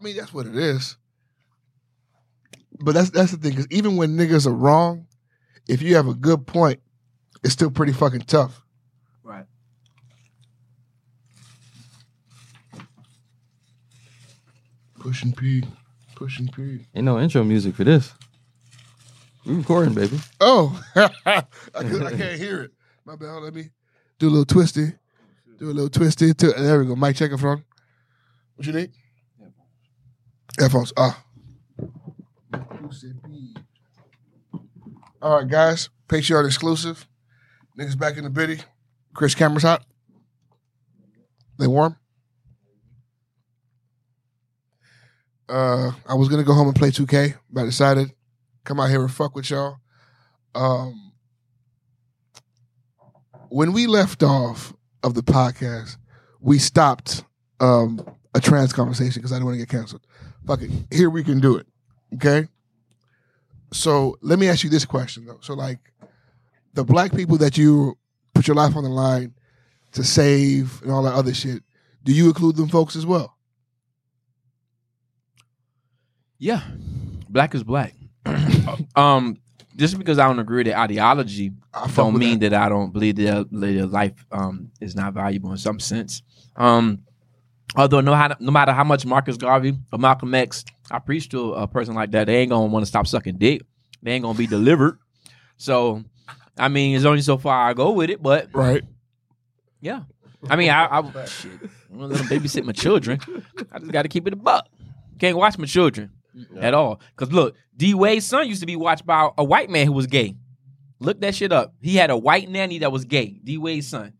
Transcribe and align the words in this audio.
I 0.00 0.04
mean, 0.04 0.16
that's 0.16 0.32
what 0.32 0.46
it 0.46 0.56
is. 0.56 0.96
But 2.82 2.94
that's 2.94 3.10
that's 3.10 3.32
the 3.32 3.36
thing, 3.36 3.50
because 3.50 3.66
even 3.70 3.96
when 3.96 4.16
niggas 4.16 4.46
are 4.46 4.54
wrong, 4.54 5.06
if 5.68 5.82
you 5.82 5.96
have 5.96 6.08
a 6.08 6.14
good 6.14 6.46
point, 6.46 6.80
it's 7.44 7.52
still 7.52 7.70
pretty 7.70 7.92
fucking 7.92 8.22
tough. 8.22 8.62
Right. 9.22 9.44
Pushing 14.98 15.32
P, 15.32 15.64
pushing 16.14 16.48
P. 16.48 16.86
Ain't 16.94 17.04
no 17.04 17.18
intro 17.18 17.42
music 17.42 17.74
for 17.74 17.84
this. 17.84 18.12
We 19.46 19.54
recording, 19.54 19.94
baby. 19.94 20.18
Oh, 20.40 20.78
I, 20.96 21.08
could- 21.74 22.02
I 22.02 22.10
can't 22.16 22.38
hear 22.38 22.62
it. 22.62 22.72
My 23.06 23.16
bad. 23.16 23.36
Let 23.42 23.54
me 23.54 23.70
do 24.18 24.28
a 24.28 24.30
little 24.30 24.44
twisty. 24.44 24.92
Do 25.58 25.66
a 25.66 25.72
little 25.72 25.88
twisty. 25.88 26.34
To, 26.34 26.52
there 26.52 26.78
we 26.80 26.86
go. 26.86 26.96
Mic 26.96 27.16
check 27.16 27.32
up 27.32 27.40
front. 27.40 27.62
What 28.56 28.66
you 28.66 28.74
need? 28.74 28.90
Headphones. 30.58 30.92
Ah. 30.96 31.22
All 35.22 35.38
right, 35.38 35.48
guys. 35.48 35.90
Patreon 36.08 36.46
exclusive. 36.46 37.06
Niggas 37.78 37.98
back 37.98 38.16
in 38.16 38.24
the 38.24 38.30
biddy. 38.30 38.58
Chris 39.14 39.34
cameras 39.34 39.62
hot. 39.62 39.84
They 41.58 41.66
warm. 41.66 41.96
Uh, 45.48 45.92
I 46.08 46.14
was 46.14 46.28
gonna 46.28 46.44
go 46.44 46.54
home 46.54 46.68
and 46.68 46.76
play 46.76 46.90
2K, 46.90 47.34
but 47.50 47.62
I 47.62 47.64
decided 47.64 48.12
come 48.64 48.80
out 48.80 48.90
here 48.90 49.02
and 49.02 49.12
fuck 49.12 49.34
with 49.34 49.50
y'all. 49.50 49.78
Um, 50.54 51.12
when 53.48 53.72
we 53.72 53.86
left 53.86 54.22
off 54.22 54.72
of 55.02 55.14
the 55.14 55.22
podcast, 55.22 55.96
we 56.40 56.58
stopped 56.58 57.24
um, 57.58 58.00
a 58.34 58.40
trans 58.40 58.72
conversation 58.72 59.20
because 59.20 59.32
I 59.32 59.36
didn't 59.36 59.46
want 59.46 59.54
to 59.56 59.66
get 59.66 59.68
canceled. 59.68 60.06
Fuck 60.50 60.62
it. 60.62 60.70
Here 60.90 61.08
we 61.08 61.22
can 61.22 61.38
do 61.38 61.58
it. 61.58 61.66
Okay. 62.14 62.48
So 63.72 64.18
let 64.20 64.36
me 64.36 64.48
ask 64.48 64.64
you 64.64 64.70
this 64.70 64.84
question 64.84 65.24
though. 65.24 65.38
So 65.42 65.54
like 65.54 65.78
the 66.74 66.82
black 66.82 67.14
people 67.14 67.38
that 67.38 67.56
you 67.56 67.96
put 68.34 68.48
your 68.48 68.56
life 68.56 68.74
on 68.74 68.82
the 68.82 68.90
line 68.90 69.32
to 69.92 70.02
save 70.02 70.82
and 70.82 70.90
all 70.90 71.04
that 71.04 71.14
other 71.14 71.32
shit, 71.32 71.62
do 72.02 72.12
you 72.12 72.26
include 72.26 72.56
them 72.56 72.66
folks 72.66 72.96
as 72.96 73.06
well? 73.06 73.36
Yeah, 76.40 76.62
black 77.28 77.54
is 77.54 77.62
black. 77.62 77.94
um, 78.96 79.36
just 79.76 79.98
because 79.98 80.18
I 80.18 80.26
don't 80.26 80.40
agree 80.40 80.64
with 80.64 80.66
the 80.66 80.76
ideology, 80.76 81.52
I 81.72 81.86
don't 81.86 82.18
mean 82.18 82.40
that. 82.40 82.48
that. 82.48 82.62
I 82.62 82.68
don't 82.68 82.92
believe 82.92 83.14
that 83.16 83.46
their 83.52 83.86
life 83.86 84.26
um 84.32 84.72
is 84.80 84.96
not 84.96 85.14
valuable 85.14 85.52
in 85.52 85.58
some 85.58 85.78
sense. 85.78 86.22
Um, 86.56 87.04
although 87.76 88.00
no, 88.00 88.14
how, 88.14 88.36
no 88.40 88.50
matter 88.50 88.72
how 88.72 88.84
much 88.84 89.06
Marcus 89.06 89.36
Garvey 89.36 89.76
or 89.92 89.98
Malcolm 89.98 90.34
X, 90.34 90.64
I 90.90 90.98
preach 90.98 91.28
to 91.30 91.54
a 91.54 91.66
person 91.66 91.94
like 91.94 92.10
that, 92.12 92.26
they 92.26 92.38
ain't 92.38 92.50
gonna 92.50 92.66
want 92.66 92.82
to 92.82 92.86
stop 92.86 93.06
sucking 93.06 93.38
dick. 93.38 93.62
They 94.02 94.12
ain't 94.12 94.24
gonna 94.24 94.38
be 94.38 94.46
delivered. 94.46 94.98
So, 95.56 96.04
I 96.58 96.68
mean, 96.68 96.96
it's 96.96 97.04
only 97.04 97.22
so 97.22 97.38
far 97.38 97.68
I 97.68 97.74
go 97.74 97.92
with 97.92 98.10
it, 98.10 98.22
but 98.22 98.48
right. 98.52 98.82
yeah. 99.80 100.02
I 100.48 100.56
mean, 100.56 100.70
I, 100.70 100.86
I 100.86 101.24
shit, 101.26 101.52
I'm 101.92 101.98
gonna 101.98 102.14
let 102.14 102.18
them 102.18 102.26
babysit 102.28 102.64
my 102.64 102.72
children. 102.72 103.20
I 103.72 103.78
just 103.78 103.92
got 103.92 104.02
to 104.02 104.08
keep 104.08 104.26
it 104.26 104.32
a 104.32 104.36
buck. 104.36 104.68
Can't 105.18 105.36
watch 105.36 105.58
my 105.58 105.66
children 105.66 106.12
at 106.58 106.72
all. 106.72 107.00
Cause 107.16 107.30
look, 107.30 107.56
D 107.76 107.94
Wade's 107.94 108.26
son 108.26 108.48
used 108.48 108.60
to 108.60 108.66
be 108.66 108.76
watched 108.76 109.04
by 109.04 109.30
a 109.36 109.44
white 109.44 109.68
man 109.68 109.86
who 109.86 109.92
was 109.92 110.06
gay. 110.06 110.36
Look 110.98 111.20
that 111.20 111.34
shit 111.34 111.52
up. 111.52 111.74
He 111.80 111.96
had 111.96 112.10
a 112.10 112.16
white 112.16 112.48
nanny 112.48 112.78
that 112.78 112.92
was 112.92 113.04
gay. 113.04 113.38
D 113.44 113.58
Wade's 113.58 113.88
son, 113.88 114.14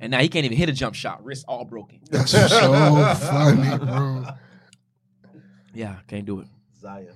and 0.00 0.10
now 0.10 0.18
he 0.20 0.28
can't 0.28 0.44
even 0.44 0.56
hit 0.56 0.68
a 0.68 0.72
jump 0.72 0.94
shot. 0.94 1.24
Wrist 1.24 1.44
all 1.48 1.64
broken. 1.64 2.00
That's 2.10 2.30
so 2.30 3.14
funny, 3.20 3.78
bro. 3.78 4.24
Yeah, 5.74 5.96
can't 6.08 6.24
do 6.26 6.40
it. 6.40 6.46
Zaya. 6.80 7.12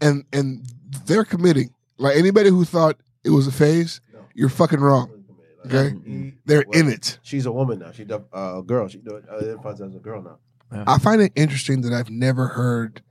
And 0.00 0.24
and 0.32 0.64
they're 1.06 1.24
committing. 1.24 1.72
Like 1.98 2.16
anybody 2.16 2.50
who 2.50 2.64
thought 2.64 2.96
it 3.24 3.30
was 3.30 3.46
a 3.46 3.52
phase, 3.52 4.00
you're 4.34 4.48
fucking 4.48 4.80
wrong. 4.80 5.24
Okay, 5.66 5.94
He- 6.04 6.34
they're 6.44 6.64
well, 6.66 6.80
in 6.80 6.88
it. 6.88 7.18
She's 7.22 7.46
a 7.46 7.52
woman 7.52 7.78
now. 7.78 7.92
She 7.92 8.04
def- 8.04 8.22
uh, 8.34 8.58
a 8.58 8.62
girl. 8.64 8.88
She 8.88 8.98
do- 8.98 9.22
identifies 9.32 9.80
as 9.80 9.94
a 9.94 10.00
girl 10.00 10.20
now. 10.22 10.38
I 10.86 10.98
find 10.98 11.20
it 11.20 11.32
interesting 11.36 11.82
that 11.82 11.92
I've 11.92 12.10
never 12.10 12.48
heard 12.48 13.02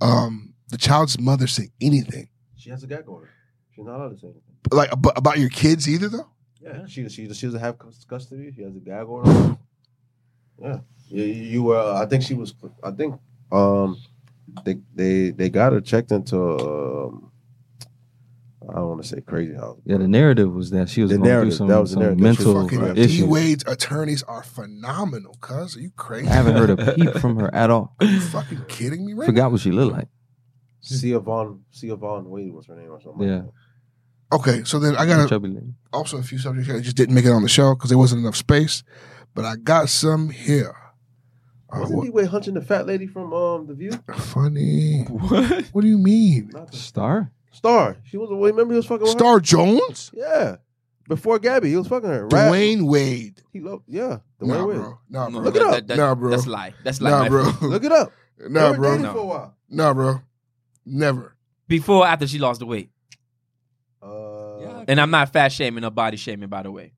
um, 0.00 0.52
the 0.68 0.76
child's 0.76 1.18
mother 1.18 1.46
say 1.46 1.70
anything 1.80 2.28
She 2.56 2.68
has 2.70 2.82
a 2.84 2.86
gag 2.86 3.08
order. 3.08 3.30
She's 3.74 3.84
not 3.86 3.96
allowed 3.96 4.10
to 4.10 4.18
say 4.18 4.26
anything. 4.26 4.42
like 4.70 4.92
ab- 4.92 5.16
about 5.16 5.38
your 5.38 5.48
kids 5.48 5.88
either, 5.88 6.08
though. 6.08 6.28
Yeah, 6.62 6.86
she 6.86 7.08
she 7.08 7.32
she 7.32 7.46
doesn't 7.46 7.60
have 7.60 7.76
custody. 8.08 8.52
She 8.54 8.62
has 8.62 8.76
a 8.76 8.78
gag 8.78 9.06
order. 9.06 9.56
Yeah, 10.60 10.78
you, 11.08 11.24
you 11.24 11.62
were. 11.64 11.80
I 11.80 12.06
think 12.06 12.22
she 12.22 12.34
was. 12.34 12.54
I 12.82 12.92
think 12.92 13.18
um, 13.50 13.98
they 14.64 14.78
they 14.94 15.30
they 15.30 15.50
got 15.50 15.72
her 15.72 15.80
checked 15.80 16.12
into. 16.12 16.38
Um, 16.38 17.32
I 18.68 18.74
don't 18.76 18.88
want 18.90 19.02
to 19.02 19.08
say 19.08 19.20
crazy 19.20 19.54
house. 19.54 19.78
Yeah, 19.84 19.96
the 19.96 20.06
narrative 20.06 20.54
was 20.54 20.70
that 20.70 20.88
she 20.88 21.02
was 21.02 21.10
The 21.10 21.16
going 21.16 21.24
through 21.24 21.32
narrative, 21.32 21.54
some, 21.54 21.68
that 21.68 21.80
was 21.80 21.90
the 21.90 21.94
some 21.94 22.02
narrative, 22.02 22.18
that 22.18 22.24
mental 22.24 22.62
Fucking 22.62 22.78
right. 22.80 22.94
D 22.94 23.02
issues. 23.02 23.24
Wade's 23.24 23.64
attorneys 23.66 24.22
are 24.22 24.44
phenomenal. 24.44 25.36
Cuz, 25.40 25.76
are 25.76 25.80
you 25.80 25.90
crazy? 25.96 26.28
I 26.28 26.32
haven't 26.32 26.56
heard 26.56 26.70
a 26.70 26.94
peep 26.94 27.14
from 27.14 27.36
her 27.40 27.52
at 27.52 27.70
all. 27.70 27.96
Are 27.98 28.06
you 28.06 28.20
fucking 28.20 28.66
kidding 28.68 29.04
me 29.04 29.14
right 29.14 29.26
Forgot 29.26 29.50
what 29.50 29.60
she 29.60 29.72
looked 29.72 29.92
like. 29.92 30.08
Siohvaughn. 30.82 31.60
Sia 31.70 31.96
Vaughn 31.96 32.28
Wade 32.28 32.52
was 32.52 32.66
her 32.66 32.76
name 32.76 32.90
or 32.90 33.00
something. 33.00 33.26
Yeah. 33.26 33.34
Like 33.34 33.42
that. 33.42 33.46
now? 33.46 33.52
Okay, 34.32 34.64
so 34.64 34.78
then 34.78 34.96
I 34.96 35.04
got 35.06 35.28
Chubby 35.28 35.48
lady. 35.48 35.74
also 35.92 36.16
a 36.18 36.22
few 36.22 36.38
subjects 36.38 36.66
here 36.66 36.76
that 36.76 36.82
just 36.82 36.96
didn't 36.96 37.14
make 37.14 37.24
it 37.26 37.30
on 37.32 37.42
the 37.42 37.48
show 37.48 37.74
because 37.74 37.90
there 37.90 37.98
wasn't 37.98 38.22
enough 38.22 38.36
space, 38.36 38.82
but 39.34 39.44
I 39.44 39.56
got 39.56 39.88
some 39.88 40.30
here. 40.30 40.74
Uh, 41.70 41.80
Wasn't 41.80 41.96
what- 41.98 42.04
D 42.04 42.10
Wade 42.10 42.26
hunching 42.28 42.54
the 42.54 42.60
fat 42.62 42.86
lady 42.86 43.06
from 43.06 43.32
um 43.32 43.66
the 43.66 43.74
View? 43.74 43.92
funny. 44.14 45.04
What? 45.08 45.64
What 45.72 45.82
do 45.82 45.86
you 45.88 45.98
mean? 45.98 46.50
Not 46.52 46.70
the 46.70 46.76
Star? 46.76 47.30
Star. 47.50 47.96
She 48.04 48.16
was. 48.16 48.30
A 48.30 48.34
way 48.34 48.50
remember 48.50 48.74
he 48.74 48.76
was 48.76 48.86
fucking 48.86 49.02
with 49.06 49.12
her? 49.12 49.18
Star 49.18 49.40
Jones? 49.40 50.10
Yeah. 50.14 50.56
Before 51.08 51.38
Gabby, 51.38 51.70
he 51.70 51.76
was 51.76 51.88
fucking 51.88 52.08
her. 52.08 52.24
Right? 52.28 52.50
Dwyane 52.52 52.82
Wade. 52.88 53.42
He 53.52 53.60
loved. 53.60 53.84
Yeah. 53.88 54.18
Dwyane 54.40 54.46
Nah, 54.48 54.64
Wade. 54.66 54.76
bro. 54.78 54.98
Nah, 55.10 55.30
bro. 55.30 55.40
Look 55.40 55.56
it 55.56 55.62
up. 55.62 55.70
That, 55.72 55.86
that, 55.88 55.96
Nah, 55.98 56.14
bro. 56.14 56.30
That's 56.30 56.46
lie. 56.46 56.74
That's 56.84 57.00
lie. 57.00 57.10
Nah, 57.10 57.28
bro. 57.28 57.52
friend. 57.52 57.72
Look 57.72 57.84
it 57.84 57.92
up. 57.92 58.12
They 58.38 58.48
Nah, 58.48 58.70
were 58.70 58.76
bro. 58.76 58.96
No. 58.98 59.12
for 59.12 59.18
a 59.18 59.24
while. 59.24 59.54
Nah, 59.68 59.92
bro. 59.94 60.20
Never. 60.86 61.36
Before, 61.68 62.04
or 62.04 62.06
after 62.06 62.26
she 62.26 62.38
lost 62.38 62.60
the 62.60 62.66
weight, 62.66 62.90
And 64.88 65.00
I'm 65.00 65.10
not 65.10 65.32
fat 65.32 65.52
shaming 65.52 65.84
or 65.84 65.90
body 65.90 66.16
shaming, 66.16 66.48
by 66.48 66.62
the 66.62 66.70
way, 66.70 66.92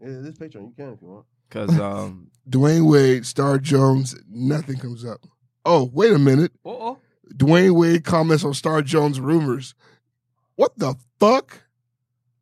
yeah, 0.00 0.08
this 0.20 0.36
Patreon, 0.36 0.54
you 0.68 0.74
can 0.76 0.92
if 0.94 1.02
you 1.02 1.08
want. 1.08 1.26
because 1.48 1.78
um. 1.80 2.30
Dwyane 2.48 2.86
Wade, 2.90 3.24
Star 3.24 3.58
Jones, 3.58 4.14
nothing 4.30 4.76
comes 4.78 5.02
up. 5.04 5.20
Oh, 5.64 5.88
wait 5.94 6.12
a 6.12 6.18
minute. 6.18 6.52
Uh 6.64 6.68
oh, 6.70 6.98
Dwyane 7.34 7.74
Wade 7.74 8.04
comments 8.04 8.44
on 8.44 8.52
Star 8.52 8.82
Jones 8.82 9.18
rumors. 9.18 9.74
What 10.56 10.78
the 10.78 10.94
fuck? 11.18 11.62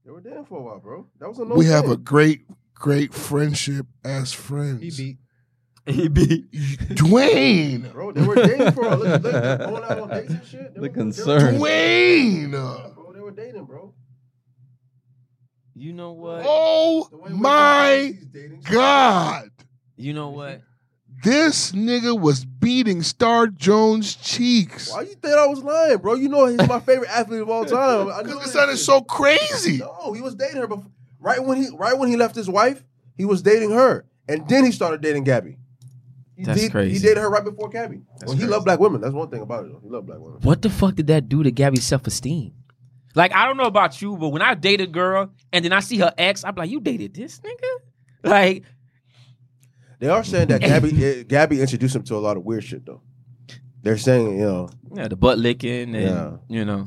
They 0.04 0.10
were 0.10 0.20
dating 0.20 0.44
for 0.46 0.58
a 0.58 0.62
while, 0.62 0.80
bro. 0.80 1.06
That 1.20 1.28
was 1.28 1.38
a 1.38 1.44
no 1.44 1.54
we 1.54 1.66
have 1.66 1.88
a 1.88 1.96
great, 1.96 2.42
great 2.74 3.14
friendship 3.14 3.86
as 4.04 4.32
friends. 4.32 4.82
He 4.82 4.90
beat. 4.90 5.18
he 5.94 6.08
be 6.08 6.46
Dwyane. 6.96 7.92
Bro, 7.92 8.12
they 8.12 8.22
were 8.22 8.34
dating 8.34 8.72
for 8.72 8.84
a 8.86 8.88
while. 8.88 8.98
Look, 8.98 9.22
look, 9.22 9.32
going 9.60 9.84
out 9.84 9.98
on 10.00 10.08
dates 10.08 10.30
and 10.30 10.44
shit. 10.44 10.74
They 10.74 10.80
The 10.80 10.80
were- 10.80 10.88
concern. 10.88 11.54
Dwyane. 11.60 12.52
Yeah, 12.52 12.88
bro, 12.94 13.12
they 13.12 13.20
were 13.20 13.30
dating, 13.30 13.64
bro. 13.66 13.94
You 15.74 15.92
know 15.92 16.12
what? 16.12 16.42
Oh 16.46 17.08
The 17.10 17.16
way 17.16 17.32
we 17.32 17.38
my 17.38 18.14
God. 18.70 19.50
You 19.96 20.12
know 20.12 20.30
what? 20.30 20.60
This 21.22 21.70
nigga 21.72 22.18
was 22.18 22.44
beating 22.44 23.02
Star 23.02 23.46
Jones' 23.46 24.16
cheeks. 24.16 24.90
Why 24.90 25.02
you 25.02 25.14
think 25.14 25.34
I 25.34 25.46
was 25.46 25.62
lying, 25.62 25.98
bro? 25.98 26.14
You 26.14 26.28
know 26.28 26.46
he's 26.46 26.66
my 26.68 26.80
favorite 26.80 27.10
athlete 27.10 27.42
of 27.42 27.48
all 27.48 27.64
time. 27.66 28.08
I 28.08 28.22
know 28.22 28.22
Because 28.22 28.36
it 28.36 28.40
this 28.42 28.52
sounded 28.52 28.72
shit. 28.76 28.84
so 28.84 29.00
crazy. 29.02 29.78
No, 29.78 30.12
he 30.14 30.20
was 30.20 30.34
dating 30.34 30.60
her 30.60 30.66
before. 30.66 30.90
Right 31.20 31.42
when 31.44 31.62
he, 31.62 31.68
right 31.74 31.96
when 31.96 32.08
he 32.08 32.16
left 32.16 32.34
his 32.34 32.48
wife, 32.48 32.82
he 33.16 33.24
was 33.24 33.42
dating 33.42 33.70
her, 33.70 34.04
and 34.28 34.48
then 34.48 34.64
he 34.64 34.72
started 34.72 35.00
dating 35.00 35.22
Gabby. 35.22 35.58
He, 36.36 36.42
That's 36.44 36.60
he, 36.62 36.68
crazy. 36.68 36.94
He 36.94 36.98
dated 36.98 37.18
her 37.18 37.30
right 37.30 37.44
before 37.44 37.68
Gabby. 37.68 38.02
That's 38.18 38.24
well, 38.24 38.32
he 38.34 38.40
crazy. 38.40 38.50
loved 38.52 38.64
black 38.64 38.80
women. 38.80 39.00
That's 39.00 39.14
one 39.14 39.30
thing 39.30 39.42
about 39.42 39.66
it. 39.66 39.70
Though. 39.72 39.80
He 39.84 39.88
loved 39.88 40.06
black 40.08 40.18
women. 40.18 40.40
What 40.42 40.62
the 40.62 40.70
fuck 40.70 40.96
did 40.96 41.06
that 41.06 41.28
do 41.28 41.44
to 41.44 41.52
Gabby's 41.52 41.84
self 41.84 42.04
esteem? 42.08 42.52
Like 43.14 43.34
I 43.34 43.46
don't 43.46 43.56
know 43.56 43.64
about 43.64 44.00
you, 44.00 44.16
but 44.16 44.28
when 44.30 44.42
I 44.42 44.54
date 44.54 44.80
a 44.80 44.86
girl 44.86 45.30
and 45.52 45.64
then 45.64 45.72
I 45.72 45.80
see 45.80 45.98
her 45.98 46.12
ex, 46.16 46.44
I'm 46.44 46.54
like, 46.54 46.70
you 46.70 46.80
dated 46.80 47.14
this 47.14 47.40
nigga? 47.40 47.72
Like, 48.24 48.64
They 49.98 50.08
are 50.08 50.24
saying 50.24 50.48
that 50.48 50.60
Gabby, 50.60 51.04
eh, 51.04 51.22
Gabby 51.24 51.60
introduced 51.60 51.94
him 51.96 52.02
to 52.04 52.14
a 52.16 52.18
lot 52.18 52.36
of 52.36 52.44
weird 52.44 52.64
shit, 52.64 52.86
though. 52.86 53.02
They're 53.82 53.98
saying, 53.98 54.38
you 54.38 54.44
know, 54.44 54.68
yeah, 54.94 55.08
the 55.08 55.16
butt 55.16 55.38
licking 55.38 55.94
and 55.94 56.04
Yeah. 56.04 56.36
you 56.48 56.64
know, 56.64 56.84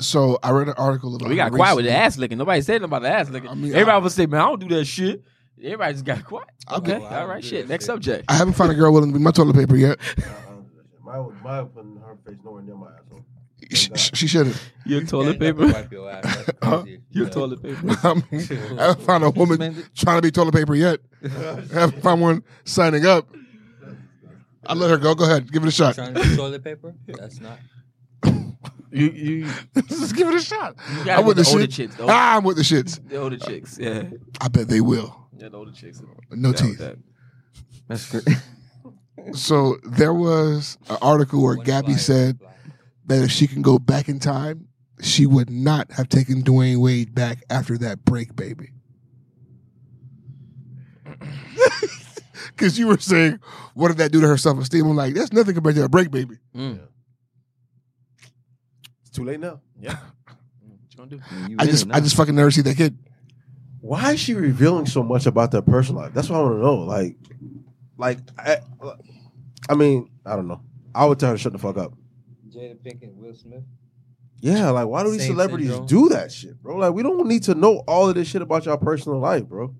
So 0.00 0.38
I 0.42 0.50
read 0.50 0.68
an 0.68 0.74
article 0.76 1.16
about 1.16 1.28
we 1.28 1.36
got 1.36 1.50
how 1.52 1.56
quiet 1.56 1.76
with 1.76 1.84
the 1.86 1.92
ass 1.92 2.18
licking. 2.18 2.36
Nobody 2.38 2.60
said 2.60 2.82
nothing 2.82 2.84
about 2.84 3.02
the 3.02 3.08
ass 3.08 3.30
licking. 3.30 3.48
I 3.48 3.54
mean, 3.54 3.72
Everybody 3.72 3.94
I- 3.94 3.98
would 3.98 4.12
say, 4.12 4.26
man, 4.26 4.40
I 4.40 4.44
don't 4.44 4.60
do 4.60 4.68
that 4.76 4.84
shit. 4.84 5.22
Everybody 5.58 5.92
just 5.94 6.04
got 6.04 6.22
quiet. 6.24 6.48
Okay. 6.70 6.96
Okay, 6.96 7.04
all 7.06 7.26
right, 7.26 7.42
shit. 7.42 7.66
Next 7.68 7.86
subject. 7.86 8.26
I 8.28 8.34
haven't 8.34 8.54
found 8.54 8.72
a 8.72 8.74
girl 8.74 8.92
willing 8.92 9.10
to 9.12 9.18
be 9.18 9.24
my 9.24 9.30
toilet 9.30 9.56
paper 9.56 9.76
yet. 9.76 9.98
my 11.02 11.18
my 11.42 11.62
putting 11.64 11.96
her 11.96 12.18
face 12.26 12.36
nowhere 12.44 12.62
near 12.62 12.74
my 12.76 12.88
asshole. 12.88 13.24
She, 13.72 13.90
she 13.96 14.26
shouldn't. 14.26 14.56
Your 14.84 15.02
toilet 15.04 15.40
You 15.40 15.46
ain't 15.48 15.56
paper. 15.58 15.66
got 15.66 15.74
wipe 15.74 15.92
your 15.92 16.10
ass. 16.10 16.50
Huh? 16.62 16.84
Your 17.10 17.28
toilet 17.30 17.62
paper. 17.62 17.80
I, 18.02 18.14
mean, 18.14 18.78
I 18.78 18.86
haven't 18.88 19.02
found 19.06 19.24
a 19.24 19.30
woman 19.30 19.84
trying 19.96 20.18
to 20.18 20.22
be 20.22 20.30
toilet 20.30 20.54
paper 20.54 20.74
yet. 20.74 21.00
I 21.24 21.28
haven't 21.72 22.02
found 22.02 22.20
one 22.20 22.44
signing 22.64 23.06
up. 23.06 23.28
I 24.66 24.74
let 24.74 24.90
her 24.90 24.98
go. 24.98 25.14
Go 25.14 25.24
ahead, 25.24 25.50
give 25.50 25.62
it 25.64 25.68
a 25.68 25.72
shot. 25.72 25.94
Trying 25.94 26.14
to 26.14 26.22
do 26.22 26.36
toilet 26.36 26.62
paper? 26.64 26.94
That's 27.06 27.40
not. 27.40 27.58
You 28.92 29.10
you, 29.10 29.46
Just 29.88 30.14
give 30.14 30.28
it 30.28 30.34
a 30.34 30.40
shot. 30.40 30.76
I'm 30.88 31.04
gotta 31.04 31.22
with 31.26 31.36
the 31.36 31.42
the 31.42 31.50
older 31.50 31.62
shit. 31.62 31.70
chicks. 31.72 31.96
The 31.96 32.02
older, 32.02 32.14
Ah, 32.14 32.36
I'm 32.36 32.44
with 32.44 32.56
the 32.56 32.62
shits. 32.62 33.08
the 33.08 33.16
older 33.16 33.36
chicks. 33.36 33.78
Yeah, 33.78 34.04
I 34.40 34.48
bet 34.48 34.68
they 34.68 34.80
will. 34.80 35.28
yeah, 35.36 35.48
the 35.48 35.56
older 35.56 35.72
chicks. 35.72 36.00
No 36.30 36.52
teeth. 36.52 36.78
that. 36.78 36.96
That's 37.88 38.10
good. 38.10 38.24
So 39.36 39.76
there 39.84 40.14
was 40.14 40.78
an 40.88 40.98
article 41.02 41.42
where 41.42 41.56
Gabby 41.56 41.94
said 41.94 42.38
one 42.40 42.48
flyer. 42.50 42.55
That 43.06 43.22
if 43.22 43.30
she 43.30 43.46
can 43.46 43.62
go 43.62 43.78
back 43.78 44.08
in 44.08 44.18
time, 44.18 44.68
she 45.00 45.26
would 45.26 45.50
not 45.50 45.92
have 45.92 46.08
taken 46.08 46.42
Dwyane 46.42 46.78
Wade 46.78 47.14
back 47.14 47.44
after 47.50 47.78
that 47.78 48.04
break, 48.04 48.34
baby. 48.34 48.70
Because 52.56 52.78
you 52.78 52.86
were 52.86 52.98
saying, 52.98 53.38
what 53.74 53.88
did 53.88 53.98
that 53.98 54.12
do 54.12 54.20
to 54.20 54.26
her 54.26 54.38
self 54.38 54.58
esteem? 54.58 54.86
I'm 54.86 54.96
like, 54.96 55.14
that's 55.14 55.32
nothing 55.32 55.54
compared 55.54 55.76
to 55.76 55.84
a 55.84 55.88
break, 55.88 56.10
baby. 56.10 56.38
Mm. 56.54 56.80
It's 59.02 59.10
too 59.10 59.24
late 59.24 59.40
now. 59.40 59.60
Yeah. 59.80 59.98
What 60.96 61.10
you 61.10 61.18
gonna 61.18 61.46
do? 61.46 61.50
You 61.50 61.56
I 61.58 61.66
just, 61.66 61.86
I 61.90 62.00
just 62.00 62.16
fucking 62.16 62.34
never 62.34 62.50
see 62.50 62.62
that 62.62 62.74
kid. 62.74 62.96
Why 63.82 64.12
is 64.12 64.20
she 64.20 64.32
revealing 64.32 64.86
so 64.86 65.02
much 65.02 65.26
about 65.26 65.50
their 65.50 65.60
personal 65.60 66.00
life? 66.02 66.14
That's 66.14 66.30
what 66.30 66.38
I 66.38 66.42
want 66.42 66.54
to 66.54 66.62
know. 66.62 66.76
Like, 66.76 67.16
like, 67.98 68.18
I, 68.38 68.60
I 69.68 69.74
mean, 69.74 70.08
I 70.24 70.36
don't 70.36 70.48
know. 70.48 70.62
I 70.94 71.04
would 71.04 71.18
tell 71.18 71.30
her 71.30 71.36
to 71.36 71.42
shut 71.42 71.52
the 71.52 71.58
fuck 71.58 71.76
up. 71.76 71.92
Jada 72.56 72.76
Pinkett, 72.76 73.14
Will 73.14 73.34
Smith. 73.34 73.62
Yeah, 74.40 74.70
like, 74.70 74.86
why 74.86 75.02
do 75.02 75.10
these 75.12 75.22
Same 75.22 75.32
celebrities 75.32 75.68
syndrome. 75.70 75.86
do 75.86 76.08
that 76.10 76.30
shit, 76.30 76.62
bro? 76.62 76.76
Like, 76.76 76.92
we 76.92 77.02
don't 77.02 77.26
need 77.26 77.42
to 77.44 77.54
know 77.54 77.82
all 77.86 78.08
of 78.08 78.14
this 78.14 78.28
shit 78.28 78.42
about 78.42 78.66
your 78.66 78.76
personal 78.76 79.18
life, 79.18 79.44
bro. 79.46 79.74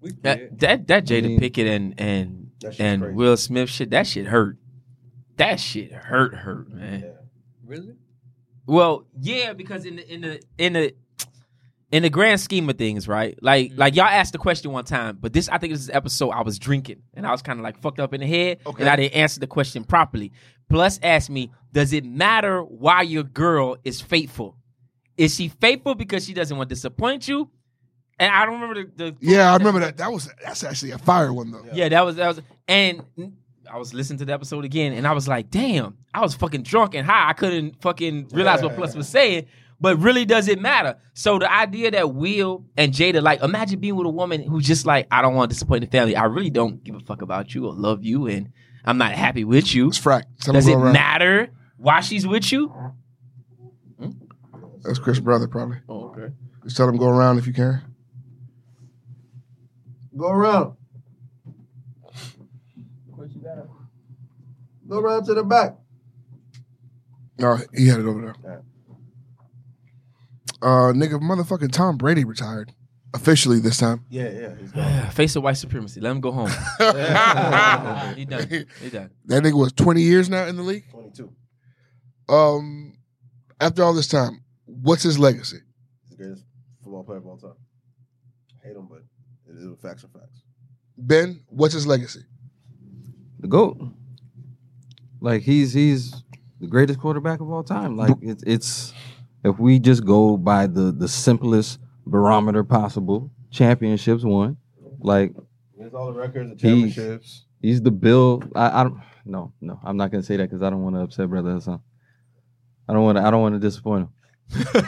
We. 0.00 0.12
That 0.22 0.58
that 0.60 0.86
that 0.88 1.04
Jada 1.04 1.24
mean- 1.24 1.40
Pinkett 1.40 1.66
and 1.66 1.94
and 2.00 2.50
and 2.78 3.02
crazy. 3.02 3.14
Will 3.16 3.36
Smith 3.36 3.68
shit. 3.70 3.90
That 3.90 4.06
shit 4.06 4.26
hurt. 4.26 4.58
That 5.36 5.60
shit 5.60 5.92
hurt, 5.92 6.34
hurt, 6.34 6.70
man. 6.70 7.00
Yeah. 7.00 7.08
Really? 7.66 7.94
Well, 8.66 9.04
yeah, 9.20 9.52
because 9.52 9.84
in 9.84 9.96
the 9.96 10.12
in 10.14 10.20
the 10.22 10.42
in 10.58 10.72
the 10.74 10.94
in 11.94 12.02
the 12.02 12.10
grand 12.10 12.40
scheme 12.40 12.68
of 12.68 12.76
things, 12.76 13.06
right? 13.06 13.38
Like 13.40 13.70
mm-hmm. 13.70 13.78
like 13.78 13.94
y'all 13.94 14.06
asked 14.06 14.32
the 14.32 14.38
question 14.38 14.72
one 14.72 14.84
time, 14.84 15.16
but 15.20 15.32
this 15.32 15.48
I 15.48 15.58
think 15.58 15.72
this 15.72 15.80
is 15.80 15.86
the 15.86 15.94
episode 15.94 16.30
I 16.30 16.42
was 16.42 16.58
drinking 16.58 17.02
and 17.14 17.24
I 17.24 17.30
was 17.30 17.40
kind 17.40 17.60
of 17.60 17.62
like 17.62 17.80
fucked 17.80 18.00
up 18.00 18.12
in 18.12 18.20
the 18.20 18.26
head 18.26 18.58
Okay. 18.66 18.82
and 18.82 18.90
I 18.90 18.96
didn't 18.96 19.14
answer 19.14 19.38
the 19.38 19.46
question 19.46 19.84
properly. 19.84 20.32
Plus 20.68 20.98
asked 21.04 21.30
me, 21.30 21.52
does 21.72 21.92
it 21.92 22.04
matter 22.04 22.62
why 22.64 23.02
your 23.02 23.22
girl 23.22 23.76
is 23.84 24.00
faithful? 24.00 24.56
Is 25.16 25.36
she 25.36 25.46
faithful 25.60 25.94
because 25.94 26.26
she 26.26 26.34
doesn't 26.34 26.56
want 26.56 26.68
to 26.68 26.74
disappoint 26.74 27.28
you? 27.28 27.48
And 28.18 28.32
I 28.32 28.44
don't 28.44 28.60
remember 28.60 28.90
the, 28.96 29.12
the 29.12 29.16
Yeah, 29.20 29.52
I 29.52 29.56
remember 29.56 29.78
that. 29.78 29.96
That 29.98 30.10
was 30.10 30.28
that's 30.42 30.64
actually 30.64 30.90
a 30.90 30.98
fire 30.98 31.32
one 31.32 31.52
though. 31.52 31.64
yeah, 31.72 31.88
that 31.90 32.04
was 32.04 32.16
that 32.16 32.26
was, 32.26 32.42
and 32.66 33.04
I 33.70 33.78
was 33.78 33.94
listening 33.94 34.18
to 34.18 34.24
the 34.24 34.32
episode 34.32 34.64
again, 34.64 34.94
and 34.94 35.06
I 35.06 35.12
was 35.12 35.28
like, 35.28 35.50
"Damn, 35.50 35.96
I 36.12 36.22
was 36.22 36.34
fucking 36.34 36.62
drunk 36.64 36.94
and 36.94 37.06
high. 37.06 37.28
I 37.28 37.32
couldn't 37.34 37.80
fucking 37.80 38.30
realize 38.32 38.62
what 38.62 38.74
Plus 38.74 38.96
was 38.96 39.08
saying." 39.08 39.46
But 39.80 39.98
really, 39.98 40.24
does 40.24 40.48
it 40.48 40.60
matter? 40.60 40.96
So 41.14 41.38
the 41.38 41.52
idea 41.52 41.90
that 41.90 42.14
Will 42.14 42.64
and 42.76 42.92
Jada, 42.92 43.22
like, 43.22 43.42
imagine 43.42 43.80
being 43.80 43.96
with 43.96 44.06
a 44.06 44.10
woman 44.10 44.42
who's 44.42 44.66
just 44.66 44.86
like, 44.86 45.06
"I 45.10 45.20
don't 45.20 45.34
want 45.34 45.50
to 45.50 45.54
disappoint 45.54 45.82
the 45.84 45.90
family. 45.90 46.16
I 46.16 46.24
really 46.24 46.50
don't 46.50 46.82
give 46.82 46.94
a 46.94 47.00
fuck 47.00 47.22
about 47.22 47.54
you 47.54 47.66
or 47.66 47.74
love 47.74 48.04
you, 48.04 48.26
and 48.26 48.50
I'm 48.84 48.98
not 48.98 49.12
happy 49.12 49.44
with 49.44 49.74
you." 49.74 49.88
It's 49.88 50.00
frack. 50.00 50.24
Tell 50.40 50.54
Does 50.54 50.68
it 50.68 50.74
around. 50.74 50.92
matter 50.92 51.50
why 51.76 52.00
she's 52.00 52.26
with 52.26 52.50
you? 52.52 52.68
Hmm? 53.98 54.10
That's 54.82 54.98
Chris' 54.98 55.20
brother, 55.20 55.48
probably. 55.48 55.78
Oh, 55.88 56.10
okay. 56.10 56.32
Just 56.62 56.76
tell 56.76 56.88
him 56.88 56.96
go 56.96 57.08
around 57.08 57.38
if 57.38 57.46
you 57.46 57.52
can. 57.52 57.82
Go 60.16 60.28
around. 60.28 60.76
Go 64.88 64.98
around 64.98 65.24
to 65.24 65.34
the 65.34 65.42
back. 65.42 65.76
No, 67.38 67.58
he 67.74 67.88
had 67.88 68.00
it 68.00 68.06
over 68.06 68.20
there. 68.42 68.62
Uh, 70.62 70.92
nigga, 70.92 71.20
motherfucking 71.20 71.72
Tom 71.72 71.96
Brady 71.96 72.24
retired 72.24 72.72
officially 73.12 73.60
this 73.60 73.78
time. 73.78 74.04
Yeah, 74.08 74.30
yeah. 74.30 74.54
He's 74.56 74.72
gone. 74.72 75.10
Face 75.12 75.36
of 75.36 75.42
white 75.42 75.56
supremacy. 75.56 76.00
Let 76.00 76.10
him 76.10 76.20
go 76.20 76.32
home. 76.32 76.48
he 78.16 78.24
done. 78.24 78.66
He 78.80 78.90
done. 78.90 79.10
That 79.26 79.42
nigga 79.42 79.58
was 79.58 79.72
20 79.72 80.02
years 80.02 80.28
now 80.28 80.46
in 80.46 80.56
the 80.56 80.62
league. 80.62 80.84
22. 80.90 81.32
Um, 82.28 82.96
after 83.60 83.82
all 83.82 83.92
this 83.94 84.08
time, 84.08 84.42
what's 84.64 85.02
his 85.02 85.18
legacy? 85.18 85.58
He's 86.02 86.10
the 86.10 86.16
greatest 86.16 86.44
football 86.82 87.04
player 87.04 87.18
of 87.18 87.26
all 87.26 87.36
time. 87.36 87.54
hate 88.62 88.76
him, 88.76 88.88
but 88.88 89.02
it 89.48 89.58
is 89.58 89.78
facts 89.80 90.04
are 90.04 90.08
facts. 90.08 90.42
Ben, 90.96 91.42
what's 91.48 91.74
his 91.74 91.86
legacy? 91.86 92.20
the 93.44 93.48
goat. 93.48 93.76
Like 95.20 95.42
he's 95.42 95.74
he's 95.74 96.14
the 96.60 96.66
greatest 96.66 96.98
quarterback 96.98 97.40
of 97.40 97.50
all 97.50 97.62
time. 97.62 97.94
Like 97.94 98.16
it's 98.22 98.42
it's 98.44 98.94
if 99.44 99.58
we 99.58 99.78
just 99.78 100.04
go 100.04 100.36
by 100.36 100.66
the 100.66 100.90
the 100.92 101.08
simplest 101.08 101.78
barometer 102.06 102.64
possible, 102.64 103.30
championships 103.50 104.24
won. 104.24 104.56
Like 105.00 105.34
He 105.78 105.84
all 105.88 106.12
the 106.12 106.18
records, 106.18 106.60
the 106.60 106.68
He's- 106.68 106.94
championships. 106.94 107.44
he's 107.60 107.82
the 107.82 107.90
Bill. 107.90 108.42
I, 108.54 108.80
I 108.80 108.82
don't. 108.84 109.00
No, 109.26 109.52
no, 109.60 109.78
I'm 109.84 109.96
not 109.96 110.10
gonna 110.10 110.22
say 110.22 110.36
that 110.36 110.44
because 110.50 110.62
I 110.62 110.70
don't 110.70 110.82
want 110.82 110.96
to 110.96 111.02
upset 111.02 111.28
brother 111.30 111.52
Hassan. 111.52 111.80
I 112.88 112.92
don't 112.92 113.02
want 113.04 113.16
to. 113.18 113.24
I 113.24 113.30
don't 113.30 113.40
want 113.42 113.54
to 113.54 113.58
disappoint 113.60 114.08
him. 114.50 114.66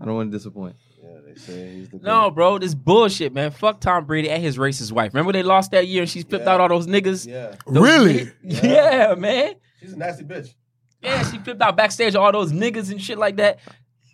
I 0.00 0.04
don't 0.04 0.14
want 0.14 0.30
to 0.30 0.36
disappoint. 0.38 0.76
Yeah, 1.02 1.18
they 1.26 1.34
say 1.34 1.74
he's 1.74 1.88
the 1.90 1.98
No, 1.98 2.30
bro, 2.30 2.58
this 2.58 2.74
bullshit, 2.74 3.32
man. 3.34 3.50
Fuck 3.50 3.80
Tom 3.80 4.04
Brady 4.06 4.30
and 4.30 4.42
his 4.42 4.56
racist 4.56 4.92
wife. 4.92 5.12
Remember 5.12 5.32
they 5.32 5.42
lost 5.42 5.72
that 5.72 5.86
year 5.88 6.02
and 6.02 6.10
she 6.10 6.22
flipped 6.22 6.44
Yeah. 6.46 6.52
out 6.54 6.60
all 6.60 6.68
those 6.68 6.86
niggas? 6.86 7.26
Yeah, 7.26 7.56
Those 7.66 7.82
Really? 7.82 8.14
niggas- 8.44 8.62
Yeah. 8.62 9.14
man. 9.18 9.54
she's 9.80 9.92
a 9.92 9.96
nasty 9.98 10.24
bitch. 10.24 10.54
Yeah, 11.02 11.22
she 11.30 11.38
flipped 11.38 11.62
out 11.62 11.76
backstage 11.76 12.14
all 12.14 12.30
those 12.32 12.52
niggas 12.52 12.90
and 12.90 13.00
shit 13.00 13.18
like 13.18 13.36
that. 13.36 13.58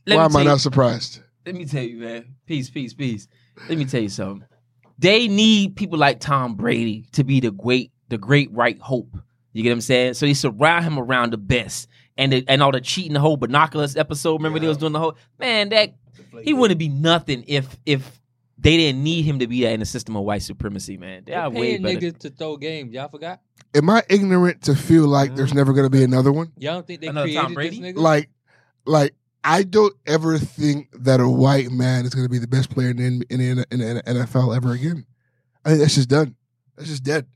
Let 0.07 0.17
Why 0.17 0.25
am 0.25 0.31
I 0.31 0.33
tell 0.33 0.43
you- 0.43 0.49
not 0.49 0.61
surprised? 0.61 1.21
Let 1.45 1.55
me 1.55 1.65
tell 1.65 1.83
you, 1.83 1.99
man. 1.99 2.35
Peace, 2.47 2.71
peace, 2.71 2.93
peace. 2.95 3.29
Let 3.69 3.79
me 3.79 3.85
tell 3.85 4.03
you 4.03 4.09
something. 4.09 4.47
They 4.99 5.29
need 5.29 5.77
people 5.77 5.99
like 5.99 6.21
Tom 6.21 6.55
Brady 6.57 7.07
to 7.13 7.23
be 7.25 7.41
the 7.41 7.51
great, 7.51 7.93
the 8.09 8.19
great 8.19 8.51
right 8.53 8.79
hope. 8.81 9.17
You 9.53 9.63
get 9.63 9.71
what 9.71 9.75
I'm 9.75 9.81
saying? 9.83 10.15
So 10.15 10.27
they 10.27 10.35
surround 10.35 10.85
him 10.85 10.99
around 10.99 11.33
the 11.33 11.39
best. 11.39 11.89
And 12.19 12.33
the, 12.33 12.45
and 12.49 12.63
all 12.63 12.73
the 12.73 12.81
cheating 12.81 13.13
the 13.13 13.21
whole 13.21 13.37
binoculars 13.37 13.95
episode. 13.97 14.35
Remember 14.35 14.59
they 14.59 14.67
was 14.67 14.79
doing 14.79 14.93
the 14.93 14.99
whole 14.99 15.17
man 15.39 15.69
that 15.69 15.95
he 16.43 16.55
wouldn't 16.55 16.79
be 16.79 16.89
nothing 16.89 17.45
if 17.47 17.77
if 17.85 18.21
they 18.59 18.77
didn't 18.79 19.03
need 19.05 19.23
him 19.27 19.39
to 19.41 19.47
be 19.47 19.63
that 19.63 19.73
in 19.73 19.81
the 19.81 19.87
system 19.87 20.17
of 20.17 20.25
white 20.25 20.43
supremacy, 20.43 20.97
man. 20.97 21.25
They 21.27 21.35
are 21.35 21.51
They're 21.51 21.61
way 21.61 21.71
paying 21.79 21.83
better. 21.83 21.99
niggas 21.99 22.19
to 22.21 22.31
throw 22.31 22.57
games. 22.57 22.95
Y'all 22.95 23.09
forgot? 23.09 23.41
Am 23.77 23.91
I 23.91 24.03
ignorant 24.09 24.63
to 24.63 24.75
feel 24.75 25.07
like 25.07 25.37
there's 25.37 25.53
mm. 25.53 25.57
never 25.57 25.75
going 25.75 25.85
to 25.85 25.91
be 25.91 26.03
another 26.03 26.33
one? 26.33 26.51
Y'all 26.57 26.75
don't 26.75 26.87
think 26.87 27.03
they 27.03 27.09
Another 27.09 27.33
Tom 27.33 27.55
created 27.55 27.83
this 27.83 27.93
nigga? 27.93 27.99
Like, 27.99 28.31
like 28.87 29.15
I 29.45 29.65
don't 29.65 29.95
ever 30.07 30.39
think 30.39 30.89
that 31.05 31.21
a 31.21 31.29
white 31.29 31.71
man 31.71 32.07
is 32.07 32.15
going 32.15 32.25
to 32.25 32.31
be 32.31 32.39
the 32.39 32.49
best 32.49 32.71
player 32.71 32.91
in 32.91 32.97
the, 32.97 33.27
in, 33.29 33.39
the, 33.39 33.67
in 33.71 33.79
the 33.79 34.03
NFL 34.03 34.57
ever 34.57 34.73
again. 34.73 35.05
I 35.65 35.71
think 35.71 35.83
that's 35.83 35.95
just 35.95 36.09
done. 36.09 36.37
That's 36.77 36.89
just 36.89 37.03
dead. 37.03 37.27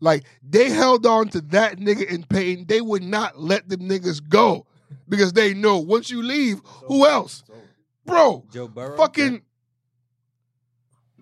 Like 0.00 0.24
they 0.42 0.70
held 0.70 1.04
on 1.04 1.28
to 1.30 1.40
that 1.42 1.78
nigga 1.78 2.08
in 2.08 2.24
Peyton. 2.24 2.66
They 2.66 2.80
would 2.80 3.02
not 3.02 3.40
let 3.40 3.68
them 3.68 3.80
niggas 3.80 4.26
go 4.28 4.66
because 5.08 5.32
they 5.32 5.54
know 5.54 5.78
once 5.78 6.10
you 6.10 6.22
leave, 6.22 6.60
who 6.64 7.06
else, 7.06 7.42
bro? 8.04 8.44
Joe 8.52 8.68
Burrow. 8.68 8.96
Fucking 8.96 9.42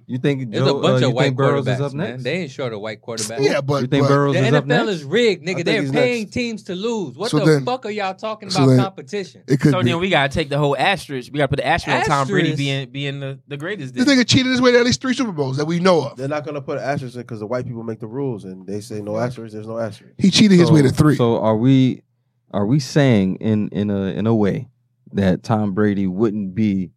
You 0.07 0.19
think 0.19 0.51
There's 0.51 0.65
Joe, 0.67 0.79
a 0.79 0.83
bunch 0.83 1.03
uh, 1.03 1.09
of 1.09 1.15
white 1.15 1.35
quarterbacks, 1.35 1.75
is 1.77 1.81
up 1.81 1.93
man. 1.95 2.23
They 2.23 2.43
ain't 2.43 2.51
short 2.51 2.73
of 2.75 2.81
white 2.81 3.01
quarterbacks. 3.01 3.43
yeah, 3.43 3.61
but 3.63 3.83
you 3.83 3.87
think 3.89 4.05
but- 4.05 4.09
Burrows 4.09 4.35
The 4.35 4.47
is 4.47 4.53
up 4.53 4.65
NFL 4.65 4.69
next? 4.69 4.89
is 4.91 5.05
rigged, 5.05 5.47
nigga. 5.47 5.65
They're 5.65 5.91
paying 5.93 6.23
next. 6.25 6.33
teams 6.35 6.63
to 6.65 6.75
lose. 6.75 7.17
What 7.17 7.31
So 7.31 7.39
the 7.39 7.45
then- 7.47 7.65
fuck 7.65 7.87
are 7.87 7.91
y'all 7.91 8.15
talking 8.15 8.51
so 8.51 8.65
about 8.65 8.71
then- 8.71 8.81
competition? 8.81 9.43
It 9.47 9.61
could 9.61 9.73
So 9.73 9.83
be. 9.83 9.89
then 9.91 10.01
we 10.01 10.11
gotta 10.11 10.33
take 10.33 10.51
the 10.51 10.59
whole 10.59 10.77
asterisk. 10.77 11.33
We 11.33 11.39
gotta 11.39 11.49
put 11.49 11.57
the 11.57 11.67
asterisk 11.67 12.01
on 12.01 12.05
Tom 12.07 12.29
Brady 12.29 12.55
being 12.55 12.91
being 12.91 13.21
the, 13.21 13.39
the 13.49 13.57
greatest. 13.57 13.95
this 13.95 14.05
nigga 14.05 14.27
cheated 14.27 14.53
his 14.53 14.61
way 14.61 14.73
to 14.73 14.79
at 14.79 14.85
least 14.85 15.01
three 15.01 15.15
Super 15.15 15.33
Bowls 15.33 15.57
that 15.57 15.65
we 15.65 15.81
know 15.81 16.03
of. 16.09 16.17
They're 16.19 16.29
not 16.29 16.45
gonna 16.45 16.61
put 16.61 16.77
an 16.79 16.85
asterisk 16.85 17.15
in 17.17 17.23
because 17.23 17.41
the 17.41 17.47
white 17.47 17.65
people 17.67 17.83
make 17.83 18.01
the 18.01 18.07
rules 18.07 18.45
and 18.45 18.67
they 18.67 18.81
say 18.81 19.01
no 19.01 19.17
asterisk. 19.17 19.55
There's 19.55 19.67
no 19.67 19.79
asterisk. 19.79 20.15
He 20.19 20.31
cheated 20.31 20.59
his 20.59 20.71
way 20.71 20.83
to 20.83 20.91
three. 20.91 21.17
So 21.17 21.41
are 21.41 21.57
we 21.57 22.03
are 22.51 22.67
we 22.67 22.79
saying 22.79 23.37
in 23.37 23.69
in 23.69 23.91
a 23.91 24.03
in 24.07 24.27
a 24.27 24.35
way 24.35 24.69
that 25.13 25.43
Tom 25.43 25.73
Brady 25.75 26.07
wouldn't 26.07 26.55
be 26.55 26.91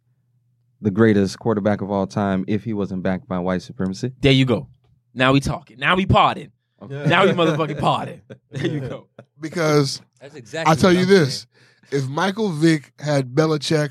the 0.80 0.90
greatest 0.90 1.38
quarterback 1.38 1.80
of 1.80 1.90
all 1.90 2.06
time 2.06 2.44
if 2.48 2.64
he 2.64 2.72
wasn't 2.72 3.02
backed 3.02 3.28
by 3.28 3.38
white 3.38 3.62
supremacy? 3.62 4.12
There 4.20 4.32
you 4.32 4.44
go. 4.44 4.68
Now 5.14 5.32
we 5.32 5.40
talking. 5.40 5.78
Now 5.78 5.96
we 5.96 6.06
parting. 6.06 6.52
Okay. 6.80 7.06
Now 7.08 7.24
we 7.24 7.32
motherfucking 7.32 7.80
parting. 7.80 8.22
There 8.50 8.66
you 8.66 8.80
go. 8.80 9.08
because 9.40 10.00
That's 10.20 10.34
exactly. 10.34 10.70
I'll 10.70 10.76
tell 10.76 10.92
you 10.92 11.00
I'm 11.02 11.08
this: 11.08 11.46
if 11.90 12.06
Michael 12.08 12.50
Vick 12.50 12.92
had 13.00 13.34
Belichick, 13.34 13.90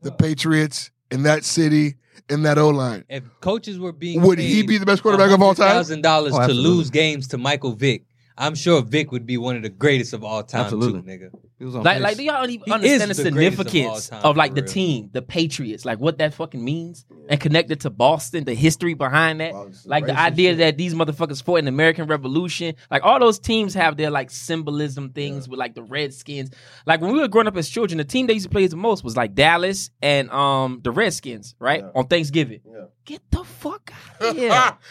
the 0.00 0.12
Patriots 0.12 0.90
in 1.10 1.24
that 1.24 1.44
city 1.44 1.96
in 2.28 2.42
that 2.44 2.58
O 2.58 2.70
line. 2.70 3.04
If 3.08 3.24
coaches 3.40 3.78
were 3.78 3.92
being 3.92 4.22
would 4.22 4.38
he 4.38 4.62
be 4.62 4.78
the 4.78 4.86
best 4.86 5.02
quarterback 5.02 5.30
of 5.30 5.42
all 5.42 5.54
time? 5.54 5.68
Thousand 5.70 6.02
dollars 6.02 6.32
Oh, 6.34 6.46
to 6.46 6.54
lose 6.54 6.90
games 6.90 7.28
to 7.28 7.38
Michael 7.38 7.72
Vick. 7.72 8.04
I'm 8.42 8.54
sure 8.56 8.82
Vick 8.82 9.12
would 9.12 9.24
be 9.24 9.38
one 9.38 9.56
of 9.56 9.62
the 9.62 9.68
greatest 9.68 10.12
of 10.12 10.24
all 10.24 10.42
time, 10.42 10.62
Absolutely. 10.64 11.00
too, 11.02 11.06
nigga. 11.06 11.30
He 11.58 11.64
was 11.64 11.76
on 11.76 11.84
Like, 11.84 12.00
like, 12.00 12.16
do 12.16 12.24
y'all 12.24 12.48
even 12.50 12.64
He 12.66 12.72
understand 12.72 13.02
the 13.02 13.10
is 13.12 13.16
the 13.18 13.30
greatest 13.30 13.60
of 13.60 13.66
all 13.66 13.70
significance 13.70 14.08
time, 14.08 14.22
of, 14.24 14.36
like 14.36 14.50
for 14.50 14.54
the 14.56 14.62
real. 14.62 14.70
team, 14.72 15.10
the 15.12 15.22
Patriots, 15.22 15.84
like 15.84 16.00
what 16.00 16.18
that 16.18 16.34
fucking 16.34 16.64
means, 16.64 17.04
and 17.28 17.40
connected 17.40 17.80
to 17.82 17.90
Boston, 17.90 18.42
the 18.42 18.54
history 18.54 18.94
behind 18.94 19.40
that, 19.40 19.52
Wow, 19.54 19.70
like 19.86 20.06
the 20.06 20.12
racist 20.12 20.16
idea 20.16 20.50
shit. 20.50 20.58
that 20.58 20.76
these 20.76 20.92
motherfuckers 20.92 21.40
fought 21.40 21.58
in 21.60 21.66
the 21.66 21.68
American 21.68 22.08
Revolution, 22.08 22.74
like 22.90 23.04
all 23.04 23.20
those 23.20 23.38
teams 23.38 23.74
have 23.74 23.96
their 23.96 24.10
like 24.10 24.30
symbolism 24.30 25.10
things 25.10 25.48
with 25.48 25.60
like 25.60 25.74
the 25.76 25.82
Redskins. 25.84 26.50
Like 26.84 27.00
when 27.00 27.12
we 27.12 27.20
were 27.20 27.28
growing 27.28 27.46
up 27.46 27.56
as 27.56 27.68
children, 27.68 27.98
the 27.98 28.04
team 28.04 28.26
they 28.26 28.34
used 28.34 28.46
to 28.46 28.50
play 28.50 28.66
the 28.66 28.76
most 28.76 29.04
was 29.04 29.16
like 29.16 29.34
Dallas 29.36 29.90
and 30.02 30.28
um 30.30 30.80
the 30.82 30.90
Redskins, 30.90 31.54
right 31.60 31.80
Yeah. 31.84 31.90
on 31.94 32.08
Thanksgiving. 32.08 32.60
Yeah. 32.66 32.86
Get 33.04 33.22
the 33.30 33.44
fuck 33.44 33.92
out 34.20 34.30
of 34.30 34.36
here. 34.42 34.50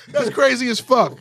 That's 0.10 0.30
crazy 0.30 0.70
as 0.70 0.80
fuck. 0.80 1.18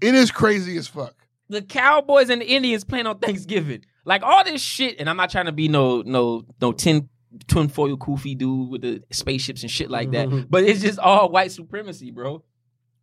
It 0.00 0.14
is 0.16 0.32
crazy 0.32 0.76
as 0.78 0.88
fuck. 0.88 1.14
The 1.50 1.62
Cowboys 1.62 2.30
and 2.30 2.40
the 2.40 2.46
Indians 2.46 2.84
playing 2.84 3.06
on 3.06 3.18
Thanksgiving. 3.18 3.84
Like 4.04 4.22
all 4.22 4.44
this 4.44 4.62
shit, 4.62 4.98
and 4.98 5.10
I'm 5.10 5.16
not 5.16 5.30
trying 5.30 5.46
to 5.46 5.52
be 5.52 5.68
no 5.68 6.02
no 6.02 6.44
no 6.60 6.72
tin 6.72 7.08
twin 7.46 7.68
foil 7.68 7.96
koofy 7.96 8.36
dude 8.36 8.70
with 8.70 8.82
the 8.82 9.02
spaceships 9.10 9.62
and 9.62 9.70
shit 9.70 9.90
like 9.90 10.12
that. 10.12 10.28
Mm-hmm. 10.28 10.46
but 10.48 10.64
it's 10.64 10.80
just 10.80 10.98
all 10.98 11.28
white 11.28 11.52
supremacy, 11.52 12.10
bro. 12.10 12.42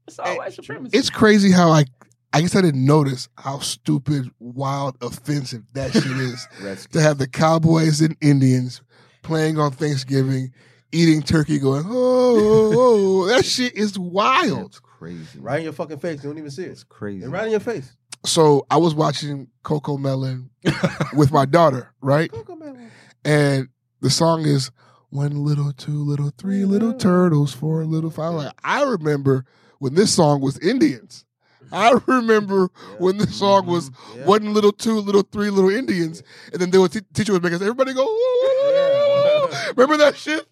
It's 0.07 0.19
all 0.19 0.25
Hey, 0.25 0.37
white 0.37 0.53
supremacy. 0.53 0.97
It's 0.97 1.09
crazy 1.09 1.51
how 1.51 1.69
I 1.71 1.85
I 2.33 2.41
guess 2.41 2.55
I 2.55 2.61
didn't 2.61 2.85
notice 2.85 3.29
how 3.37 3.59
stupid, 3.59 4.29
wild, 4.39 4.97
offensive 5.01 5.63
that 5.73 5.93
shit 5.93 6.05
is 6.05 6.87
to 6.91 7.01
have 7.01 7.17
the 7.17 7.27
Cowboys 7.27 8.01
and 8.01 8.17
Indians 8.21 8.81
playing 9.21 9.57
on 9.57 9.71
Thanksgiving, 9.71 10.51
eating 10.91 11.21
turkey, 11.21 11.59
going 11.59 11.85
oh, 11.85 11.91
oh, 11.91 12.73
oh. 12.75 13.25
that 13.27 13.45
shit 13.45 13.75
is 13.75 13.97
wild. 13.97 14.67
It's 14.67 14.79
crazy. 14.79 15.39
Right 15.39 15.59
in 15.59 15.63
your 15.65 15.73
fucking 15.73 15.99
face. 15.99 16.23
You 16.23 16.29
don't 16.29 16.37
even 16.37 16.51
see 16.51 16.63
it. 16.63 16.71
It's 16.71 16.83
crazy. 16.83 17.23
It's 17.23 17.27
right 17.27 17.45
in 17.45 17.51
your 17.51 17.59
face. 17.59 17.95
So 18.25 18.65
I 18.69 18.77
was 18.77 18.93
watching 18.93 19.47
Cocomelon 19.63 20.49
with 21.15 21.31
my 21.31 21.45
daughter, 21.45 21.93
right? 22.01 22.31
Cocomelon. 22.31 22.89
And 23.23 23.69
the 24.01 24.09
song 24.09 24.41
is 24.45 24.71
one 25.09 25.43
little, 25.43 25.71
two 25.73 26.03
little, 26.03 26.31
three 26.37 26.65
little 26.65 26.93
turtles, 26.93 27.53
four 27.53 27.85
little 27.85 28.09
five. 28.09 28.33
Like, 28.33 28.53
I 28.63 28.83
remember 28.83 29.45
when 29.79 29.95
this 29.95 30.13
song 30.13 30.41
was 30.41 30.57
Indians. 30.59 31.25
I 31.71 31.95
remember 32.05 32.69
when 32.97 33.17
this 33.17 33.35
song 33.37 33.65
was 33.65 33.89
mm-hmm. 33.89 34.19
Yeah. 34.19 34.25
one 34.25 34.53
little, 34.53 34.71
two 34.71 34.99
little, 34.99 35.21
three 35.23 35.49
little 35.49 35.69
Indians, 35.69 36.23
and 36.53 36.61
then 36.61 36.71
they 36.71 36.77
would 36.77 36.91
t- 36.93 37.01
teacher 37.13 37.33
would 37.33 37.43
make 37.43 37.53
us 37.53 37.61
everybody 37.61 37.93
go. 37.93 38.03
Yeah. 38.03 39.71
Remember 39.75 39.97
that 39.97 40.15
shit? 40.15 40.47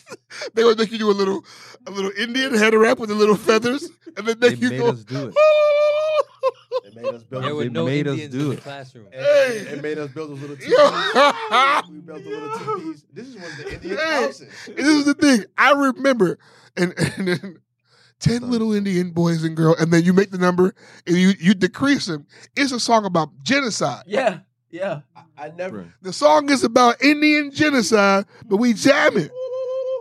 they 0.54 0.64
would 0.64 0.78
make 0.78 0.90
you 0.90 0.98
do 0.98 1.10
a 1.10 1.12
little, 1.12 1.44
a 1.86 1.90
little 1.90 2.12
Indian 2.16 2.54
head 2.54 2.74
wrap 2.74 2.98
with 2.98 3.10
the 3.10 3.14
little 3.14 3.36
feathers, 3.36 3.88
and 4.16 4.26
then 4.26 4.38
They 4.40 4.50
make 4.50 4.62
you 4.62 4.70
made 4.70 4.78
go. 4.80 4.88
us 4.90 5.04
do 5.04 5.28
it. 5.28 5.34
They 6.94 7.02
made 7.02 7.14
us 7.14 7.22
build. 7.24 7.44
There 7.44 7.54
were 7.54 7.68
no 7.70 7.84
made 7.86 8.06
us 8.08 8.16
do 8.16 8.22
in 8.24 8.30
the 8.30 8.50
it. 8.52 8.60
classroom. 8.62 9.06
It, 9.12 9.20
Hey. 9.20 9.72
it 9.74 9.82
made 9.82 9.98
us 9.98 10.10
build 10.10 10.30
those 10.30 10.40
little 10.40 10.56
teepees. 10.56 10.74
Yo. 10.76 10.90
we 11.90 11.98
built 12.00 12.24
the 12.24 12.30
little 12.30 12.58
teepees. 12.76 13.04
This 13.12 13.28
is 13.28 13.36
one 13.36 13.44
of 13.50 13.56
the 13.58 13.72
Indian 13.74 13.96
Hey. 13.96 14.22
houses. 14.24 14.48
This 14.66 14.86
is 14.86 15.04
the 15.04 15.14
thing. 15.14 15.44
I 15.58 15.72
remember, 15.72 16.38
and, 16.76 16.92
and 17.16 17.28
then 17.28 17.56
ten 18.20 18.50
little 18.50 18.72
Indian 18.72 19.10
boys 19.10 19.44
and 19.44 19.56
girls, 19.56 19.80
and 19.80 19.92
then 19.92 20.04
you 20.04 20.12
make 20.12 20.30
the 20.30 20.38
number 20.38 20.74
and 21.06 21.16
you 21.16 21.32
you 21.38 21.54
decrease 21.54 22.06
them. 22.06 22.26
It's 22.56 22.72
a 22.72 22.80
song 22.80 23.04
about 23.04 23.30
genocide. 23.42 24.04
yeah, 24.06 24.38
yeah. 24.70 25.00
I 25.36 25.48
never. 25.50 25.78
Right. 25.78 25.86
The 26.02 26.12
song 26.12 26.48
is 26.50 26.62
about 26.62 27.02
Indian 27.02 27.50
genocide, 27.50 28.24
but 28.46 28.58
we 28.58 28.72
jam 28.74 29.16
it. 29.16 29.30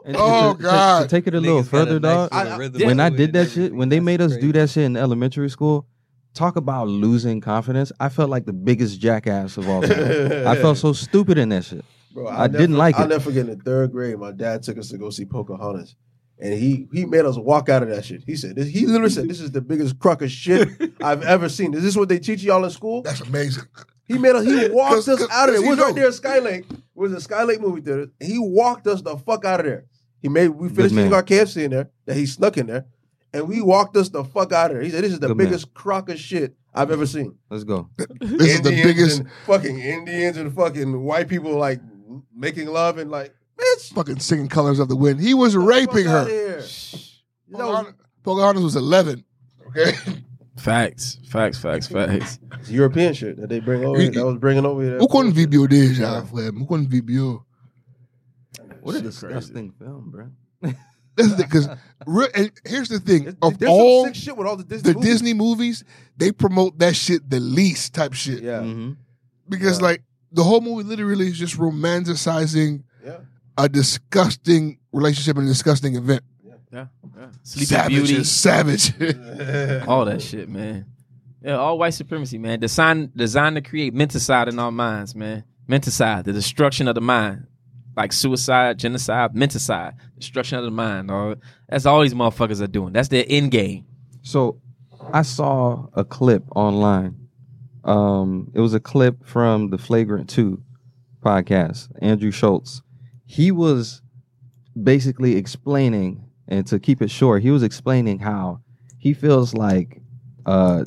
And 0.06 0.18
Oh, 0.20 0.52
to, 0.52 0.58
to- 0.58 0.64
God. 0.64 1.02
To, 1.04 1.08
take 1.08 1.28
it 1.28 1.34
a 1.34 1.40
little 1.40 1.62
Niggas 1.64 1.72
got 1.72 1.82
a 1.82 1.86
further, 1.86 2.00
nice 2.02 2.30
dog. 2.30 2.30
I- 2.34 2.56
I- 2.84 2.86
when 2.88 3.00
I 3.00 3.08
did 3.10 3.32
that 3.34 3.52
shit, 3.52 3.74
when 3.74 3.88
they 3.88 4.02
made 4.02 4.20
us 4.20 4.34
crazy. 4.34 4.48
do 4.48 4.52
that 4.60 4.70
shit 4.70 4.84
in 4.84 4.98
elementary 4.98 5.50
school, 5.50 5.88
talk 6.34 6.56
about 6.56 6.88
losing 6.88 7.42
confidence. 7.42 7.92
I 8.00 8.10
felt 8.10 8.30
like 8.30 8.46
the 8.46 8.54
biggest 8.54 9.00
jackass 9.00 9.58
of 9.58 9.68
all 9.70 9.82
time. 9.82 10.48
I 10.48 10.56
felt 10.56 10.78
so 10.78 10.94
stupid 11.08 11.38
in 11.38 11.50
that 11.50 11.66
shit. 11.66 11.84
Bro, 12.14 12.28
I 12.28 12.32
I'll 12.34 12.40
never- 12.48 12.58
didn't 12.58 12.78
like 12.78 12.96
it. 12.96 13.02
I'll 13.02 13.08
never 13.08 13.24
forget 13.24 13.48
in 13.48 13.58
the 13.58 13.64
third 13.64 13.92
grade, 13.92 14.18
my 14.20 14.32
dad 14.32 14.64
took 14.64 14.78
us 14.78 14.90
to 14.90 14.98
go 14.98 15.10
see 15.10 15.26
Pocahontas. 15.26 15.96
And 16.40 16.54
he 16.54 16.88
he 16.92 17.06
made 17.06 17.26
us 17.26 17.38
walk 17.38 17.70
out 17.70 17.84
of 17.84 17.90
that 17.90 18.04
shit. 18.06 18.24
He 18.26 18.36
said, 18.36 18.56
this, 18.56 18.68
he 18.68 18.86
literally 18.86 19.12
said, 19.12 19.30
this 19.30 19.40
is 19.40 19.52
the 19.52 19.62
biggest 19.62 20.00
crock 20.00 20.22
of 20.22 20.32
shit 20.32 20.68
I've 21.04 21.22
ever 21.24 21.48
seen. 21.48 21.74
Is 21.74 21.84
this 21.84 21.96
what 21.96 22.10
they 22.10 22.20
teach 22.20 22.42
y'all 22.44 22.66
in 22.66 22.72
school? 22.72 23.02
That's 23.04 23.22
amazing. 23.22 23.64
He 24.08 24.18
made 24.18 24.36
us, 24.36 24.44
he 24.46 24.68
walked 24.72 24.96
'Cause- 24.96 25.10
us 25.10 25.20
'cause- 25.20 25.30
out 25.32 25.50
of 25.50 25.56
'cause 25.56 25.62
there. 25.62 25.62
It 25.62 25.64
he 25.64 25.70
was 25.70 25.80
right 25.80 25.96
there 25.96 26.08
at 26.08 26.14
Skylake. 26.14 26.72
It 26.72 26.80
was 26.96 27.14
a 27.14 27.28
Skylake 27.28 27.62
movie 27.62 27.82
theater. 27.82 28.08
He 28.20 28.38
walked 28.40 28.88
us 28.88 29.02
the 29.02 29.16
fuck 29.18 29.46
out 29.46 29.60
of 29.62 29.66
there. 29.68 29.86
He 30.22 30.28
made, 30.30 30.50
we 30.50 30.70
finished 30.70 30.94
man. 30.96 31.06
eating 31.06 31.14
our 31.14 31.24
KFC 31.24 31.64
in 31.66 31.72
there 31.72 31.90
that 32.06 32.16
he 32.18 32.26
snuck 32.26 32.58
in 32.58 32.68
there. 32.68 32.86
And 33.34 33.48
we 33.48 33.62
walked 33.62 33.98
us 33.98 34.10
the 34.10 34.24
fuck 34.24 34.52
out 34.52 34.70
of 34.72 34.76
there. 34.78 34.84
He 34.84 34.90
said, 34.92 35.04
this 35.04 35.12
is 35.12 35.20
the 35.20 35.28
Good 35.30 35.38
man. 35.38 35.48
biggest 35.48 35.74
crock 35.74 36.10
of 36.10 36.20
shit 36.20 36.56
I've 36.74 36.92
ever 36.92 37.06
seen. 37.08 37.36
Let's 37.50 37.64
go. 37.64 37.90
This 38.20 38.54
is 38.56 38.62
the 38.62 38.70
Indians 38.70 38.84
biggest 38.86 39.20
and 39.22 39.30
fucking 39.48 39.80
Indians 39.80 40.38
and 40.38 40.54
fucking 40.54 41.02
white 41.04 41.28
people 41.28 41.58
like 41.58 41.82
making 42.36 42.68
love 42.68 42.98
and 43.00 43.10
like, 43.10 43.34
bitch, 43.58 43.94
fucking 43.94 44.20
singing 44.20 44.48
colors 44.50 44.80
of 44.80 44.88
the 44.90 44.96
wind. 44.96 45.20
He 45.20 45.34
was 45.34 45.54
get 45.56 45.60
the 45.62 45.66
raping 45.66 46.06
fuck 46.06 46.14
outta 46.14 46.30
her. 46.30 46.36
here. 46.36 46.56
That 46.58 46.62
was 46.62 47.60
Pocahontas, 47.60 47.94
Pocahontas 48.24 48.64
was 48.64 48.76
eleven. 48.76 49.24
Okay. 49.68 49.94
Facts, 50.58 51.18
facts, 51.30 51.58
facts, 51.58 51.88
facts. 51.88 52.40
it's 52.60 52.70
European 52.70 53.14
shit 53.16 53.38
that 53.38 53.50
they 53.50 53.60
bring 53.60 53.84
over. 53.84 54.00
here. 54.00 54.12
That 54.12 54.26
was 54.26 54.38
bringing 54.38 54.66
over 54.66 54.84
here. 54.84 54.98
O 55.02 55.08
quando 55.08 55.32
viu 55.34 55.68
deja, 55.68 56.22
Flem? 56.26 56.62
O 56.62 56.66
quando 56.66 56.88
viu? 56.88 57.44
What 58.82 58.96
a 58.96 58.98
Shit 59.00 59.04
crazy. 59.04 59.28
disgusting 59.28 59.72
film, 59.80 60.12
bro. 60.12 60.30
That's 61.16 61.34
because 61.36 61.68
and 61.68 62.52
here's 62.66 62.90
the 62.90 63.00
thing 63.00 63.24
There's, 63.24 63.36
of 63.42 63.60
there's 63.60 63.70
all 63.72 64.06
some 64.06 64.14
sick 64.14 64.24
shit 64.24 64.38
with 64.38 64.48
all 64.48 64.56
the 64.58 64.64
Disney 64.64 64.92
the 64.92 64.98
movies. 64.98 65.12
Disney 65.12 65.34
movies, 65.34 65.84
they 66.18 66.32
promote 66.32 66.80
that 66.80 66.96
shit 66.96 67.30
the 67.30 67.40
least 67.40 67.94
type 67.94 68.14
shit. 68.14 68.42
Yeah, 68.44 68.60
Mhm. 68.62 68.98
Because 69.48 69.80
Yeah. 69.80 69.86
like 69.86 70.04
the 70.32 70.44
whole 70.44 70.62
movie 70.62 70.84
literally 70.84 71.28
is 71.28 71.38
just 71.38 71.58
romanticizing 71.58 72.84
yeah. 73.06 73.18
a 73.58 73.70
disgusting 73.70 74.80
relationship 74.92 75.38
and 75.38 75.46
a 75.46 75.50
disgusting 75.50 75.96
event. 75.96 76.24
Yeah, 76.44 76.54
yeah. 76.72 76.86
Sleeping 77.44 77.68
savage 77.68 78.08
Beauty, 78.08 78.24
savage. 78.24 78.94
all 79.88 80.06
that 80.06 80.22
shit, 80.22 80.50
man. 80.50 80.86
Yeah, 81.44 81.58
all 81.58 81.78
white 81.78 81.94
supremacy, 81.94 82.38
man. 82.38 82.60
Design, 82.60 83.12
designed 83.16 83.56
to 83.58 83.62
create 83.62 83.94
menticide 83.94 84.48
in 84.48 84.58
our 84.60 84.72
minds, 84.72 85.14
man. 85.14 85.44
Menticide, 85.70 86.24
the 86.24 86.34
destruction 86.34 86.88
of 86.88 86.96
the 86.96 87.02
mind, 87.02 87.46
like 87.96 88.12
suicide, 88.12 88.80
genocide, 88.80 89.34
menticide, 89.34 89.94
destruction 90.18 90.58
of 90.58 90.66
the 90.66 90.72
mind. 90.72 91.10
Dog. 91.10 91.42
That's 91.70 91.86
all 91.86 92.02
these 92.02 92.14
motherfuckers 92.14 92.62
are 92.62 92.68
doing. 92.68 92.94
That's 92.94 93.10
their 93.10 93.26
end 93.28 93.52
game. 93.52 93.86
So 94.22 94.62
I 95.12 95.22
saw 95.22 95.88
a 95.94 96.04
clip 96.04 96.44
online. 96.56 97.16
Um, 97.84 98.52
it 98.54 98.62
was 98.62 98.74
a 98.74 98.80
clip 98.80 99.26
from 99.26 99.70
the 99.70 99.78
Flagrant 99.78 100.30
2 100.30 100.62
podcast, 101.22 101.90
Andrew 102.02 102.32
Schulz. 102.32 102.82
He 103.26 103.52
was 103.52 104.02
basically 104.82 105.36
explaining, 105.36 106.30
and 106.48 106.66
to 106.68 106.80
keep 106.80 107.02
it 107.02 107.12
short, 107.12 107.42
he 107.42 107.52
was 107.52 107.64
explaining 107.64 108.20
how 108.20 108.62
he 108.98 109.14
feels 109.14 109.54
like 109.54 110.02
uh, 110.46 110.86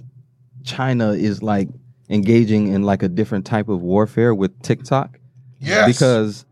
China 0.65 1.11
is 1.11 1.43
like 1.43 1.69
engaging 2.09 2.69
in 2.69 2.83
like 2.83 3.03
a 3.03 3.09
different 3.09 3.45
type 3.45 3.69
of 3.69 3.83
warfare 3.83 4.35
with 4.35 4.63
TikTok 4.63 5.19
yes. 5.61 5.87
because 5.87 6.46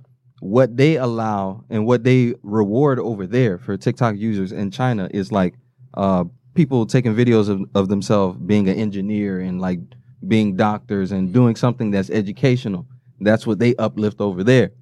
what 0.45 0.77
they 0.77 0.97
allow 0.97 1.65
and 1.71 1.87
what 1.87 2.05
they 2.05 2.35
reward 2.43 2.99
over 2.99 3.27
there 3.27 3.57
for 3.57 3.79
TikTok 3.79 4.15
users 4.19 4.53
in 4.53 4.71
China 4.71 5.09
is 5.11 5.33
like 5.33 5.55
uh, 5.95 6.25
people 6.53 6.85
taking 6.85 7.15
videos 7.15 7.49
of, 7.49 7.63
of 7.75 7.89
themselves 7.89 8.37
being 8.45 8.69
an 8.69 8.77
engineer 8.77 9.41
and 9.41 9.59
like 9.59 9.81
being 10.29 10.55
doctors 10.55 11.13
and 11.13 11.33
doing 11.33 11.57
something 11.57 11.91
that's 11.91 12.11
educational. 12.11 12.87
That's 13.21 13.47
what 13.47 13.59
they 13.59 13.75
uplift 13.77 14.21
over 14.21 14.45
there. 14.45 14.73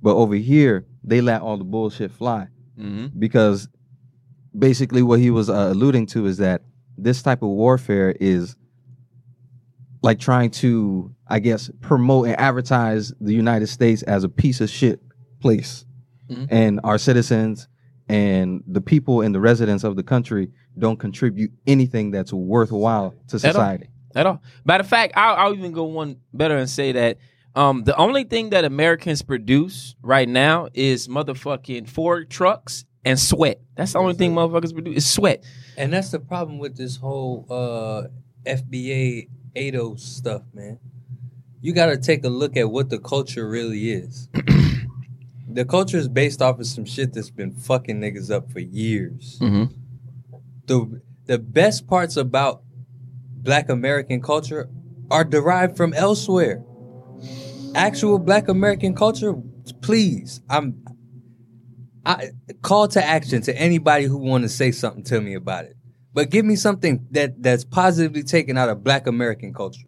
But 0.00 0.14
over 0.14 0.36
here, 0.36 0.86
they 1.02 1.20
let 1.20 1.42
all 1.42 1.56
the 1.56 1.64
bullshit 1.64 2.12
fly 2.12 2.46
Mm-hmm. 2.78 3.18
because 3.18 3.66
basically 4.56 5.02
what 5.02 5.18
he 5.18 5.32
was 5.32 5.50
uh, 5.50 5.70
alluding 5.72 6.06
to 6.06 6.26
is 6.26 6.36
that 6.36 6.62
this 6.96 7.22
type 7.22 7.42
of 7.42 7.48
warfare 7.48 8.14
is 8.20 8.54
like 10.00 10.20
trying 10.20 10.50
to 10.50 11.12
i 11.26 11.40
guess 11.40 11.70
promote 11.80 12.28
and 12.28 12.38
advertise 12.38 13.12
the 13.20 13.34
united 13.34 13.66
states 13.66 14.02
as 14.04 14.22
a 14.22 14.28
piece 14.28 14.60
of 14.60 14.70
shit 14.70 15.00
place 15.40 15.84
Mhm. 16.30 16.48
and 16.50 16.80
our 16.84 16.98
citizens 16.98 17.68
and 18.08 18.62
the 18.66 18.80
people 18.80 19.20
and 19.22 19.34
the 19.34 19.40
residents 19.40 19.84
of 19.84 19.96
the 19.96 20.02
country 20.02 20.50
don't 20.78 20.98
contribute 20.98 21.52
anything 21.66 22.10
that's 22.10 22.32
worthwhile 22.32 23.14
to 23.28 23.38
society 23.38 23.88
At 24.14 24.26
all. 24.26 24.40
Matter 24.64 24.82
of 24.82 24.88
fact, 24.88 25.12
I'll, 25.16 25.36
I'll 25.36 25.54
even 25.54 25.72
go 25.72 25.84
one 25.84 26.16
better 26.32 26.56
and 26.56 26.68
say 26.68 26.92
that 26.92 27.18
um, 27.54 27.84
the 27.84 27.96
only 27.96 28.24
thing 28.24 28.50
that 28.50 28.64
Americans 28.64 29.22
produce 29.22 29.94
right 30.02 30.28
now 30.28 30.68
is 30.74 31.08
motherfucking 31.08 31.88
Ford 31.88 32.30
trucks 32.30 32.84
and 33.04 33.18
sweat. 33.18 33.60
That's 33.74 33.92
the 33.92 33.98
only 33.98 34.14
thing 34.14 34.34
motherfuckers 34.34 34.72
produce 34.72 34.96
is 34.98 35.06
sweat. 35.10 35.44
And 35.76 35.92
that's 35.92 36.10
the 36.10 36.20
problem 36.20 36.58
with 36.58 36.76
this 36.76 36.96
whole 36.96 37.46
uh, 37.50 38.08
FBA 38.46 39.28
ADO 39.56 39.96
stuff, 39.96 40.42
man. 40.54 40.78
You 41.60 41.72
got 41.72 41.86
to 41.86 41.96
take 41.96 42.24
a 42.24 42.28
look 42.28 42.56
at 42.56 42.70
what 42.70 42.90
the 42.90 42.98
culture 42.98 43.48
really 43.48 43.90
is. 43.90 44.28
the 45.50 45.64
culture 45.64 45.96
is 45.96 46.08
based 46.08 46.42
off 46.42 46.58
of 46.58 46.66
some 46.66 46.84
shit 46.84 47.12
that's 47.12 47.30
been 47.30 47.52
fucking 47.52 48.00
niggas 48.00 48.30
up 48.30 48.52
for 48.52 48.60
years. 48.60 49.38
Mm-hmm. 49.40 49.74
The 50.66 51.00
the 51.26 51.38
best 51.38 51.86
parts 51.86 52.16
about 52.16 52.62
Black 53.42 53.68
American 53.68 54.20
culture 54.20 54.68
are 55.10 55.24
derived 55.24 55.76
from 55.76 55.94
elsewhere. 55.94 56.62
Actual 57.74 58.18
Black 58.18 58.48
American 58.48 58.94
culture, 58.94 59.34
please. 59.80 60.40
I'm. 60.48 60.84
I 62.04 62.30
call 62.62 62.88
to 62.88 63.04
action 63.04 63.42
to 63.42 63.58
anybody 63.58 64.04
who 64.04 64.16
want 64.16 64.42
to 64.42 64.48
say 64.48 64.72
something 64.72 65.04
to 65.04 65.20
me 65.20 65.34
about 65.34 65.64
it. 65.64 65.76
But 66.14 66.30
give 66.30 66.44
me 66.44 66.56
something 66.56 67.06
that 67.10 67.42
that's 67.42 67.64
positively 67.64 68.22
taken 68.22 68.56
out 68.56 68.68
of 68.68 68.82
Black 68.82 69.06
American 69.06 69.52
culture. 69.52 69.86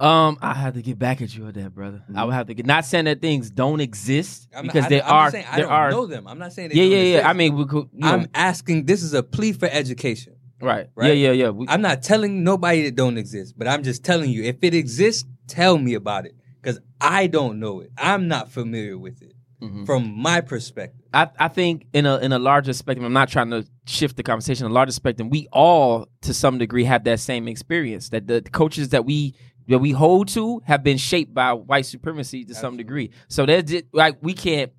Um, 0.00 0.38
I 0.40 0.54
have 0.54 0.74
to 0.74 0.82
get 0.82 0.98
back 0.98 1.20
at 1.22 1.34
you 1.36 1.46
on 1.46 1.52
that, 1.54 1.74
brother. 1.74 2.02
I 2.14 2.24
would 2.24 2.34
have 2.34 2.46
to 2.46 2.54
get. 2.54 2.66
Not 2.66 2.84
saying 2.84 3.06
that 3.06 3.20
things 3.20 3.50
don't 3.50 3.80
exist 3.80 4.48
I'm 4.54 4.66
because 4.66 4.88
not, 4.88 5.02
I'm 5.04 5.12
are 5.12 5.30
saying, 5.30 5.46
I 5.50 5.56
there 5.56 5.64
don't 5.64 5.72
are. 5.72 5.90
know 5.90 6.06
them. 6.06 6.28
I'm 6.28 6.38
not 6.38 6.52
saying 6.52 6.68
they 6.68 6.76
yeah, 6.76 6.82
don't 6.84 6.92
yeah, 7.06 7.18
yeah. 7.20 7.28
I 7.28 7.32
mean, 7.32 7.56
we 7.56 7.64
could. 7.66 7.88
You 7.92 8.00
know, 8.00 8.08
I'm 8.08 8.26
asking. 8.34 8.84
This 8.86 9.02
is 9.02 9.12
a 9.14 9.22
plea 9.24 9.52
for 9.52 9.66
education. 9.66 10.36
right. 10.60 10.88
right. 10.94 11.08
Yeah, 11.08 11.30
yeah, 11.30 11.32
yeah. 11.32 11.50
We, 11.50 11.66
I'm 11.68 11.82
not 11.82 12.02
telling 12.02 12.44
nobody 12.44 12.82
that 12.84 12.94
don't 12.94 13.18
exist, 13.18 13.54
but 13.58 13.66
I'm 13.66 13.82
just 13.82 14.04
telling 14.04 14.30
you 14.30 14.44
if 14.44 14.56
it 14.62 14.72
exists, 14.74 15.24
tell 15.48 15.78
me 15.78 15.94
about 15.94 16.26
it 16.26 16.36
because 16.62 16.78
I 17.00 17.26
don't 17.26 17.58
know 17.58 17.80
it. 17.80 17.90
I'm 17.98 18.28
not 18.28 18.50
familiar 18.52 18.96
with 18.96 19.20
it 19.22 19.34
Mhm. 19.62 19.84
from 19.86 20.14
my 20.16 20.40
perspective. 20.40 21.04
I, 21.12 21.28
I 21.40 21.48
think 21.48 21.86
in 21.92 22.06
a 22.06 22.18
in 22.18 22.30
a 22.32 22.38
larger 22.38 22.72
spectrum, 22.72 23.04
I'm 23.04 23.12
not 23.12 23.28
trying 23.28 23.50
to 23.50 23.66
shift 23.86 24.16
the 24.16 24.22
conversation. 24.22 24.66
In 24.66 24.70
a 24.70 24.74
larger 24.74 24.92
spectrum, 24.92 25.30
we 25.30 25.48
all 25.52 26.06
to 26.22 26.32
some 26.32 26.58
degree 26.58 26.84
have 26.84 27.02
that 27.04 27.18
same 27.18 27.48
experience. 27.48 28.10
That 28.10 28.28
the 28.28 28.42
coaches 28.42 28.90
that 28.90 29.04
we 29.04 29.34
that 29.68 29.78
we 29.78 29.92
hold 29.92 30.28
to 30.28 30.60
have 30.66 30.82
been 30.82 30.98
shaped 30.98 31.32
by 31.34 31.52
white 31.52 31.86
supremacy 31.86 32.44
to 32.44 32.54
some 32.54 32.76
degree. 32.76 33.10
So 33.28 33.46
that's 33.46 33.70
it, 33.70 33.88
like 33.92 34.16
we 34.22 34.34
can't 34.34 34.72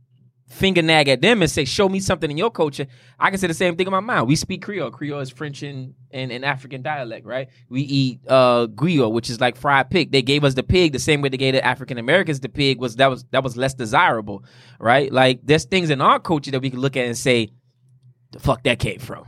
finger 0.49 0.81
nag 0.81 1.07
at 1.07 1.21
them 1.21 1.41
and 1.41 1.49
say, 1.49 1.63
"Show 1.63 1.87
me 1.87 1.99
something 1.99 2.29
in 2.29 2.37
your 2.37 2.49
culture." 2.49 2.87
I 3.19 3.29
can 3.29 3.39
say 3.39 3.47
the 3.47 3.53
same 3.53 3.75
thing 3.75 3.85
in 3.85 3.91
my 3.91 3.99
mind. 3.99 4.27
We 4.27 4.35
speak 4.35 4.63
Creole. 4.63 4.91
Creole 4.91 5.19
is 5.19 5.29
French 5.29 5.61
and, 5.63 5.93
and, 6.11 6.31
and 6.31 6.43
African 6.43 6.81
dialect, 6.81 7.25
right? 7.25 7.49
We 7.69 7.81
eat 7.81 8.21
uh 8.27 8.67
griot, 8.67 9.11
which 9.11 9.29
is 9.29 9.39
like 9.39 9.55
fried 9.55 9.89
pig. 9.89 10.11
They 10.11 10.23
gave 10.23 10.43
us 10.43 10.55
the 10.55 10.63
pig 10.63 10.91
the 10.93 10.99
same 10.99 11.21
way 11.21 11.29
they 11.29 11.37
gave 11.37 11.53
the 11.53 11.63
African 11.63 11.97
Americans 11.97 12.39
the 12.39 12.49
pig 12.49 12.79
was 12.79 12.95
that 12.97 13.09
was 13.09 13.25
that 13.31 13.43
was 13.43 13.55
less 13.55 13.75
desirable, 13.75 14.43
right? 14.79 15.11
Like 15.11 15.41
there's 15.43 15.65
things 15.65 15.91
in 15.91 16.01
our 16.01 16.19
culture 16.19 16.51
that 16.51 16.61
we 16.61 16.71
can 16.71 16.79
look 16.79 16.97
at 16.97 17.05
and 17.05 17.17
say, 17.17 17.51
"The 18.31 18.39
fuck 18.39 18.63
that 18.63 18.79
came 18.79 18.99
from," 18.99 19.25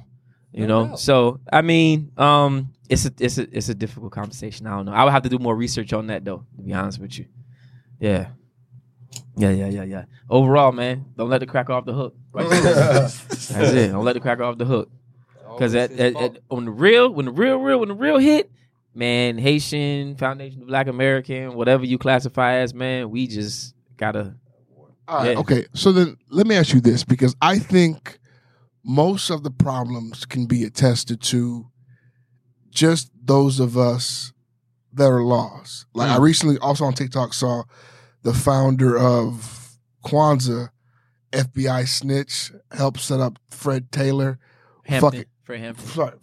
you 0.52 0.66
No 0.66 0.88
know. 0.88 0.96
So 0.96 1.40
I 1.54 1.62
mean, 1.62 2.12
um, 2.18 2.74
it's 2.92 3.06
a 3.06 3.12
it's 3.20 3.38
a 3.38 3.58
it's 3.58 3.70
a 3.70 3.74
difficult 3.76 4.12
conversation. 4.12 4.68
I 4.68 4.76
don't 4.76 4.86
know. 4.86 4.92
I 4.94 5.04
would 5.04 5.14
have 5.14 5.24
to 5.24 5.30
do 5.30 5.40
more 5.40 5.56
research 5.56 5.94
on 5.94 6.08
that 6.08 6.24
though. 6.26 6.46
To 6.58 6.62
be 6.62 6.74
honest 6.74 7.00
with 7.00 7.18
you, 7.18 7.26
yeah. 8.00 8.28
Yeah, 9.36 9.50
yeah, 9.50 9.68
yeah, 9.68 9.84
yeah. 9.84 10.06
Overall, 10.30 10.72
man, 10.72 11.06
don't 11.18 11.30
let 11.30 11.40
the 11.40 11.46
cracker 11.46 11.74
off 11.74 11.86
the 11.86 11.94
hook. 11.94 12.16
Right? 12.34 12.50
That's 12.52 13.30
it. 13.52 13.92
Don't 13.92 14.06
let 14.06 14.14
the 14.14 14.20
cracker 14.20 14.44
off 14.44 14.58
the 14.58 14.66
hook. 14.66 14.90
Because 15.54 15.74
Always 15.76 15.92
at, 15.92 16.00
at, 16.00 16.16
at- 16.22 16.38
on 16.50 16.66
the 16.66 16.72
real, 16.72 17.10
when 17.14 17.26
the 17.26 17.32
real, 17.32 17.58
real, 17.58 17.80
when 17.80 17.90
the 17.90 17.96
real 17.96 18.18
hit, 18.18 18.52
man, 18.94 19.38
Haitian 19.38 20.16
Foundation 20.16 20.62
of 20.62 20.68
Black 20.68 20.88
American, 20.88 21.54
whatever 21.56 21.86
you 21.86 21.98
classify 21.98 22.56
as, 22.56 22.74
man, 22.74 23.10
we 23.10 23.28
just 23.28 23.74
gotta. 23.98 24.36
All 25.08 25.20
right, 25.20 25.32
Yeah. 25.34 25.40
okay. 25.40 25.66
So 25.74 25.92
then 25.92 26.18
let 26.30 26.46
me 26.48 26.56
ask 26.56 26.74
you 26.74 26.82
this 26.82 27.04
because 27.04 27.36
I 27.42 27.58
think 27.60 28.20
most 28.84 29.30
of 29.30 29.44
the 29.44 29.52
problems 29.52 30.26
can 30.26 30.46
be 30.46 30.64
attested 30.64 31.22
to 31.22 31.68
just 32.72 33.12
those 33.24 33.60
of 33.60 33.78
us 33.78 34.34
that 34.94 35.06
are 35.12 35.24
lost. 35.24 35.86
Like 35.94 36.10
I 36.10 36.18
Mm. 36.18 36.22
recently 36.22 36.58
also 36.58 36.86
on 36.86 36.94
TikTok 36.94 37.34
saw 37.34 37.64
the 38.24 38.34
founder 38.34 38.98
of 38.98 39.78
Kwanzaa, 40.06 40.70
FBI 41.32 41.86
snitch, 41.88 42.52
helped 42.72 43.00
set 43.00 43.20
up 43.20 43.38
Fred 43.50 43.92
Taylor. 43.92 44.40
Hampton, 44.84 45.12
Fuck 45.12 45.20
it. 45.22 45.28
Fred 45.44 45.60
Hampton. 45.62 45.88
Sorry, 45.94 46.14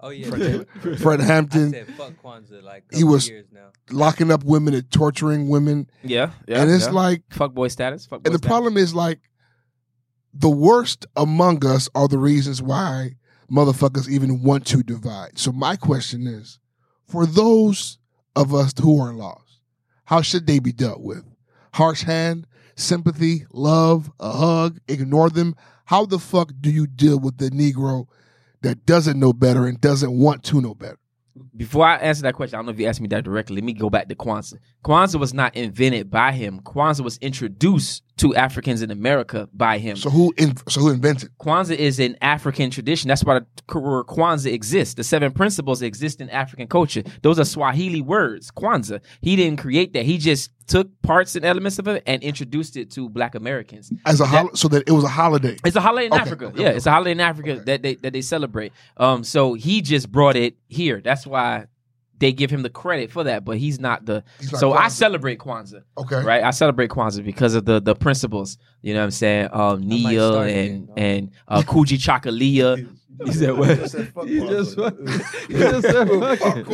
oh 0.00 0.08
yeah, 0.10 0.28
Fred, 0.28 0.40
man. 0.84 0.96
Fred 0.96 1.20
I 1.20 1.24
Hampton 1.24 1.70
said 1.72 1.88
fuck 1.94 2.12
Kwanzaa 2.22 2.62
like 2.62 2.84
He 2.92 3.04
was- 3.04 3.28
years 3.28 3.46
now. 3.52 3.68
locking 3.90 4.30
up 4.30 4.44
women 4.44 4.72
and 4.74 4.90
torturing 4.90 5.48
women. 5.48 5.90
Yeah, 6.02 6.30
yeah. 6.48 6.62
and 6.62 6.70
it's 6.70 6.86
yeah. 6.86 6.92
like 6.92 7.22
fuck 7.30 7.52
boy 7.52 7.68
status. 7.68 8.06
Fuck 8.06 8.22
boy 8.22 8.28
And 8.28 8.34
the 8.34 8.38
status. 8.38 8.48
problem 8.48 8.76
is 8.76 8.94
like 8.94 9.20
the 10.32 10.48
worst 10.48 11.06
among 11.16 11.66
us 11.66 11.88
are 11.94 12.08
the 12.08 12.18
reasons 12.18 12.62
why 12.62 13.16
motherfuckers 13.50 14.08
even 14.08 14.42
want 14.42 14.66
to 14.68 14.82
divide. 14.82 15.38
So 15.38 15.52
my 15.52 15.76
question 15.76 16.26
is, 16.26 16.58
for 17.06 17.26
those 17.26 17.98
of 18.36 18.54
us 18.54 18.72
who 18.80 19.00
are 19.00 19.12
lost, 19.12 19.60
how 20.04 20.22
should 20.22 20.46
they 20.46 20.58
be 20.58 20.72
dealt 20.72 21.00
with? 21.00 21.24
Harsh 21.74 22.02
hand, 22.02 22.46
sympathy, 22.76 23.46
love, 23.52 24.10
a 24.20 24.32
hug, 24.32 24.80
ignore 24.88 25.30
them. 25.30 25.54
How 25.84 26.06
the 26.06 26.18
fuck 26.18 26.52
do 26.60 26.70
you 26.70 26.86
deal 26.86 27.18
with 27.18 27.38
the 27.38 27.50
Negro 27.50 28.06
that 28.62 28.86
doesn't 28.86 29.18
know 29.18 29.32
better 29.32 29.66
and 29.66 29.80
doesn't 29.80 30.12
want 30.12 30.44
to 30.44 30.60
know 30.60 30.74
better? 30.74 30.98
Before 31.56 31.86
I 31.86 31.96
answer 31.96 32.22
that 32.22 32.34
question, 32.34 32.56
I 32.56 32.58
don't 32.58 32.66
know 32.66 32.72
if 32.72 32.80
you 32.80 32.86
asked 32.86 33.00
me 33.00 33.08
that 33.08 33.24
directly. 33.24 33.56
Let 33.56 33.64
me 33.64 33.72
go 33.72 33.88
back 33.88 34.08
to 34.08 34.14
Kwanzaa. 34.14 34.58
Kwanzaa 34.84 35.20
was 35.20 35.32
not 35.32 35.54
invented 35.56 36.10
by 36.10 36.32
him. 36.32 36.60
Kwanzaa 36.60 37.02
was 37.02 37.16
introduced 37.18 38.02
to 38.20 38.34
Africans 38.34 38.80
in 38.82 38.90
America 38.90 39.48
by 39.52 39.78
him. 39.78 39.96
So 39.96 40.10
who 40.10 40.32
in, 40.36 40.56
so 40.68 40.80
who 40.80 40.90
invented? 40.90 41.30
Kwanzaa 41.40 41.76
is 41.76 41.98
an 42.00 42.16
African 42.22 42.70
tradition. 42.70 43.08
That's 43.08 43.24
why 43.24 43.40
the 43.40 43.78
word 43.78 44.06
Kwanzaa 44.06 44.52
exists. 44.52 44.94
The 44.94 45.04
seven 45.04 45.32
principles 45.32 45.82
exist 45.82 46.20
in 46.20 46.28
African 46.30 46.66
culture. 46.68 47.02
Those 47.22 47.38
are 47.38 47.44
Swahili 47.44 48.00
words. 48.00 48.50
Kwanzaa. 48.50 49.00
He 49.20 49.36
didn't 49.36 49.58
create 49.58 49.92
that. 49.94 50.04
He 50.04 50.18
just 50.18 50.50
took 50.66 50.88
parts 51.02 51.34
and 51.34 51.44
elements 51.44 51.78
of 51.80 51.88
it 51.88 52.02
and 52.06 52.22
introduced 52.22 52.76
it 52.76 52.90
to 52.92 53.08
Black 53.08 53.34
Americans. 53.34 53.92
As 54.06 54.20
a 54.20 54.26
hol- 54.26 54.54
so 54.54 54.68
that 54.68 54.84
it 54.86 54.92
was 54.92 55.04
a 55.04 55.08
holiday. 55.08 55.56
It's 55.64 55.76
a 55.76 55.80
holiday 55.80 56.06
in 56.06 56.12
Okay, 56.12 56.22
Africa. 56.22 56.44
okay, 56.46 56.62
yeah, 56.62 56.68
okay. 56.68 56.76
it's 56.76 56.86
a 56.86 56.90
holiday 56.92 57.12
in 57.12 57.20
Africa 57.20 57.62
that 57.66 57.82
they 57.82 57.94
that 57.96 58.12
they 58.12 58.22
celebrate. 58.22 58.72
Um, 58.96 59.24
so 59.24 59.54
he 59.54 59.82
just 59.82 60.10
brought 60.12 60.36
it 60.36 60.56
here. 60.68 61.00
That's 61.02 61.26
why 61.26 61.66
they 62.20 62.32
give 62.32 62.50
him 62.50 62.62
the 62.62 62.70
credit 62.70 63.10
for 63.10 63.24
that. 63.24 63.44
But 63.44 63.58
he's 63.58 63.80
not 63.80 64.06
the. 64.06 64.22
He's 64.38 64.52
not 64.52 64.60
so 64.60 64.72
I 64.72 64.88
celebrate 64.88 65.38
Kwanzaa, 65.40 65.82
Okay. 65.98 66.22
right? 66.22 66.44
I 66.44 66.50
celebrate 66.52 66.90
Kwanzaa 66.90 67.24
because 67.24 67.54
of 67.54 67.64
the 67.64 67.80
the 67.80 67.94
principles. 67.96 68.56
You 68.82 68.94
know 68.94 69.00
what 69.00 69.04
I'm 69.06 69.10
saying? 69.10 69.48
Um, 69.52 69.80
Nia 69.88 70.32
and 70.42 70.88
and 70.96 71.30
uh, 71.48 71.62
Kujichagulia. 71.62 72.88
He 73.24 73.32
said 73.32 73.56
what? 73.58 73.76
just 73.78 73.92
said 73.92 74.08
fuck 74.12 74.26
You 74.26 74.48
just 74.48 74.76
Kwanzaa. 74.76 75.48
you 75.50 75.58
just 75.58 75.86
said 75.86 76.08
fuck 76.08 76.56
it. 76.56 76.66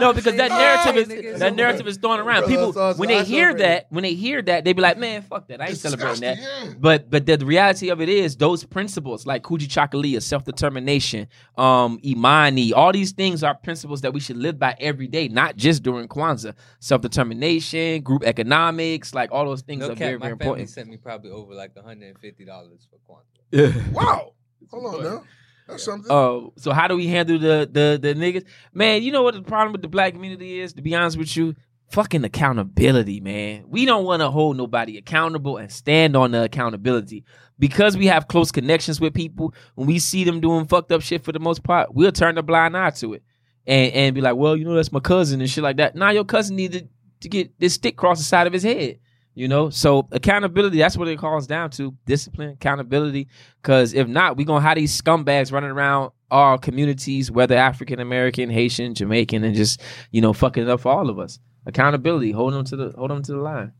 No, 0.00 0.12
because 0.12 0.36
that 0.36 0.50
narrative 0.50 1.08
Nigga, 1.08 1.24
is 1.34 1.40
that 1.40 1.54
narrative 1.54 1.86
is 1.86 1.96
thrown 1.96 2.20
around. 2.20 2.44
People 2.44 2.72
so- 2.72 2.92
so 2.92 2.98
when 2.98 3.08
they 3.08 3.24
hear 3.24 3.54
that, 3.54 3.86
when 3.90 4.02
they 4.02 4.14
hear 4.14 4.42
that, 4.42 4.64
they 4.64 4.72
be 4.72 4.82
like, 4.82 4.98
"Man, 4.98 5.22
fuck 5.22 5.48
that! 5.48 5.60
I 5.60 5.64
ain't 5.64 5.72
It's 5.72 5.80
celebrating 5.80 6.20
that." 6.22 6.38
yeah. 6.38 6.72
But 6.78 7.10
but 7.10 7.26
the, 7.26 7.36
the 7.36 7.46
reality 7.46 7.90
of 7.90 8.00
it 8.00 8.08
is 8.08 8.36
those 8.36 8.64
principles 8.64 9.26
like 9.26 9.42
Kujichagulia, 9.42 10.22
self 10.22 10.44
determination, 10.44 11.28
um, 11.56 11.98
Imani, 12.04 12.72
all 12.72 12.92
these 12.92 13.12
things 13.12 13.42
are 13.42 13.54
principles 13.54 14.00
that 14.02 14.12
we 14.12 14.20
should 14.20 14.36
live 14.36 14.58
by 14.58 14.76
every 14.80 15.08
day, 15.08 15.28
not 15.28 15.56
just 15.56 15.82
during 15.82 16.08
Kwanzaa. 16.08 16.54
Self 16.80 17.02
determination, 17.02 18.02
group 18.02 18.24
economics, 18.24 19.14
like 19.14 19.30
all 19.32 19.44
those 19.46 19.62
things 19.62 19.80
No 19.80 19.86
are 19.86 19.90
cap, 19.90 19.98
very 19.98 20.18
my 20.18 20.26
very 20.26 20.38
family 20.38 20.44
important. 20.44 20.70
sent 20.70 20.88
me 20.88 20.96
probably 20.96 21.30
over 21.30 21.54
like 21.54 21.74
$150 21.74 22.86
for 22.90 22.98
Kwanzaa. 23.08 23.92
Wow. 23.92 24.32
Hold 24.70 24.94
on 24.94 25.02
now. 25.02 25.24
That's 25.66 25.84
something. 25.84 26.10
Oh, 26.12 26.52
so 26.56 26.72
how 26.72 26.88
do 26.88 26.96
we 26.96 27.06
handle 27.06 27.38
the 27.38 27.68
the 27.70 27.98
the 28.00 28.14
niggas? 28.14 28.44
Man, 28.72 29.02
you 29.02 29.12
know 29.12 29.22
what 29.22 29.34
the 29.34 29.42
problem 29.42 29.72
with 29.72 29.82
the 29.82 29.88
black 29.88 30.12
community 30.12 30.60
is? 30.60 30.74
To 30.74 30.82
be 30.82 30.94
honest 30.94 31.16
with 31.16 31.34
you, 31.36 31.54
fucking 31.90 32.24
accountability, 32.24 33.20
man. 33.20 33.64
We 33.68 33.86
don't 33.86 34.04
want 34.04 34.20
to 34.20 34.30
hold 34.30 34.56
nobody 34.56 34.98
accountable 34.98 35.56
and 35.56 35.72
stand 35.72 36.16
on 36.16 36.32
the 36.32 36.44
accountability 36.44 37.24
because 37.58 37.96
we 37.96 38.06
have 38.06 38.28
close 38.28 38.52
connections 38.52 39.00
with 39.00 39.14
people. 39.14 39.54
When 39.74 39.86
we 39.86 39.98
see 39.98 40.24
them 40.24 40.40
doing 40.40 40.66
fucked 40.66 40.92
up 40.92 41.02
shit 41.02 41.24
for 41.24 41.32
the 41.32 41.40
most 41.40 41.62
part, 41.62 41.94
we'll 41.94 42.12
turn 42.12 42.36
a 42.36 42.42
blind 42.42 42.76
eye 42.76 42.90
to 42.90 43.14
it 43.14 43.22
and 43.66 43.92
and 43.92 44.14
be 44.14 44.20
like, 44.20 44.36
well, 44.36 44.56
you 44.56 44.64
know, 44.64 44.74
that's 44.74 44.92
my 44.92 45.00
cousin 45.00 45.40
and 45.40 45.48
shit 45.50 45.64
like 45.64 45.78
that. 45.78 45.94
Nah, 45.96 46.10
your 46.10 46.24
cousin 46.24 46.56
needed 46.56 46.88
to 47.20 47.28
get 47.28 47.58
this 47.58 47.74
stick 47.74 47.94
across 47.94 48.18
the 48.18 48.24
side 48.24 48.46
of 48.46 48.52
his 48.52 48.62
head. 48.62 48.98
You 49.36 49.48
know, 49.48 49.68
so 49.68 50.06
accountability, 50.12 50.78
that's 50.78 50.96
what 50.96 51.08
it 51.08 51.18
calls 51.18 51.48
down 51.48 51.70
to 51.70 51.96
discipline, 52.06 52.50
accountability. 52.50 53.26
Because 53.60 53.92
if 53.92 54.06
not, 54.06 54.36
we're 54.36 54.46
going 54.46 54.62
to 54.62 54.68
have 54.68 54.76
these 54.76 55.00
scumbags 55.00 55.50
running 55.50 55.70
around 55.70 56.12
our 56.30 56.56
communities, 56.56 57.32
whether 57.32 57.56
African 57.56 57.98
American, 57.98 58.48
Haitian, 58.48 58.94
Jamaican, 58.94 59.42
and 59.42 59.56
just, 59.56 59.80
you 60.12 60.20
know, 60.20 60.32
fucking 60.32 60.62
it 60.62 60.68
up 60.68 60.80
for 60.80 60.92
all 60.92 61.10
of 61.10 61.18
us. 61.18 61.40
Accountability, 61.66 62.30
hold 62.30 62.52
them 62.52 62.64
to 62.64 62.76
the 62.76 62.94
hold 62.96 63.10
them 63.10 63.22
to 63.22 63.32
the 63.32 63.38
line. 63.38 63.72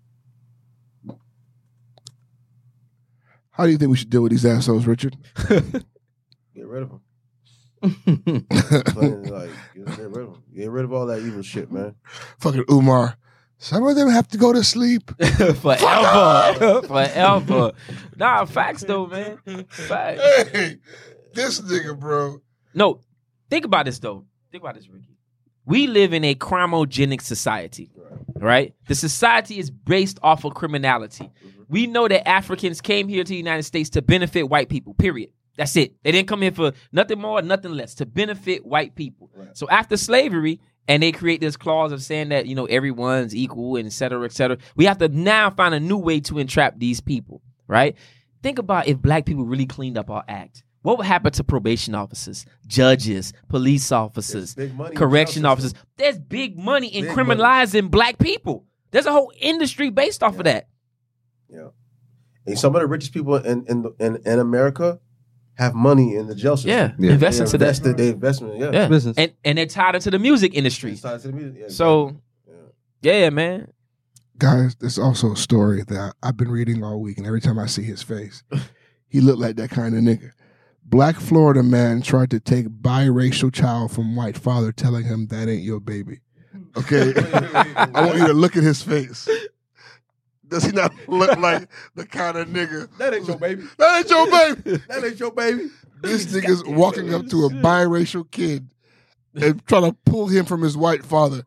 How 3.51 3.67
do 3.67 3.71
you 3.71 3.79
think 3.79 3.91
we 3.93 3.97
should 3.97 4.11
deal 4.11 4.23
with 4.23 4.33
these 4.33 4.45
assholes, 4.45 4.87
Richard? 4.87 5.17
Get 6.55 6.67
rid 6.67 6.83
of 6.83 6.91
them. 6.91 7.01
Like, 8.97 9.51
get 9.75 10.11
rid 10.11 10.25
of 10.25 10.33
them. 10.33 10.43
Get 10.57 10.71
rid 10.71 10.85
of 10.85 10.93
all 10.93 11.07
that 11.07 11.21
evil 11.21 11.43
shit, 11.43 11.71
man. 11.71 11.95
Fucking 12.39 12.65
Umar. 12.71 13.19
Some 13.65 13.87
of 13.87 13.97
them 13.97 14.11
have 14.11 14.29
to 14.29 14.37
go 14.37 14.53
to 14.53 14.63
sleep. 14.63 15.11
Forever. 15.63 16.83
Forever. 16.87 17.73
Nah, 18.15 18.45
facts 18.45 18.85
though, 18.85 19.07
man. 19.07 19.39
Facts. 19.69 20.21
Hey, 20.53 20.77
this 21.33 21.63
nigga, 21.63 21.99
bro. 21.99 22.43
No, 22.75 23.01
think 23.49 23.65
about 23.65 23.87
this 23.87 23.99
though. 23.99 24.27
Think 24.53 24.63
about 24.63 24.75
this, 24.75 24.87
Ricky. 24.87 25.17
We 25.65 25.87
live 25.87 26.13
in 26.13 26.25
a 26.25 26.35
crimogenic 26.35 27.23
society, 27.23 27.91
right? 28.35 28.75
The 28.87 28.95
society 28.95 29.59
is 29.59 29.71
based 29.71 30.19
off 30.23 30.45
of 30.45 30.53
criminality. 30.53 31.25
Mm-hmm. 31.25 31.63
We 31.71 31.87
know 31.87 32.07
that 32.07 32.29
Africans 32.29 32.83
came 32.83 33.09
here 33.09 33.25
to 33.25 33.29
the 33.31 33.35
United 33.35 33.63
States 33.63 33.89
to 33.91 34.03
benefit 34.03 34.51
white 34.51 34.69
people, 34.69 34.93
period. 34.93 35.31
That's 35.57 35.75
it. 35.77 35.95
They 36.03 36.13
didn't 36.13 36.29
come 36.29 36.43
here 36.43 36.53
for 36.53 36.73
nothing 36.93 37.19
more, 37.19 37.41
nothing 37.41 37.73
less, 37.73 37.95
to 37.95 38.05
benefit 38.05 38.67
white 38.67 38.95
people. 38.95 39.31
Right. 39.35 39.57
So 39.57 39.67
after 39.71 39.97
slavery, 39.97 40.61
and 40.89 41.03
they 41.03 41.13
create 41.13 41.41
this 41.41 41.57
clause 41.57 41.93
of 41.93 42.03
saying 42.03 42.31
that 42.31 42.47
you 42.47 42.55
know 42.55 42.67
everyone's 42.67 43.35
equal 43.35 43.77
and 43.77 43.87
et 43.87 43.93
cetera, 43.93 44.25
et 44.25 44.33
cetera. 44.33 44.59
We 44.77 44.85
have 44.87 44.99
to 44.99 45.09
now 45.09 45.51
find 45.51 45.75
a 45.75 45.81
new 45.81 45.99
way 45.99 46.21
to 46.21 46.39
entrap 46.39 46.79
these 46.79 47.01
people, 47.01 47.43
right? 47.67 47.97
Think 48.43 48.59
about 48.59 48.89
if 48.89 48.99
black 49.01 49.25
people 49.25 49.45
really 49.45 49.67
cleaned 49.67 49.97
up 49.97 50.11
our 50.11 50.25
act. 50.29 50.63
What 50.83 50.99
would 50.99 51.07
happen 51.07 51.33
to 51.33 51.45
probation 51.45 51.95
officers, 51.95 52.45
judges, 52.67 53.33
police 53.49 53.91
officers, 53.91 54.55
There's 54.55 54.69
big 54.69 54.77
money 54.77 54.91
in 54.91 54.97
correction 54.97 55.45
officers? 55.47 55.73
There's 55.97 56.19
big 56.19 56.59
money 56.59 56.89
in 56.89 57.07
Big 57.07 57.15
criminalizing 57.15 57.91
black 57.91 58.19
people. 58.19 58.67
There's 58.91 59.07
a 59.07 59.13
whole 59.13 59.33
industry 59.41 59.89
based 59.89 60.23
off 60.23 60.37
of 60.39 60.45
that. 60.45 60.69
Yeah. 61.49 61.69
And 62.47 62.59
some 62.59 62.77
of 62.77 62.83
the 62.83 62.87
richest 62.87 63.15
people 63.15 63.37
in 63.37 63.65
in, 63.67 63.95
in, 63.99 64.17
in 64.27 64.39
America 64.39 65.01
have 65.57 65.75
money 65.75 66.17
in 66.17 66.27
the 66.27 66.35
jail 66.35 66.57
system. 66.57 66.71
Yeah, 66.71 66.93
Yeah. 66.99 67.13
invest 67.13 67.39
They 67.39 67.45
into 67.45 67.59
that. 67.59 67.65
invested, 67.65 67.97
they 67.97 68.09
investment, 68.11 68.59
yeah. 68.59 68.71
Yeah, 68.73 68.89
Business. 68.89 69.17
and 69.17 69.33
and 69.45 69.59
they're 69.59 69.67
tied 69.67 69.95
into 69.95 70.11
the 70.11 70.19
music 70.19 70.55
industry. 70.55 70.93
It's 70.93 71.01
tied 71.03 71.21
to 71.21 71.29
the 71.29 71.33
music. 71.35 71.61
Yeah, 71.61 71.69
So, 71.69 72.17
yeah, 73.03 73.31
man. 73.31 73.69
Guys, 74.39 74.75
there's 74.81 74.99
also 74.99 75.33
a 75.33 75.37
story 75.37 75.85
that 75.85 76.15
I've 76.23 76.37
been 76.37 76.51
reading 76.51 76.83
all 76.83 77.01
week, 77.01 77.19
and 77.19 77.27
every 77.27 77.41
time 77.41 77.59
I 77.59 77.67
see 77.67 77.83
his 77.85 78.03
face, 78.03 78.43
he 79.09 79.21
looked 79.21 79.39
like 79.39 79.57
that 79.57 79.71
kind 79.71 79.95
of 79.95 80.03
nigga. 80.03 80.33
Black 80.85 81.17
Florida 81.17 81.63
man 81.63 82.03
tried 82.03 82.31
to 82.33 82.41
take 82.41 82.67
biracial 82.69 83.53
child 83.53 83.93
from 83.93 84.17
white 84.17 84.37
father, 84.37 84.73
telling 84.73 85.05
him 85.05 85.29
that 85.29 85.49
ain't 85.49 85.63
your 85.63 85.81
baby. 85.81 86.21
Okay, 86.77 87.13
I 87.33 88.05
want 88.07 88.19
you 88.19 88.27
to 88.27 88.33
look 88.33 88.57
at 88.57 88.63
his 88.65 88.81
face. 88.83 89.29
Does 90.55 90.65
he 90.67 90.71
not 90.73 90.93
look 91.09 91.37
like 91.39 91.69
the 91.97 92.07
kind 92.07 92.37
of 92.37 92.47
nigga 92.49 92.89
that 92.99 93.13
ain't 93.13 93.27
your 93.27 93.39
baby. 93.39 93.65
that 93.77 93.99
ain't 93.99 94.09
your 94.11 94.31
baby? 94.31 94.83
That 94.89 95.05
ain't 95.05 95.19
your 95.19 95.33
baby. 95.33 95.69
This 96.01 96.27
nigga's 96.27 96.63
walking 96.65 97.13
up 97.13 97.27
to 97.29 97.47
a 97.47 97.51
biracial 97.51 98.31
kid 98.31 98.69
and 99.35 99.67
trying 99.67 99.91
to 99.91 99.97
pull 100.07 100.29
him 100.29 100.45
from 100.45 100.63
his 100.63 100.77
white 100.77 101.05
father. 101.05 101.45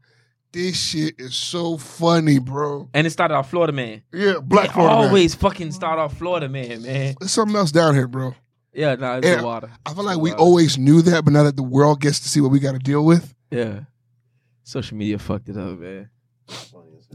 This 0.52 0.76
shit 0.78 1.16
is 1.20 1.36
so 1.36 1.78
funny, 1.78 2.40
bro. 2.40 2.90
And 2.94 3.08
it 3.08 3.12
started 3.12 3.36
off 3.36 3.50
Florida 3.50 3.72
man. 3.72 4.02
Yeah, 4.12 4.40
black 4.42 4.68
They 4.68 4.74
Florida 4.74 4.96
man. 4.98 5.06
always 5.08 5.36
fucking 5.36 5.72
start 5.72 6.00
off 6.00 6.18
Florida 6.18 6.50
man, 6.50 6.82
man. 6.82 7.16
There's 7.20 7.32
something 7.32 7.56
else 7.56 7.72
down 7.72 7.96
here, 7.96 8.08
bro. 8.08 8.36
Yeah, 8.74 8.96
nah, 8.96 9.18
it's 9.18 9.28
Yeah. 9.28 9.38
the 9.38 9.44
water. 9.46 9.72
I 9.86 9.94
feel 9.94 10.04
like 10.04 10.18
we 10.20 10.34
always 10.34 10.78
knew 10.78 11.02
that, 11.04 11.24
but 11.24 11.32
now 11.34 11.44
that 11.44 11.56
the 11.56 11.64
world 11.64 12.02
gets 12.02 12.20
to 12.22 12.28
see 12.30 12.42
what 12.42 12.52
we 12.52 12.60
got 12.60 12.74
to 12.74 12.80
deal 12.80 13.06
with, 13.06 13.34
Yeah. 13.52 13.82
Social 14.64 14.98
media 14.98 15.18
fucked 15.18 15.48
it 15.48 15.58
up, 15.58 15.80
man. 15.80 16.10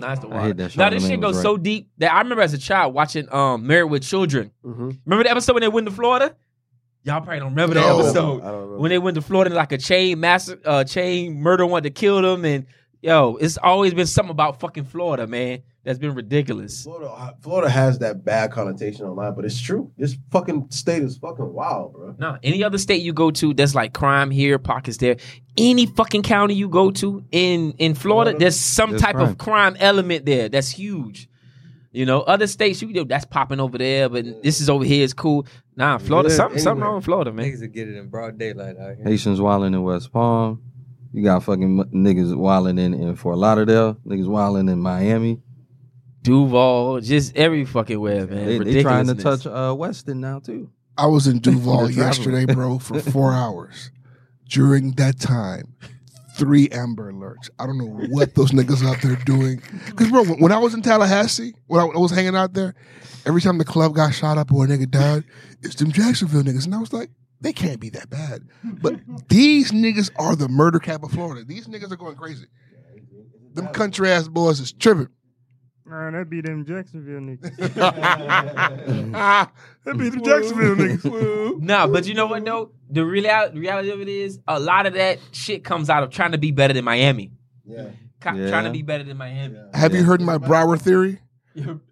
Nah, 0.03 0.13
it's 0.13 0.21
the 0.21 0.29
I 0.29 0.31
water. 0.31 0.47
hate 0.49 0.57
that 0.59 0.77
Now 0.77 0.91
this 0.91 1.07
shit 1.07 1.21
goes 1.21 1.37
right. 1.37 1.43
so 1.43 1.57
deep 1.57 1.89
that 1.99 2.13
I 2.13 2.19
remember 2.19 2.43
as 2.43 2.53
a 2.55 2.59
child 2.59 2.93
watching 2.95 3.33
um 3.33 3.67
Married 3.67 3.91
with 3.91 4.03
Children. 4.03 4.51
Mm-hmm. 4.65 4.91
Remember 5.07 5.25
the 5.25 5.31
episode 5.31 5.55
when 5.55 5.63
they 5.63 5.69
went 5.69 5.87
to 5.87 5.93
Florida? 5.95 6.37
Y'all 7.05 7.21
probably 7.21 7.41
don't 7.41 7.51
remember 7.51 7.75
the 7.75 7.81
No. 7.81 7.99
episode. 8.01 8.43
I 8.43 8.51
don't 8.51 8.71
know. 8.73 8.79
When 8.79 8.91
they 8.91 8.99
went 8.99 9.15
to 9.17 9.23
Florida, 9.23 9.55
like 9.55 9.73
a 9.73 9.79
chain 9.79 10.21
mass, 10.21 10.53
uh, 10.65 10.85
chain 10.85 11.41
murder 11.41 11.67
wanted 11.67 11.95
to 11.95 12.01
kill 12.01 12.23
them, 12.23 12.45
and 12.45 12.67
yo, 13.01 13.37
it's 13.41 13.57
always 13.59 13.93
been 13.95 14.07
something 14.07 14.31
about 14.31 14.61
fucking 14.61 14.85
Florida, 14.85 15.27
man. 15.27 15.63
That's 15.85 15.99
been 15.99 16.15
ridiculous. 16.15 16.85
Florida, 16.85 17.11
uh, 17.11 17.33
Florida 17.41 17.69
has 17.69 17.99
that 17.99 18.25
bad 18.25 18.53
connotation 18.53 19.05
online, 19.05 19.35
but 19.35 19.45
it's 19.45 19.61
true. 19.61 19.91
This 19.99 20.17
fucking 20.31 20.69
state 20.71 21.03
is 21.03 21.17
fucking 21.17 21.53
wild, 21.53 21.93
bro. 21.95 22.15
No, 22.19 22.39
any 22.43 22.63
other 22.63 22.79
state 22.79 23.03
you 23.03 23.13
go 23.13 23.33
to, 23.33 23.53
there's 23.53 23.75
like 23.75 23.93
crime 23.93 24.31
here, 24.31 24.61
pockets 24.61 24.99
there. 24.99 25.17
Any 25.57 25.87
fucking 25.87 26.23
county 26.23 26.55
you 26.55 26.69
go 26.69 26.93
to 26.93 27.25
in 27.33 27.73
in 27.79 27.95
Florida, 27.95 28.31
Florida, 28.31 28.39
there's 28.39 28.57
some 28.57 28.91
there's 28.91 29.03
type 29.03 29.17
crime. 29.17 29.29
of 29.29 29.39
crime 29.39 29.77
element 29.81 30.25
there. 30.25 30.49
That's 30.49 30.71
huge. 30.71 31.29
You 31.91 32.07
know, 32.07 32.21
other 32.21 32.47
states, 32.47 32.81
you 32.81 32.93
know, 32.93 33.05
that's 33.05 33.27
popping 33.27 33.61
over 33.61 33.77
there, 33.77 34.09
but 34.09 34.25
this 34.43 34.61
is 34.63 34.71
over 34.71 34.85
here. 34.85 35.05
It's 35.05 35.13
cool. 35.13 35.47
Nah, 35.77 35.99
Florida, 35.99 36.31
Yeah, 36.31 36.37
something, 36.37 36.59
something 36.59 36.83
wrong 36.83 36.95
with 36.97 37.05
Florida, 37.05 37.33
man. 37.33 37.45
Niggas 37.47 37.61
will 37.61 37.69
get 37.69 37.89
it 37.89 37.97
in 37.97 38.09
broad 38.09 38.39
daylight 38.39 38.79
out 38.79 38.97
here. 38.97 39.05
Haitians 39.05 39.41
wilding 39.41 39.75
in 39.75 39.83
West 39.83 40.11
Palm. 40.13 40.63
You 41.13 41.23
got 41.23 41.43
fucking 41.43 41.85
niggas 41.93 42.35
wilding 42.35 42.79
in, 42.79 42.95
in 42.95 43.17
Fort 43.17 43.37
Lauderdale. 43.37 43.99
Niggas 44.07 44.27
wilding 44.29 44.69
in 44.71 44.79
Miami. 44.79 45.43
Duval, 46.23 47.01
just 47.01 47.37
every 47.37 47.65
fucking 47.65 47.99
where, 47.99 48.27
man. 48.27 48.47
They, 48.47 48.59
they 48.59 48.83
trying 48.83 49.07
to 49.09 49.15
touch 49.15 49.47
uh, 49.47 49.75
Weston 49.77 50.21
now 50.21 50.39
too. 50.39 50.71
I 50.97 51.07
was 51.07 51.27
in 51.27 51.39
Duval 51.41 51.91
yesterday, 51.91 52.47
bro, 52.53 52.79
for 52.79 53.01
four 53.01 53.33
hours. 53.33 53.91
During 54.49 54.93
that 54.93 55.19
time, 55.19 55.75
three 56.37 56.69
Amber 56.71 57.11
Alerts. 57.13 57.49
I 57.59 57.67
don't 57.67 57.79
know 57.79 58.07
what 58.11 58.35
those 58.35 58.51
niggas 58.51 58.87
out 58.87 59.01
there 59.01 59.17
doing. 59.25 59.63
Because, 59.87 60.11
bro, 60.11 60.25
when 60.25 60.41
when 60.41 60.53
I 60.53 60.59
was 60.59 60.75
in 60.75 60.83
Tallahassee, 60.83 61.55
when 61.67 61.81
I 61.81 61.85
was 61.85 62.11
hanging 62.11 62.37
out 62.37 62.53
there, 62.53 62.75
every 63.25 63.41
time 63.41 63.59
the 63.59 63.65
club 63.65 63.95
got 63.95 64.13
shot 64.13 64.37
up 64.39 64.53
or 64.53 64.65
a 64.65 64.69
nigga 64.69 64.91
died, 64.91 65.25
it's 65.63 65.75
them 65.77 65.91
Jacksonville 65.91 66.43
niggas. 66.43 66.67
And 66.67 66.75
I 66.75 66.79
was 66.79 66.93
like, 66.93 67.11
they 67.41 67.53
can't 67.53 67.81
be 67.81 67.91
that 67.91 68.11
bad. 68.11 68.43
But 68.63 69.01
these 69.29 69.73
niggas 69.73 70.11
are 70.17 70.37
the 70.37 70.49
murder 70.49 70.79
cap 70.79 71.03
of 71.03 71.13
Florida. 71.13 71.45
These 71.45 71.67
niggas 71.67 71.91
are 71.91 71.97
going 71.97 72.17
crazy. 72.17 72.47
Them 73.55 73.69
country 73.69 74.11
ass 74.11 74.29
boys 74.29 74.61
is 74.61 74.73
tripping. 74.73 75.09
Man, 75.93 76.15
that 76.15 76.31
be 76.31 76.41
them 76.41 76.65
Jacksonville 76.65 77.21
niggas. 77.21 77.57
that 79.85 79.99
be 79.99 80.09
the 80.09 80.21
Jacksonville 80.21 80.75
niggas. 80.77 81.61
Nah, 81.61 81.87
but 81.87 82.07
you 82.07 82.15
know 82.15 82.27
what 82.27 82.43
though? 82.47 82.73
The 82.89 83.05
real 83.05 83.51
reality 83.53 83.91
of 83.91 84.01
it 84.01 84.09
is 84.09 84.41
a 84.49 84.59
lot 84.59 84.87
of 84.87 84.95
that 84.95 85.19
shit 85.33 85.65
comes 85.65 85.91
out 85.91 86.03
of 86.03 86.09
trying 86.09 86.33
to 86.33 86.39
be 86.39 86.51
better 86.51 86.73
than 86.73 86.85
Miami. 86.87 87.31
Yeah. 87.67 87.91
Co- 88.21 88.33
Yeah. 88.33 88.49
Trying 88.49 88.65
to 88.65 88.71
be 88.71 88.81
better 88.81 89.05
than 89.05 89.19
Miami. 89.19 89.59
Have 89.75 89.95
you 89.95 90.05
heard 90.05 90.23
my 90.23 90.39
Broward 90.39 90.81
theory? 90.81 91.21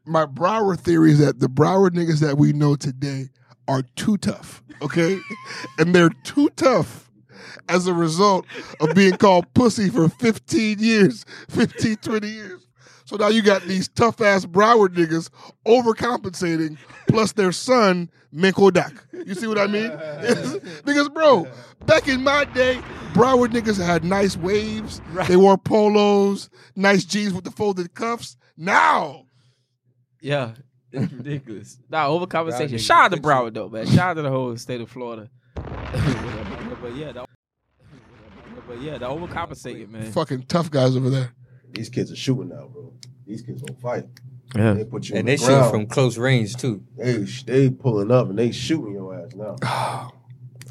My 0.06 0.24
Broward 0.24 0.80
theory 0.80 1.10
is 1.12 1.18
that 1.18 1.40
the 1.40 1.48
Broward 1.48 1.90
niggas 1.90 2.20
that 2.20 2.38
we 2.38 2.54
know 2.54 2.76
today 2.76 3.28
are 3.68 3.82
too 3.96 4.16
tough, 4.16 4.62
okay? 4.80 5.18
and 5.78 5.94
they're 5.94 6.08
too 6.24 6.48
tough 6.56 7.10
as 7.68 7.86
a 7.86 7.92
result 7.92 8.46
of 8.80 8.94
being 8.94 9.18
called 9.18 9.52
pussy 9.52 9.90
for 9.90 10.08
15 10.08 10.78
years, 10.78 11.26
15, 11.50 11.96
20 11.96 12.28
years. 12.28 12.59
So 13.10 13.16
now 13.16 13.26
you 13.26 13.42
got 13.42 13.62
these 13.62 13.88
tough 13.88 14.20
ass 14.20 14.46
Broward 14.46 14.90
niggas 14.90 15.30
overcompensating, 15.66 16.78
plus 17.08 17.32
their 17.32 17.50
son, 17.50 18.08
Minko 18.32 18.72
Dak. 18.72 19.04
You 19.26 19.34
see 19.34 19.48
what 19.48 19.58
I 19.58 19.66
mean? 19.66 19.90
because, 20.84 21.08
bro, 21.08 21.48
back 21.86 22.06
in 22.06 22.22
my 22.22 22.44
day, 22.44 22.80
Broward 23.12 23.48
niggas 23.48 23.84
had 23.84 24.04
nice 24.04 24.36
waves. 24.36 25.00
They 25.26 25.34
wore 25.34 25.58
polos, 25.58 26.50
nice 26.76 27.04
jeans 27.04 27.34
with 27.34 27.42
the 27.42 27.50
folded 27.50 27.94
cuffs. 27.94 28.36
Now, 28.56 29.24
Yeah. 30.20 30.52
It's 30.92 31.12
ridiculous. 31.12 31.78
Nah, 31.88 32.08
overcompensation. 32.08 32.74
Broward 32.74 32.80
Shout 32.80 33.04
out 33.04 33.10
to 33.10 33.16
fix. 33.16 33.26
Broward 33.26 33.54
though, 33.54 33.68
man. 33.68 33.86
Shout 33.86 34.10
out 34.10 34.14
to 34.14 34.22
the 34.22 34.30
whole 34.30 34.56
state 34.56 34.80
of 34.80 34.88
Florida. 34.88 35.28
but 35.54 36.94
yeah, 36.94 37.10
the, 37.10 37.26
but 38.68 38.80
yeah, 38.80 38.98
the 38.98 39.06
overcompensating, 39.06 39.88
man. 39.88 40.12
fucking 40.12 40.44
tough 40.44 40.70
guys 40.70 40.96
over 40.96 41.10
there. 41.10 41.32
These 41.72 41.88
kids 41.88 42.10
are 42.12 42.16
shooting 42.16 42.48
now, 42.48 42.68
bro. 42.72 42.92
These 43.26 43.42
kids 43.42 43.62
don't 43.62 43.80
fight. 43.80 44.06
Yeah. 44.54 44.74
They 44.74 44.84
put 44.84 45.08
you 45.08 45.16
And 45.16 45.28
they 45.28 45.36
the 45.36 45.46
shoot 45.46 45.70
from 45.70 45.86
close 45.86 46.18
range 46.18 46.56
too. 46.56 46.82
They 46.96 47.18
they 47.46 47.70
pulling 47.70 48.10
up 48.10 48.28
and 48.28 48.38
they 48.38 48.50
shooting 48.50 48.94
your 48.94 49.14
ass 49.18 49.34
now. 49.34 50.10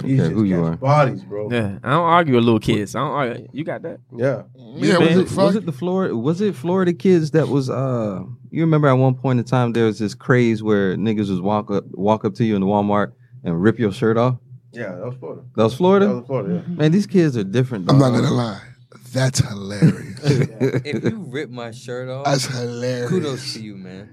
These 0.03 0.21
Okay, 0.21 0.33
who 0.33 0.43
you 0.45 0.63
are? 0.63 0.77
Bodies, 0.77 1.23
bro. 1.23 1.51
Yeah. 1.51 1.77
I 1.83 1.89
don't 1.91 2.05
argue 2.05 2.35
with 2.35 2.45
little 2.45 2.59
kids. 2.59 2.95
I 2.95 2.99
don't 2.99 3.11
argue. 3.11 3.47
You 3.51 3.65
got 3.65 3.81
that? 3.81 3.99
Yeah. 4.15 4.43
Yeah, 4.55 4.97
man. 4.97 5.17
was 5.17 5.31
it 5.31 5.37
Was 5.37 5.55
it 5.55 5.65
the 5.65 5.71
Florida? 5.73 6.15
Was 6.15 6.39
it 6.41 6.55
Florida 6.55 6.93
kids 6.93 7.31
that 7.31 7.49
was? 7.49 7.69
uh 7.69 8.23
You 8.49 8.61
remember 8.61 8.87
at 8.87 8.93
one 8.93 9.15
point 9.15 9.39
in 9.39 9.45
time 9.45 9.73
there 9.73 9.85
was 9.85 9.99
this 9.99 10.15
craze 10.15 10.63
where 10.63 10.95
niggas 10.95 11.29
was 11.29 11.41
walk 11.41 11.69
up 11.71 11.85
walk 11.91 12.23
up 12.23 12.33
to 12.35 12.45
you 12.45 12.55
in 12.55 12.61
the 12.61 12.67
Walmart 12.67 13.11
and 13.43 13.61
rip 13.61 13.77
your 13.79 13.91
shirt 13.91 14.17
off. 14.17 14.37
Yeah, 14.71 14.95
that 14.95 15.05
was 15.05 15.15
Florida. 15.19 15.41
That 15.55 15.63
was 15.63 15.73
Florida. 15.73 16.07
That 16.07 16.15
was 16.15 16.25
Florida, 16.27 16.63
yeah. 16.67 16.75
Man, 16.75 16.91
these 16.91 17.07
kids 17.07 17.35
are 17.35 17.43
different. 17.43 17.89
I'm 17.89 17.97
not 17.97 18.11
gonna 18.11 18.31
lie. 18.31 18.61
That's 19.13 19.39
hilarious. 19.39 20.19
If 20.85 21.03
you 21.03 21.17
rip 21.29 21.49
my 21.49 21.71
shirt 21.71 22.09
off, 22.09 22.25
That's 22.25 22.45
hilarious. 22.45 23.09
kudos 23.09 23.53
to 23.53 23.61
you, 23.61 23.75
man. 23.77 24.09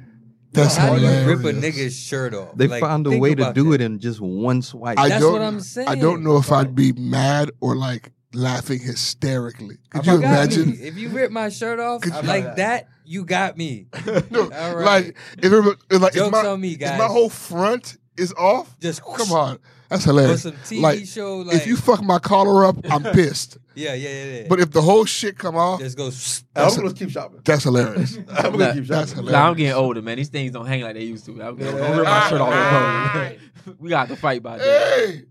That's 0.52 0.76
How 0.76 0.94
do 0.94 1.02
you 1.02 1.26
rip 1.26 1.40
a 1.40 1.52
nigga's 1.52 1.94
shirt 1.98 2.32
off? 2.32 2.56
They 2.56 2.66
Like, 2.66 2.80
found 2.80 3.06
a 3.06 3.18
way 3.18 3.35
to 3.35 3.52
do 3.52 3.70
that. 3.70 3.74
it 3.74 3.85
in 3.85 3.98
just 3.98 4.20
one 4.20 4.62
swipe. 4.62 4.98
I 4.98 5.09
That's 5.09 5.20
don't, 5.20 5.32
what 5.35 5.42
I'm 5.42 5.61
saying. 5.61 5.88
I 5.88 5.96
don't 5.96 6.22
know 6.22 6.38
if 6.38 6.50
I'd 6.50 6.74
be 6.74 6.92
mad 6.92 7.50
or 7.61 7.76
like 7.76 8.12
laughing 8.32 8.78
hysterically. 8.80 9.76
Could 9.90 10.06
You 10.06 10.12
you 10.12 10.18
imagine? 10.18 10.70
me. 10.70 10.76
If 10.76 10.96
you 10.96 11.09
rip 11.11 11.30
my 11.30 11.48
shirt 11.50 11.78
off 11.80 12.00
Could 12.02 12.14
you- 12.14 12.22
like 12.22 12.56
that, 12.56 12.88
you 13.04 13.24
got 13.24 13.56
me. 13.59 13.88
no, 14.30 14.42
All 14.44 14.76
right. 14.76 14.85
like 14.85 15.06
if, 15.42 15.52
it, 15.52 15.76
if 15.90 16.00
like 16.00 16.16
if 16.16 16.30
my, 16.32 16.46
on 16.46 16.61
me, 16.61 16.72
if 16.72 16.78
guys. 16.80 16.98
my 16.98 17.06
whole 17.06 17.28
front 17.28 17.98
is 18.16 18.32
off, 18.35 18.78
Just 18.80 19.02
come 19.02 19.32
on, 19.32 19.59
that's 19.90 20.04
hilarious. 20.04 20.42
some 20.42 20.52
TV 20.52 20.80
Like, 20.80 21.04
show. 21.06 21.38
Like 21.38 21.56
if 21.56 21.66
you 21.66 21.76
fuck 21.76 22.02
my 22.02 22.18
collar 22.18 22.64
up, 22.64 22.76
I'm 22.90 23.02
pissed. 23.12 23.59
Yeah, 23.77 23.93
yeah, 23.95 24.09
yeah, 24.09 24.25
yeah. 24.41 24.47
But 24.49 24.61
if 24.61 24.71
the 24.73 24.81
whole 24.81 25.05
shit 25.05 25.37
come 25.39 25.55
off, 25.55 25.81
just 25.81 25.97
goes. 25.97 26.45
I'm 26.57 26.75
gonna 26.75 26.93
keep 26.95 27.11
shopping. 27.11 27.41
that's 27.45 27.65
hilarious. 27.65 28.17
I'm 28.31 28.53
gonna 28.53 28.73
keep 28.75 28.85
That's 28.87 29.11
shopping. 29.11 29.25
hilarious. 29.27 29.33
Nah, 29.33 29.49
I'm 29.51 29.55
getting 29.57 29.75
older, 29.75 30.01
man. 30.03 30.17
These 30.17 30.31
things 30.31 30.53
don't 30.53 30.67
hang 30.67 30.81
like 30.83 30.95
they 30.95 31.05
used 31.05 31.27
to. 31.27 31.43
I'm 31.43 31.57
getting, 31.57 31.77
don't 31.77 31.97
rip 31.97 32.05
my 32.07 32.29
shirt 32.31 32.41
off. 32.41 33.12
bro. 33.12 33.75
we 33.79 33.91
got 33.91 34.09
to 34.09 34.17
fight 34.17 34.39
about 34.39 34.59
that. 34.61 34.65
Hey, 34.99 35.23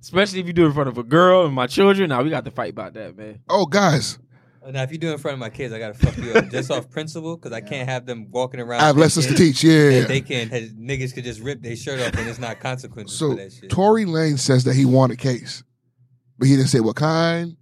Especially 0.00 0.40
if 0.40 0.46
you 0.46 0.52
do 0.52 0.62
it 0.64 0.68
in 0.68 0.72
front 0.72 0.88
of 0.88 0.96
a 0.98 1.02
girl 1.02 1.44
and 1.44 1.54
my 1.54 1.66
children. 1.66 2.08
Now 2.08 2.22
we 2.22 2.30
got 2.30 2.44
to 2.44 2.50
fight 2.50 2.70
about 2.72 2.94
that, 2.94 3.16
man. 3.16 3.40
oh 3.50 3.66
guys, 3.66 4.18
Now, 4.66 4.82
if 4.82 4.92
you 4.92 4.98
do 4.98 5.08
it 5.10 5.12
in 5.14 5.18
front 5.18 5.34
of 5.34 5.40
my 5.40 5.50
kids, 5.50 5.74
I 5.74 5.78
gotta 5.78 5.94
fuck 5.94 6.16
you 6.16 6.32
up 6.32 6.48
just 6.48 6.70
off 6.70 6.88
principle 6.90 7.36
because 7.36 7.52
I 7.52 7.60
can't 7.60 7.88
have 7.88 8.06
them 8.06 8.28
walking 8.30 8.60
around. 8.60 8.80
I 8.82 8.86
have 8.86 8.96
lessons 8.96 9.26
to 9.26 9.34
teach. 9.34 9.62
Yeah, 9.64 9.88
yeah. 9.90 10.04
They 10.04 10.20
can 10.20 10.48
has- 10.48 10.72
niggas 10.72 11.12
could 11.12 11.24
just 11.24 11.40
rip 11.40 11.60
their 11.60 11.74
shirt 11.76 12.00
off 12.00 12.18
and 12.18 12.28
it's 12.28 12.38
not 12.38 12.60
consequences 12.60 13.18
So 13.18 13.30
for 13.30 13.36
that 13.36 13.52
shit. 13.52 13.68
Tory 13.70 14.04
Lanez 14.04 14.38
says 14.38 14.64
that 14.64 14.74
he 14.74 14.84
won 14.84 15.10
a 15.10 15.16
case, 15.16 15.64
but 16.38 16.46
he 16.48 16.54
didn't 16.56 16.68
say 16.68 16.80
what 16.80 16.96
kind. 16.96 17.56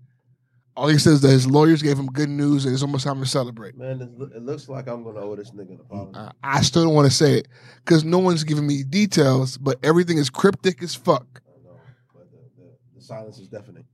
All 0.78 0.86
he 0.86 0.96
says 0.96 1.14
is 1.14 1.20
that 1.22 1.30
his 1.30 1.50
lawyers 1.50 1.82
gave 1.82 1.98
him 1.98 2.06
good 2.06 2.28
news 2.28 2.64
and 2.64 2.72
it's 2.72 2.84
almost 2.84 3.04
time 3.04 3.18
to 3.18 3.26
celebrate. 3.26 3.76
Man, 3.76 4.00
it, 4.00 4.42
looks 4.42 4.68
like 4.68 4.86
I'm 4.86 5.02
gonna 5.02 5.18
owe 5.18 5.34
this 5.34 5.50
nigga 5.50 5.70
an 5.70 5.80
apology. 5.80 6.16
Uh, 6.16 6.30
I 6.40 6.62
still 6.62 6.84
don't 6.84 6.94
want 6.94 7.10
to 7.10 7.12
say 7.12 7.38
it 7.38 7.48
because 7.84 8.04
no 8.04 8.20
one's 8.20 8.44
giving 8.44 8.64
me 8.64 8.84
details, 8.84 9.58
but 9.58 9.76
everything 9.82 10.18
is 10.18 10.30
cryptic 10.30 10.80
as 10.80 10.94
fuck. 10.94 11.42
I 11.48 11.64
know, 11.64 11.80
but 12.14 12.30
the, 12.30 12.62
the, 12.62 12.70
the 12.94 13.00
silence 13.02 13.40
is 13.40 13.48
deafening. 13.48 13.86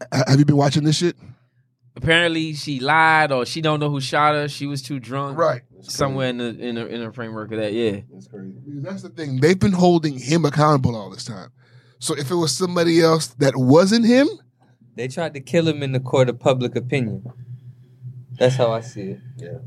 H- 0.00 0.22
have 0.26 0.38
you 0.38 0.46
been 0.46 0.56
watching 0.56 0.82
this 0.82 0.96
shit? 0.96 1.14
Apparently, 1.94 2.54
she 2.54 2.80
lied 2.80 3.30
or 3.30 3.44
she 3.44 3.60
don't 3.60 3.78
know 3.78 3.90
who 3.90 4.00
shot 4.00 4.32
her. 4.32 4.48
She 4.48 4.66
was 4.66 4.80
too 4.80 4.98
drunk. 4.98 5.36
Right. 5.36 5.60
Somewhere 5.82 6.30
in 6.30 6.38
the 6.38 6.58
in 6.58 6.76
the, 6.76 6.86
in 6.86 7.04
the 7.04 7.12
framework 7.12 7.52
of 7.52 7.58
that, 7.58 7.74
yeah. 7.74 8.00
That's 8.10 8.28
crazy. 8.28 8.54
Because 8.64 8.82
that's 8.82 9.02
the 9.02 9.10
thing. 9.10 9.40
They've 9.40 9.60
been 9.60 9.72
holding 9.72 10.18
him 10.18 10.46
accountable 10.46 10.96
all 10.96 11.10
this 11.10 11.26
time. 11.26 11.50
So 11.98 12.14
if 12.16 12.30
it 12.30 12.34
was 12.36 12.56
somebody 12.56 13.02
else 13.02 13.26
that 13.26 13.56
wasn't 13.56 14.06
him, 14.06 14.26
They 14.98 15.06
tried 15.06 15.32
to 15.34 15.40
kill 15.40 15.68
him 15.68 15.84
in 15.84 15.92
the 15.92 16.00
court 16.00 16.28
of 16.28 16.40
public 16.40 16.74
opinion. 16.74 17.24
That's 18.36 18.56
how 18.56 18.72
I 18.72 18.80
see 18.80 19.10
it. 19.12 19.20
Yeah. 19.36 19.58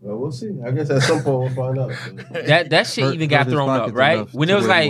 Well, 0.00 0.16
we'll 0.16 0.30
see. 0.30 0.52
I 0.64 0.70
guess 0.70 0.88
at 0.90 1.02
some 1.02 1.24
point 1.24 1.38
we'll 1.56 1.74
find 1.74 1.76
out. 1.80 1.90
but- 2.30 2.46
That 2.46 2.70
that 2.70 2.86
shit 2.86 3.02
Hurt- 3.02 3.14
even 3.14 3.28
got 3.28 3.48
thrown 3.48 3.68
up, 3.68 3.92
right? 3.92 4.32
When 4.32 4.48
it 4.48 4.54
was 4.54 4.68
like. 4.68 4.88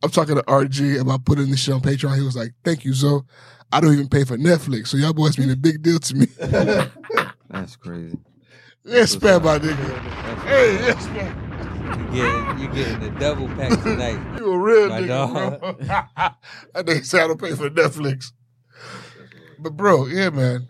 I'm 0.00 0.10
talking 0.10 0.36
to 0.36 0.42
RG 0.42 1.00
about 1.00 1.24
putting 1.24 1.50
this 1.50 1.58
shit 1.58 1.74
on 1.74 1.80
Patreon. 1.80 2.16
He 2.16 2.22
was 2.22 2.36
like, 2.36 2.52
"Thank 2.64 2.84
you, 2.84 2.94
Zo. 2.94 3.24
I 3.72 3.80
don't 3.80 3.92
even 3.94 4.08
pay 4.08 4.22
for 4.22 4.36
Netflix, 4.36 4.88
so 4.88 4.96
y'all 4.96 5.12
boys 5.12 5.36
mean 5.36 5.50
a 5.50 5.56
big 5.56 5.82
deal 5.82 5.98
to 5.98 6.14
me." 6.14 6.26
That's 7.50 7.74
crazy. 7.74 8.16
yes, 8.84 9.20
man, 9.20 9.42
my 9.42 9.58
nigga. 9.58 9.98
Hey, 10.44 10.74
yes, 10.74 11.04
man. 11.08 12.14
You 12.14 12.22
get 12.22 12.58
you 12.60 12.68
getting 12.84 13.00
the 13.00 13.10
double 13.18 13.48
pack 13.48 13.70
tonight. 13.82 14.20
You 14.38 14.52
a 14.52 14.58
real 14.58 14.88
My 14.88 15.00
nigga, 15.00 15.08
dog. 15.08 15.60
bro. 15.60 15.72
that 15.80 16.86
nigga 16.86 17.04
said 17.04 17.22
I 17.22 17.26
don't 17.26 17.40
pay 17.40 17.56
for 17.56 17.68
Netflix. 17.68 18.30
But 19.62 19.76
bro, 19.76 20.06
yeah, 20.06 20.30
man. 20.30 20.68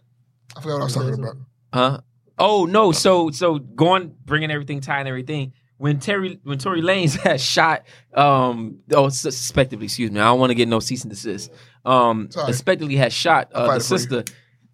I 0.57 0.61
forgot 0.61 0.75
what 0.75 0.81
I 0.81 0.85
was 0.85 0.95
talking 0.95 1.15
about. 1.15 1.37
huh? 1.73 2.01
Oh 2.39 2.65
no! 2.67 2.93
So 2.93 3.31
so 3.31 3.59
going 3.59 4.15
bringing 4.25 4.51
everything, 4.51 4.81
tying 4.81 5.07
everything. 5.07 5.53
When 5.79 5.99
Terry 5.99 6.39
when 6.45 6.59
Tory 6.59 6.81
Lanez 6.81 7.17
had 7.21 7.41
shot, 7.41 7.85
um, 8.15 8.79
oh 8.93 9.09
sus- 9.09 9.37
suspectively, 9.37 9.87
excuse 9.87 10.11
me, 10.13 10.21
I 10.21 10.25
don't 10.25 10.39
want 10.39 10.51
to 10.51 10.55
get 10.55 10.69
no 10.69 10.79
cease 10.81 11.03
and 11.03 11.11
desist. 11.11 11.51
Um, 11.85 12.31
Sorry. 12.31 12.53
suspectively 12.53 12.95
had 12.97 13.13
shot 13.13 13.51
uh, 13.53 13.67
the 13.67 13.77
it 13.77 13.83
for 13.83 13.95
you. 13.95 13.99
sister. 13.99 14.25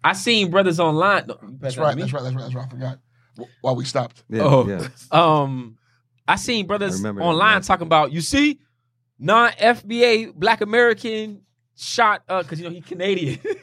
I 0.03 0.13
seen 0.13 0.51
brothers 0.51 0.79
online. 0.79 1.25
no, 1.27 1.37
That's 1.59 1.75
pass 1.75 1.75
that 1.75 1.75
to 1.75 1.81
right. 1.81 1.97
That's 1.97 2.13
right. 2.13 2.23
That's 2.23 2.35
right. 2.35 2.41
That's 2.43 2.55
right. 2.55 2.65
I 2.65 2.69
forgot. 2.69 2.99
While 3.61 3.75
we 3.75 3.85
stopped. 3.85 4.23
Yeah, 4.29 4.43
Oh. 4.43 4.67
yeah. 4.67 4.87
Um, 5.11 5.77
I 6.27 6.35
seen 6.35 6.65
I 6.65 6.67
brothers 6.67 6.97
remember 6.97 7.21
that, 7.21 7.27
online 7.27 7.53
man. 7.55 7.61
talking 7.63 7.87
about 7.87 8.11
you 8.11 8.21
see, 8.21 8.59
non 9.17 9.51
FBA 9.53 10.35
Black 10.35 10.61
American 10.61 11.41
shot 11.75 12.23
uh 12.29 12.43
because 12.43 12.59
you 12.59 12.65
know 12.67 12.73
he 12.73 12.81
Canadian 12.81 13.39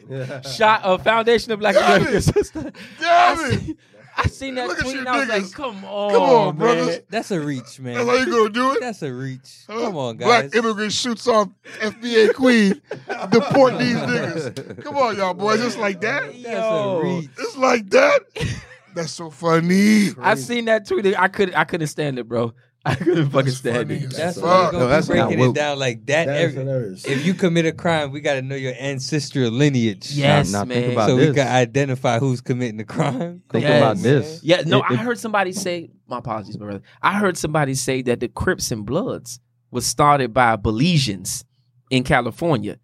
shot 0.56 0.80
a 0.84 0.98
foundation 0.98 1.52
of 1.52 1.58
Black 1.60 1.74
Damn 1.74 1.84
American 2.02 2.16
it. 2.16 2.22
sister. 2.22 2.72
I 3.00 3.34
Damn 3.36 3.52
it. 3.52 3.60
seen, 3.60 3.76
I 4.18 4.26
seen 4.28 4.54
that 4.54 4.68
Look 4.68 4.78
at 4.78 4.82
tweet 4.84 4.94
you 4.94 5.00
and 5.00 5.08
I 5.08 5.18
was 5.20 5.28
like, 5.28 5.52
come 5.52 5.84
on, 5.84 6.10
Come 6.12 6.22
on, 6.22 6.46
man. 6.46 6.76
brothers. 6.76 7.00
That's 7.10 7.30
a 7.30 7.40
reach, 7.40 7.76
That's 7.78 7.98
how 7.98 8.04
man. 8.06 8.18
you 8.26 8.32
gonna 8.32 8.48
do 8.50 8.72
it? 8.72 8.80
That's 8.80 9.02
a 9.02 9.12
reach. 9.12 9.64
Huh? 9.68 9.80
Come 9.80 9.96
on, 9.96 10.16
guys. 10.16 10.26
Black 10.50 10.54
immigrant 10.54 10.92
shoots 10.92 11.28
off 11.28 11.48
FBA 11.80 12.34
queen. 12.34 12.80
Deport 13.30 13.78
these 13.78 13.96
niggas. 13.96 14.82
Come 14.82 14.96
on, 14.96 15.16
y'all 15.16 15.34
boys. 15.34 15.60
It's 15.60 15.76
like 15.76 16.00
that. 16.00 16.22
That's 16.32 16.44
Yo. 16.44 17.00
a 17.00 17.04
reach. 17.04 17.30
It's 17.38 17.56
like 17.58 17.90
that. 17.90 18.20
That's 18.94 19.12
so 19.12 19.28
funny. 19.28 20.12
I 20.18 20.36
seen 20.36 20.64
that 20.64 20.86
tweet. 20.88 21.18
I 21.18 21.28
couldn't. 21.28 21.54
I 21.54 21.64
couldn't 21.64 21.88
stand 21.88 22.18
it, 22.18 22.26
bro. 22.26 22.54
I 22.86 22.94
couldn't 22.94 23.30
fucking 23.30 23.50
stand 23.50 23.76
funny 23.88 23.94
it. 24.00 24.04
as 24.04 24.16
That's 24.16 24.40
fuck. 24.40 24.44
why 24.44 24.64
we're 24.66 24.72
gonna 24.72 24.86
that's 24.86 25.08
be 25.08 25.14
breaking 25.14 25.38
not 25.40 25.48
it 25.48 25.54
down 25.54 25.78
like 25.78 26.06
that. 26.06 26.26
That 26.26 26.36
is 26.40 26.42
Every, 26.56 26.64
hilarious. 26.64 27.04
if 27.04 27.26
you 27.26 27.34
commit 27.34 27.66
a 27.66 27.72
crime, 27.72 28.12
we 28.12 28.20
got 28.20 28.34
to 28.34 28.42
know 28.42 28.54
your 28.54 28.74
ancestral 28.78 29.50
lineage. 29.50 30.12
Yes, 30.12 30.52
now 30.52 30.64
man. 30.64 30.80
think 30.82 30.92
about 30.92 31.08
so 31.08 31.16
we 31.16 31.26
this. 31.26 31.34
can 31.34 31.48
identify 31.48 32.18
who's 32.20 32.40
committing 32.40 32.76
the 32.76 32.84
crime. 32.84 33.42
Think 33.50 33.64
Yes. 33.64 33.82
about 33.82 33.96
this. 33.98 34.40
Yeah, 34.44 34.62
no, 34.64 34.78
It- 34.78 34.84
I 34.90 34.94
it- 34.94 35.00
heard 35.00 35.18
somebody 35.18 35.52
say. 35.52 35.90
My 36.08 36.18
apologies, 36.18 36.56
my 36.58 36.66
brother. 36.66 36.82
I 37.02 37.18
heard 37.18 37.36
somebody 37.36 37.74
say 37.74 38.02
that 38.02 38.20
the 38.20 38.28
Crips 38.28 38.70
and 38.70 38.86
Bloods 38.86 39.40
was 39.72 39.84
started 39.84 40.32
by 40.32 40.56
Belizeans 40.56 41.44
in 41.90 42.04
California. 42.04 42.78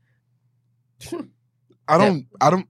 I 1.89 1.99
don't. 1.99 2.27
I 2.41 2.51
don't. 2.51 2.67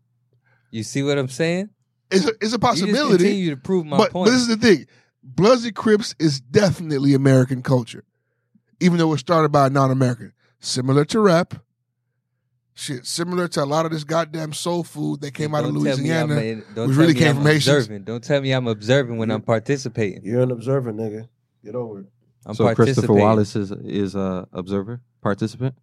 You 0.71 0.83
see 0.83 1.03
what 1.03 1.19
I'm 1.19 1.29
saying? 1.29 1.71
It's 2.11 2.27
a, 2.27 2.29
it's 2.29 2.35
a 2.41 2.45
You 2.45 2.49
just 2.51 2.61
possibility. 2.61 3.25
continue 3.25 3.51
to 3.51 3.57
prove 3.57 3.87
my 3.87 3.97
But, 3.97 4.11
point. 4.13 4.27
but 4.27 4.33
this 4.33 4.41
is 4.43 4.49
the 4.49 4.57
thing: 4.57 4.87
Bloods 5.23 5.65
and 5.65 5.75
Crips 5.75 6.15
is 6.19 6.41
definitely 6.41 7.15
American 7.15 7.63
culture, 7.63 8.05
even 8.81 8.99
though 8.99 9.09
it 9.09 9.11
was 9.13 9.21
started 9.21 9.51
by 9.53 9.67
a 9.69 9.71
non-American. 9.71 10.33
Similar 10.61 11.05
to 11.07 11.21
rap, 11.21 11.55
shit. 12.75 13.07
Similar 13.07 13.49
to 13.49 13.63
a 13.63 13.67
lot 13.67 13.85
of 13.87 13.93
this 13.93 14.05
goddamn 14.05 14.53
soul 14.53 14.83
food 14.85 15.21
that 15.21 15.33
came 15.35 15.55
out 15.55 15.65
of 15.65 15.75
Don't 15.75 15.85
tell 15.85 15.97
me 15.97 16.03
Louisiana. 16.03 16.35
a- 16.37 16.75
don't 16.75 16.89
which 16.89 16.97
really 16.97 17.15
me 17.15 17.21
came 17.21 17.29
I'm 17.31 17.37
from 17.37 17.45
Haitians. 17.47 17.69
observing. 17.69 18.05
Don't 18.05 18.23
tell 18.25 18.41
me 18.41 18.53
I'm 18.53 18.67
observing 18.67 19.19
when 19.19 19.31
I'm 19.31 19.43
participating. 19.43 20.25
You're 20.25 20.43
an 20.43 20.51
observer, 20.51 20.93
nigga. 20.93 21.29
Get 21.65 21.75
over 21.75 22.01
it. 22.01 22.07
I'm 22.45 22.55
so 22.55 22.75
Christopher. 22.75 23.13
Wallace 23.13 23.55
is 23.55 23.71
is 23.71 24.15
a 24.17 24.49
observer 24.53 25.01
participant. 25.21 25.77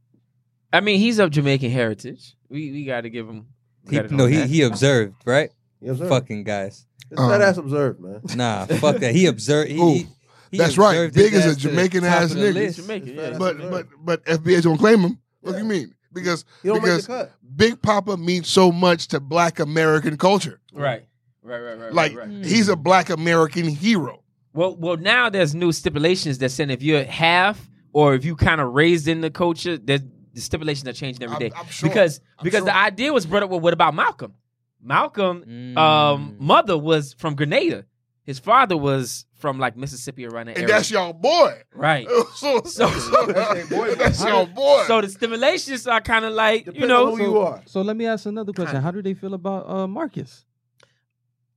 I 0.73 0.81
mean, 0.81 0.99
he's 0.99 1.17
of 1.19 1.31
Jamaican 1.31 1.71
heritage. 1.71 2.35
We 2.49 2.71
we 2.71 2.83
got 2.85 3.01
to 3.01 3.09
give 3.09 3.27
him. 3.27 3.47
He, 3.89 3.97
no, 4.01 4.25
he 4.25 4.35
that. 4.37 4.49
he 4.49 4.61
observed, 4.63 5.15
right? 5.25 5.49
You 5.81 5.91
observe. 5.91 6.09
Fucking 6.09 6.43
guys. 6.43 6.85
It's 7.11 7.19
Um, 7.19 7.29
that 7.29 7.41
ass 7.41 7.57
observed, 7.57 7.99
man. 7.99 8.21
Nah, 8.35 8.65
fuck 8.65 8.97
that. 8.97 9.13
He 9.15 9.25
observed. 9.25 9.69
He, 9.71 9.77
Who? 9.77 9.93
he, 9.93 10.07
he 10.51 10.57
That's 10.57 10.77
right. 10.77 11.11
Big 11.13 11.31
his 11.33 11.45
is 11.45 11.45
a 11.45 11.49
ass 11.49 11.55
to 11.57 11.63
the 11.63 11.69
Jamaican 11.69 12.01
top 12.03 12.11
ass 12.21 12.33
nigga. 12.33 12.53
list. 12.53 12.77
Jamaican, 12.77 13.07
yeah. 13.15 13.21
That's 13.21 13.37
But 13.39 13.57
but 13.69 13.87
but 14.03 14.25
FBA 14.25 14.61
don't 14.63 14.77
claim 14.77 14.99
him. 15.01 15.19
What 15.41 15.53
do 15.53 15.57
you 15.59 15.63
mean? 15.65 15.95
Because 16.13 16.43
You 16.63 16.71
don't 16.73 16.81
because 16.81 17.07
make 17.09 17.17
the 17.19 17.23
cut. 17.25 17.31
Big 17.55 17.81
Poppa 17.81 18.17
means 18.17 18.47
so 18.47 18.71
much 18.71 19.07
to 19.09 19.19
Black 19.19 19.59
American 19.59 20.17
culture. 20.17 20.59
right, 20.73 21.05
right, 21.43 21.59
right, 21.59 21.79
right. 21.79 21.93
Like 21.93 22.15
right, 22.15 22.27
right. 22.27 22.45
he's 22.45 22.67
a 22.69 22.75
Black 22.75 23.09
American 23.09 23.67
hero. 23.67 24.23
Well, 24.53 24.75
well, 24.75 24.97
now 24.97 25.29
there's 25.29 25.53
new 25.53 25.71
stipulations 25.71 26.39
that 26.39 26.49
saying 26.49 26.71
if 26.71 26.81
you're 26.81 27.03
half 27.03 27.69
or 27.93 28.15
if 28.15 28.25
you 28.25 28.35
kind 28.35 28.59
of 28.59 28.73
raised 28.73 29.07
in 29.07 29.21
the 29.21 29.29
culture, 29.29 29.77
there's 29.77 30.01
the 30.33 30.41
stipulations 30.41 30.87
are 30.87 30.93
changing 30.93 31.23
every 31.23 31.37
day. 31.37 31.51
I'm- 31.55 31.65
I'm 31.65 31.71
sure. 31.71 31.89
Because 31.89 32.21
I'm 32.37 32.43
because 32.43 32.59
sure. 32.59 32.65
the 32.65 32.75
idea 32.75 33.13
was 33.13 33.25
brought 33.25 33.43
up. 33.43 33.49
Well, 33.49 33.59
what 33.59 33.73
about 33.73 33.93
Malcolm? 33.95 34.33
Malcolm, 34.81 35.43
Mm. 35.47 35.77
um, 35.77 36.35
mother 36.39 36.77
was 36.77 37.13
from 37.13 37.35
Grenada. 37.35 37.85
His 38.23 38.37
father 38.39 38.77
was 38.77 39.25
from 39.39 39.57
like 39.57 39.75
Mississippi 39.75 40.25
around 40.27 40.45
that 40.47 40.51
And 40.57 40.63
area. 40.63 40.67
that's 40.75 40.91
y'all 40.91 41.13
boy. 41.13 41.61
right. 41.73 42.07
so, 42.35 42.61
So- 42.63 42.87
that's, 43.27 43.69
that's 43.97 44.23
y'all 44.23 44.45
boy. 44.45 44.83
So 44.85 45.01
the 45.01 45.09
stimulations 45.09 45.87
are 45.87 45.99
kind 46.01 46.25
of 46.25 46.33
like 46.33 46.65
Depends 46.65 46.79
you 46.81 46.87
know 46.87 47.11
on 47.11 47.17
who 47.17 47.23
you 47.23 47.37
are. 47.39 47.61
So 47.65 47.81
let 47.81 47.97
me 47.97 48.05
ask 48.05 48.25
another 48.27 48.53
question. 48.53 48.73
Kinda. 48.73 48.81
How 48.81 48.91
do 48.91 49.01
they 49.01 49.13
feel 49.15 49.33
about 49.33 49.67
uh, 49.69 49.87
Marcus? 49.87 50.45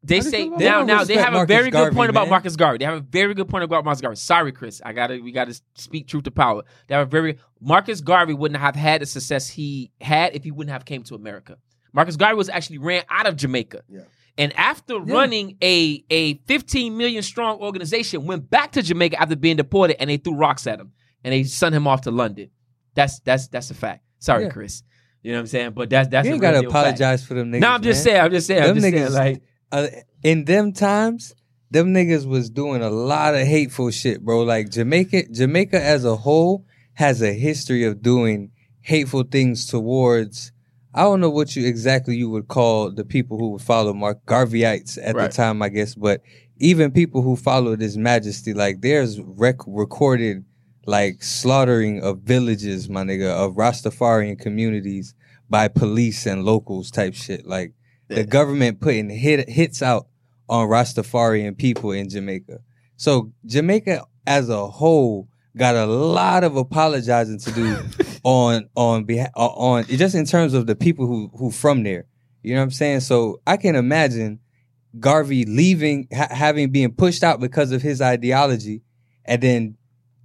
they 0.04 0.16
How 0.16 0.20
do 0.22 0.26
you 0.26 0.30
say 0.30 0.42
feel 0.48 0.58
now 0.58 0.82
now 0.82 1.04
they 1.04 1.14
Respect 1.14 1.20
have 1.20 1.28
a 1.34 1.36
Marcus 1.36 1.54
very 1.56 1.70
good 1.70 1.78
Garvey, 1.78 1.94
point 1.96 2.10
about. 2.10 2.28
Marcus 2.28 2.56
Garvey. 2.56 2.78
They 2.78 2.84
have 2.86 2.94
a 2.96 3.00
very 3.00 3.34
good 3.34 3.48
point 3.48 3.64
about 3.64 3.84
Marcus 3.84 4.00
Garvey. 4.00 4.16
Sorry, 4.16 4.50
Chris, 4.52 4.80
I 4.84 4.92
gotta 4.94 5.20
we 5.22 5.30
gotta 5.30 5.60
speak 5.74 6.08
truth 6.08 6.24
to 6.24 6.30
power. 6.30 6.62
They 6.88 6.94
have 6.94 7.06
a 7.06 7.10
very 7.10 7.38
Marcus 7.60 8.00
Garvey 8.00 8.34
wouldn't 8.34 8.60
have 8.60 8.74
had 8.76 9.02
the 9.02 9.06
success 9.06 9.48
he 9.48 9.90
had 10.00 10.34
if 10.34 10.42
he 10.42 10.50
wouldn't 10.50 10.72
have 10.72 10.84
came 10.86 11.02
to 11.04 11.14
America. 11.14 11.58
Marcus 11.92 12.16
Garvey 12.16 12.36
was 12.36 12.48
actually 12.48 12.78
ran 12.78 13.02
out 13.10 13.26
of 13.26 13.36
Jamaica. 13.36 13.82
Yeah. 13.88 14.00
And 14.38 14.52
after 14.56 14.98
running 14.98 15.58
a 15.62 16.02
a 16.08 16.34
15 16.46 16.96
million 16.96 17.22
strong 17.22 17.58
organization, 17.60 18.24
went 18.26 18.48
back 18.48 18.72
to 18.72 18.82
Jamaica 18.82 19.20
after 19.20 19.36
being 19.36 19.56
deported, 19.56 20.00
and 20.00 20.08
they 20.08 20.16
threw 20.16 20.34
rocks 20.34 20.66
at 20.66 20.80
him, 20.80 20.92
and 21.22 21.32
they 21.34 21.44
sent 21.44 21.74
him 21.74 21.86
off 21.86 22.02
to 22.02 22.10
London. 22.10 22.50
That's 22.94 23.20
that's 23.20 23.48
that's 23.48 23.70
a 23.70 23.74
fact. 23.74 24.04
Sorry, 24.20 24.44
Yeah. 24.44 24.50
Chris. 24.50 24.82
You 25.22 25.32
know 25.32 25.38
what 25.38 25.40
I'm 25.42 25.46
saying? 25.48 25.70
But 25.72 25.90
that's 25.90 26.08
that's 26.08 26.26
you 26.26 26.34
ain't 26.34 26.42
real 26.42 26.50
gotta 26.52 26.62
deal 26.62 26.70
fact. 26.70 26.98
apologize 26.98 27.24
for 27.26 27.34
them 27.34 27.52
niggas. 27.52 27.60
No, 27.60 27.68
I'm 27.68 27.82
just 27.82 27.98
man. 27.98 28.04
saying. 28.14 28.20
I'm 28.24 28.30
just 28.30 28.46
saying. 28.46 28.62
I'm 28.62 28.68
Them 28.80 28.92
just 28.92 29.12
saying. 29.12 29.12
Like 29.12 29.42
uh, 29.70 29.86
in 30.22 30.44
them 30.46 30.72
times, 30.72 31.34
them 31.70 31.92
niggas 31.94 32.26
was 32.26 32.48
doing 32.50 32.82
a 32.82 32.90
lot 32.90 33.34
of 33.34 33.46
hateful 33.46 33.90
shit, 33.90 34.24
bro. 34.24 34.42
Like 34.42 34.70
Jamaica, 34.70 35.28
Jamaica 35.30 35.80
as 35.82 36.04
a 36.06 36.16
whole 36.16 36.64
has 36.94 37.22
a 37.22 37.32
history 37.34 37.84
of 37.84 38.00
doing 38.02 38.50
hateful 38.80 39.24
things 39.24 39.66
towards. 39.66 40.51
I 40.94 41.02
don't 41.02 41.20
know 41.20 41.30
what 41.30 41.56
you 41.56 41.66
exactly 41.66 42.16
you 42.16 42.28
would 42.30 42.48
call 42.48 42.90
the 42.90 43.04
people 43.04 43.38
who 43.38 43.50
would 43.52 43.62
follow 43.62 43.92
Mark 43.94 44.24
Garveyites 44.26 44.98
at 45.02 45.14
Right. 45.14 45.30
the 45.30 45.36
time, 45.36 45.62
I 45.62 45.68
guess, 45.70 45.94
but 45.94 46.20
even 46.58 46.90
people 46.92 47.22
who 47.22 47.34
followed 47.36 47.80
His 47.80 47.96
Majesty, 47.96 48.52
like 48.54 48.80
there's 48.82 49.20
rec- 49.20 49.66
recorded 49.66 50.44
like 50.84 51.22
slaughtering 51.22 52.02
of 52.02 52.20
villages, 52.20 52.88
my 52.88 53.04
nigga, 53.04 53.30
of 53.30 53.54
Rastafarian 53.54 54.38
communities 54.38 55.14
by 55.48 55.68
police 55.68 56.26
and 56.26 56.44
locals 56.44 56.90
type 56.90 57.14
shit. 57.14 57.46
Like 57.46 57.72
the 58.08 58.24
government 58.24 58.80
putting 58.80 59.08
hit, 59.08 59.48
hits 59.48 59.80
out 59.82 60.08
on 60.48 60.68
Rastafarian 60.68 61.56
people 61.56 61.92
in 61.92 62.08
Jamaica. 62.10 62.58
So 62.96 63.32
Jamaica 63.46 64.04
as 64.26 64.48
a 64.48 64.66
whole 64.66 65.28
got 65.56 65.74
a 65.76 65.86
lot 65.86 66.44
of 66.44 66.56
apologizing 66.56 67.38
to 67.40 67.52
do 67.52 67.76
on 68.24 68.68
on 68.76 69.04
behalf 69.04 69.30
uh, 69.36 69.46
on 69.46 69.84
just 69.84 70.14
in 70.14 70.24
terms 70.24 70.54
of 70.54 70.66
the 70.66 70.76
people 70.76 71.06
who 71.06 71.30
who 71.36 71.50
from 71.50 71.82
there 71.82 72.06
You 72.42 72.54
know 72.54 72.60
what 72.60 72.64
I'm 72.64 72.70
saying? 72.70 73.00
So 73.00 73.40
I 73.46 73.56
can 73.56 73.74
imagine 73.76 74.40
Garvey 74.98 75.44
leaving, 75.44 76.06
ha- 76.14 76.28
having 76.30 76.70
being 76.70 76.92
pushed 76.92 77.22
out 77.24 77.40
because 77.40 77.72
of 77.72 77.80
his 77.82 78.00
ideology, 78.02 78.82
and 79.24 79.42
then 79.42 79.76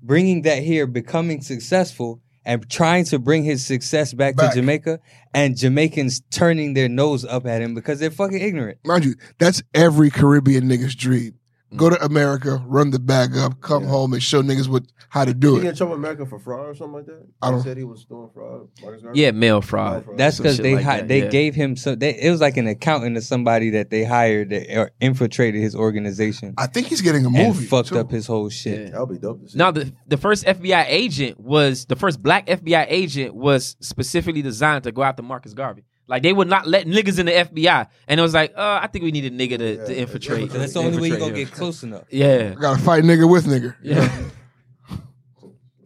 bringing 0.02 0.42
that 0.44 0.62
here, 0.62 0.86
becoming 0.88 1.42
successful, 1.42 2.22
and 2.46 2.70
trying 2.70 3.06
to 3.06 3.20
bring 3.20 3.44
his 3.44 3.66
success 3.66 4.14
back, 4.14 4.36
Back. 4.36 4.52
to 4.52 4.56
Jamaica, 4.60 5.00
and 5.34 5.56
Jamaicans 5.58 6.22
turning 6.32 6.74
their 6.74 6.90
nose 6.90 7.24
up 7.26 7.46
at 7.46 7.62
him 7.62 7.76
because 7.76 8.00
they're 8.00 8.12
fucking 8.12 8.40
ignorant. 8.42 8.80
Mind 8.86 9.06
you, 9.06 9.16
that's 9.40 9.64
every 9.74 10.10
Caribbean 10.10 10.66
nigga's 10.66 10.96
dream. 10.96 11.37
Mm. 11.74 11.78
Go 11.78 11.90
to 11.90 12.02
America, 12.06 12.64
run 12.66 12.92
the 12.92 13.00
bag 13.00 13.36
up, 13.36 13.60
come 13.62 13.84
Yeah. 13.84 13.90
home, 13.90 14.14
and 14.14 14.24
show 14.24 14.42
niggas 14.42 14.68
what 14.70 14.84
how 15.10 15.24
to 15.26 15.32
Did 15.34 15.40
do 15.40 15.56
he 15.56 15.62
get 15.62 15.68
it. 15.68 15.70
in 15.72 15.76
trouble 15.78 15.92
with 15.92 16.00
America 16.00 16.26
for 16.26 16.38
fraud 16.38 16.68
or 16.68 16.76
something 16.76 16.96
like 16.96 17.06
that? 17.06 17.26
I 17.42 17.50
don't- 17.50 17.60
He 17.60 17.64
said 17.64 17.78
he 17.78 17.84
was 17.86 18.04
doing 18.06 18.30
fraud. 18.34 18.68
Yeah, 19.14 19.32
mail 19.32 19.62
fraud. 19.62 20.04
fraud. 20.06 20.18
That's 20.18 20.38
because 20.38 20.58
they 20.58 20.76
like 20.76 20.84
hi- 20.84 20.98
that, 21.00 21.08
they 21.08 21.24
yeah. 21.24 21.30
gave 21.30 21.56
him 21.56 21.76
so 21.78 21.96
they, 21.96 22.10
it 22.20 22.30
was 22.30 22.42
like 22.42 22.58
an 22.58 22.68
accountant 22.68 23.16
or 23.18 23.22
somebody 23.22 23.70
that 23.72 23.90
they 23.90 24.04
hired 24.04 24.50
that 24.50 24.78
or 24.78 24.92
infiltrated 25.00 25.62
his 25.62 25.76
organization 25.76 26.54
I 26.58 26.68
think 26.68 26.88
he's 26.88 27.02
getting 27.02 27.24
a 27.26 27.30
and 27.30 27.38
movie. 27.48 27.66
fucked 27.66 27.90
too. 27.90 28.00
up 28.00 28.12
his 28.12 28.28
whole 28.28 28.50
shit. 28.50 28.80
Yeah. 28.82 28.90
That 28.92 29.00
would 29.08 29.10
be 29.10 29.18
dope 29.18 29.42
to 29.44 29.50
see. 29.50 29.58
Now 29.58 29.72
the 29.72 29.92
the 30.08 30.18
first 30.18 30.46
FBI 30.46 30.86
agent 30.88 31.40
was 31.40 31.86
the 31.86 31.96
first 31.96 32.22
black 32.22 32.48
FBI 32.48 32.86
agent 32.90 33.34
was 33.36 33.76
specifically 33.80 34.42
designed 34.42 34.84
to 34.84 34.92
go 34.92 35.04
after 35.04 35.24
Marcus 35.24 35.54
Garvey. 35.54 35.84
Like 36.08 36.24
they 36.24 36.32
would 36.32 36.48
not 36.48 36.66
let 36.68 36.86
niggas 36.88 37.20
in 37.20 37.26
the 37.26 37.34
FBI, 37.34 37.88
and 38.08 38.20
it 38.20 38.24
was 38.24 38.34
like, 38.34 38.54
uh, 38.56 38.80
I 38.82 38.88
think 38.88 39.04
we 39.04 39.12
need 39.12 39.26
a 39.26 39.30
nigga 39.30 39.58
to, 39.58 39.76
Yeah, 39.76 39.86
to 39.86 40.00
infiltrate. 40.00 40.52
So 40.52 40.58
that's 40.58 40.72
the 40.74 40.80
only 40.82 41.00
way 41.02 41.10
you're 41.10 41.18
gonna 41.20 41.32
him. 41.32 41.36
get 41.36 41.52
close 41.52 41.84
enough. 41.84 42.04
Yeah, 42.10 42.54
I 42.58 42.62
gotta 42.62 42.82
fight 42.82 43.04
nigga 43.04 43.30
with 43.30 43.46
nigga. 43.46 43.76
yeah. 43.82 44.10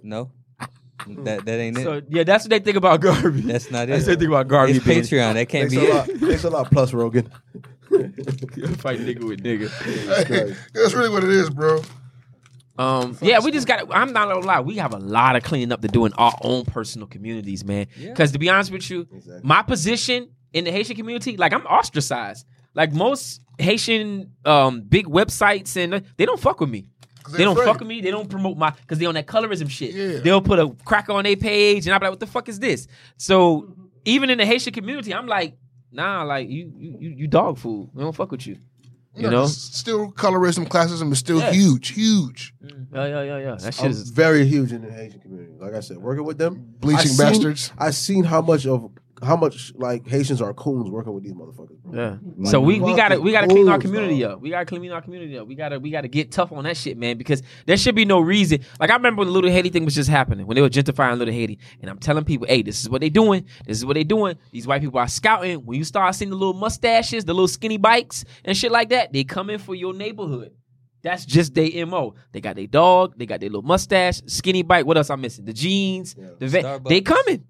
No, 0.04 0.32
that 1.24 1.46
that 1.46 1.60
ain't 1.60 1.78
it. 1.80 1.84
so 1.84 2.02
yeah, 2.10 2.24
that's 2.24 2.44
what 2.44 2.50
they 2.52 2.60
think 2.60 2.78
about 2.78 3.02
Garvey. 3.02 3.42
That's 3.42 3.72
not 3.72 3.88
That's 3.88 4.06
it. 4.06 4.10
what 4.12 4.20
they 4.20 4.26
think 4.26 4.30
about 4.30 4.48
Garvey. 4.48 4.74
It's 4.74 4.86
being- 4.86 5.02
Patreon. 5.02 5.34
That 5.34 5.50
can't 5.50 5.70
Thanks 5.70 5.76
be 5.86 5.90
a 5.90 5.94
lot. 5.94 6.10
it. 6.10 6.18
Thanks 6.20 6.44
a 6.44 6.50
lot, 6.50 6.72
plus 6.72 6.94
Rogan. 6.94 7.26
Fight 7.92 9.00
nigga 9.00 9.24
with 9.28 9.44
nigga. 9.44 9.70
Hey, 10.28 10.56
that's 10.74 10.94
really 10.94 11.10
what 11.10 11.24
it 11.24 11.30
is, 11.32 11.50
bro. 11.50 11.82
Um, 12.78 13.18
yeah, 13.22 13.40
we 13.44 13.52
just 13.52 13.68
got. 13.68 13.94
I'm 13.94 14.14
not 14.14 14.28
gonna 14.30 14.46
lie. 14.46 14.62
We 14.62 14.76
have 14.78 14.94
a 14.94 14.98
lot 15.00 15.36
of 15.36 15.44
cleaning 15.44 15.72
up 15.72 15.82
to 15.82 15.88
do 15.88 16.06
in 16.06 16.14
our 16.14 16.34
own 16.42 16.66
personal 16.66 17.08
communities, 17.08 17.64
man. 17.66 17.88
Yeah. 17.98 18.10
Because 18.10 18.32
to 18.32 18.40
be 18.40 18.50
honest 18.50 18.72
with 18.72 18.90
you, 18.90 19.08
Exactly. 19.14 19.42
my 19.44 19.62
position 19.62 20.30
in 20.54 20.64
the 20.64 20.72
Haitian 20.72 20.96
community, 20.96 21.38
like 21.38 21.54
I'm 21.54 21.66
ostracized. 21.66 22.46
Like 22.74 22.94
most 22.94 23.42
Haitian 23.60 24.32
um 24.46 24.82
big 24.82 25.06
websites 25.06 25.76
and 25.76 25.96
uh, 25.96 26.00
they 26.18 26.26
don't 26.26 26.40
fuck 26.40 26.60
with 26.62 26.70
me. 26.70 26.88
They 27.32 27.44
don't 27.44 27.54
afraid. 27.56 27.66
fuck 27.66 27.80
with 27.80 27.88
me. 27.88 28.02
They 28.02 28.10
don't 28.10 28.30
promote 28.30 28.58
my 28.58 28.72
because 28.72 28.98
they 28.98 29.06
on 29.06 29.14
that 29.14 29.28
colorism 29.28 29.70
shit. 29.70 29.94
Yeah. 29.94 30.20
They'll 30.22 30.42
put 30.42 30.58
a 30.58 30.70
cracker 30.86 31.12
on 31.12 31.24
their 31.26 31.36
page, 31.36 31.86
and 31.86 31.94
I'm 31.94 32.02
like, 32.02 32.10
"What 32.10 32.20
the 32.20 32.26
fuck 32.28 32.50
is 32.50 32.60
this?" 32.60 32.88
So 33.18 33.76
even 34.06 34.30
in 34.32 34.38
the 34.40 34.46
Haitian 34.46 34.74
community, 34.74 35.14
I'm 35.14 35.28
like, 35.28 35.56
"Nah, 35.92 36.24
like 36.24 36.50
you, 36.50 36.74
you, 36.76 36.98
you, 37.00 37.10
you 37.12 37.28
dog 37.28 37.60
food. 37.60 37.90
We 37.94 38.02
don't 38.04 38.16
fuck 38.16 38.32
with 38.32 38.48
you." 38.48 38.58
You 39.16 39.30
know? 39.30 39.44
s- 39.44 39.58
still 39.58 40.12
colorism, 40.14 40.68
classism 40.68 41.12
is 41.12 41.20
still 41.20 41.40
Yeah. 41.40 41.52
huge, 41.52 41.90
huge. 41.90 42.54
Mm. 42.64 42.88
Yeah, 42.94 43.06
yeah, 43.08 43.22
yeah, 43.24 43.38
yeah. 43.40 43.56
That 43.56 43.74
shit 43.74 43.86
I'm 43.86 43.92
is 43.92 44.10
very 44.10 44.46
huge 44.46 44.72
in 44.72 44.82
the 44.84 44.92
Haitian 44.92 45.20
community. 45.20 45.52
Like 45.60 45.74
I 45.74 45.82
said, 45.82 45.98
working 45.98 46.24
with 46.24 46.38
them, 46.38 46.76
Bleaching 46.80 47.00
I 47.00 47.04
seen- 47.06 47.18
bastards. 47.18 47.72
I 47.78 47.92
seen 47.92 48.24
how 48.24 48.42
much 48.42 48.66
of 48.66 48.90
how 49.24 49.36
much 49.36 49.74
like 49.76 50.08
Haitians 50.08 50.42
are 50.42 50.54
coons 50.54 50.90
working 50.90 51.14
with 51.14 51.24
these 51.24 51.34
motherfuckers. 51.34 51.78
Bro. 51.84 52.20
Yeah. 52.40 52.50
So 52.50 52.60
we, 52.60 52.80
we 52.80 52.96
gotta 52.96 53.20
we 53.20 53.32
gotta 53.32 53.48
clean 53.48 53.70
our 53.70 53.78
community 53.78 54.22
fools, 54.22 54.34
up. 54.34 54.42
We 54.42 54.50
gotta 54.50 54.66
clean 54.66 54.92
our 54.92 55.02
community 55.02 55.38
up. 55.38 55.48
We 55.48 55.56
gotta 55.56 55.80
we 55.80 55.92
gotta 55.92 56.08
get 56.08 56.32
tough 56.32 56.52
on 56.52 56.64
that 56.64 56.78
shit, 56.78 56.98
man. 56.98 57.18
Because 57.18 57.44
there 57.66 57.78
should 57.78 57.96
be 57.96 58.06
no 58.06 58.20
reason. 58.20 58.60
Like 58.80 58.90
I 58.90 58.94
remember 58.94 59.20
when 59.20 59.28
the 59.28 59.34
Little 59.34 59.52
Haiti 59.52 59.70
thing 59.70 59.86
was 59.86 59.96
just 59.96 60.10
happening 60.10 60.48
when 60.48 60.56
they 60.56 60.62
were 60.62 60.70
gentrifying 60.70 61.18
Little 61.18 61.34
Haiti, 61.34 61.60
and 61.82 61.90
I'm 61.90 62.00
telling 62.00 62.24
people, 62.24 62.48
hey, 62.48 62.62
this 62.62 62.82
is 62.82 62.90
what 62.90 63.02
they 63.02 63.10
doing. 63.10 63.46
This 63.66 63.78
is 63.78 63.86
what 63.86 63.94
they 63.94 64.04
doing. 64.04 64.38
These 64.52 64.66
white 64.68 64.82
people 64.82 65.00
are 65.00 65.08
scouting. 65.08 65.66
When 65.66 65.78
you 65.78 65.84
start 65.84 66.16
seeing 66.16 66.32
the 66.32 66.38
little 66.38 66.54
mustaches, 66.54 67.26
the 67.26 67.34
little 67.34 67.48
skinny 67.48 67.78
bikes 67.78 68.26
and 68.44 68.58
shit 68.58 68.72
like 68.72 68.90
that, 68.90 69.14
they 69.14 69.24
coming 69.24 69.60
for 69.60 69.76
your 69.76 69.94
neighborhood. 69.94 70.52
That's 71.04 71.26
just 71.26 71.56
their 71.56 71.86
mo. 71.86 72.16
They 72.32 72.42
got 72.42 72.56
their 72.56 72.68
dog. 72.68 73.18
They 73.18 73.26
got 73.26 73.40
their 73.40 73.50
little 73.50 73.64
mustache, 73.64 74.22
skinny 74.28 74.62
bike. 74.62 74.86
What 74.86 74.98
else 74.98 75.10
I'm 75.10 75.22
missing? 75.22 75.46
The 75.46 75.54
jeans. 75.54 76.16
Yeah. 76.18 76.28
The 76.38 76.48
va- 76.48 76.82
they 76.86 77.02
coming. 77.02 77.46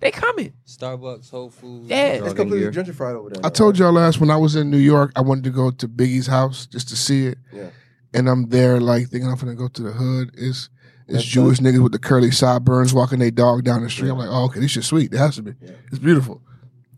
They 0.00 0.10
coming. 0.10 0.54
Starbucks, 0.66 1.30
Whole 1.30 1.50
Foods. 1.50 1.88
Yeah. 1.88 2.24
It's 2.24 2.34
completely 2.34 2.70
gear. 2.70 2.72
gentrified 2.72 3.14
over 3.14 3.30
there. 3.30 3.44
I 3.44 3.50
told 3.50 3.78
y'all 3.78 3.92
last 3.92 4.18
when 4.18 4.30
I 4.30 4.36
was 4.36 4.56
in 4.56 4.70
New 4.70 4.78
York, 4.78 5.12
I 5.14 5.20
wanted 5.20 5.44
to 5.44 5.50
go 5.50 5.70
to 5.70 5.88
Biggie's 5.88 6.26
house 6.26 6.66
just 6.66 6.88
to 6.88 6.96
see 6.96 7.26
it. 7.26 7.38
Yeah. 7.52 7.70
And 8.14 8.28
I'm 8.28 8.48
there 8.48 8.80
like 8.80 9.08
thinking 9.08 9.30
I'm 9.30 9.36
gonna 9.36 9.54
go 9.54 9.68
to 9.68 9.82
the 9.82 9.92
hood. 9.92 10.30
It's 10.34 10.70
it's 11.06 11.18
That's 11.18 11.24
Jewish 11.24 11.58
niggas 11.58 11.82
with 11.82 11.92
the 11.92 11.98
curly 11.98 12.30
sideburns 12.30 12.94
walking 12.94 13.18
their 13.18 13.30
dog 13.30 13.64
down 13.64 13.82
the 13.82 13.90
street. 13.90 14.10
I'm 14.10 14.18
like, 14.18 14.28
oh, 14.30 14.44
okay, 14.44 14.60
this 14.60 14.70
shit 14.70 14.84
sweet. 14.84 15.12
It 15.12 15.18
has 15.18 15.36
to 15.36 15.42
be. 15.42 15.54
Yeah. 15.60 15.72
It's 15.88 15.98
beautiful. 15.98 16.40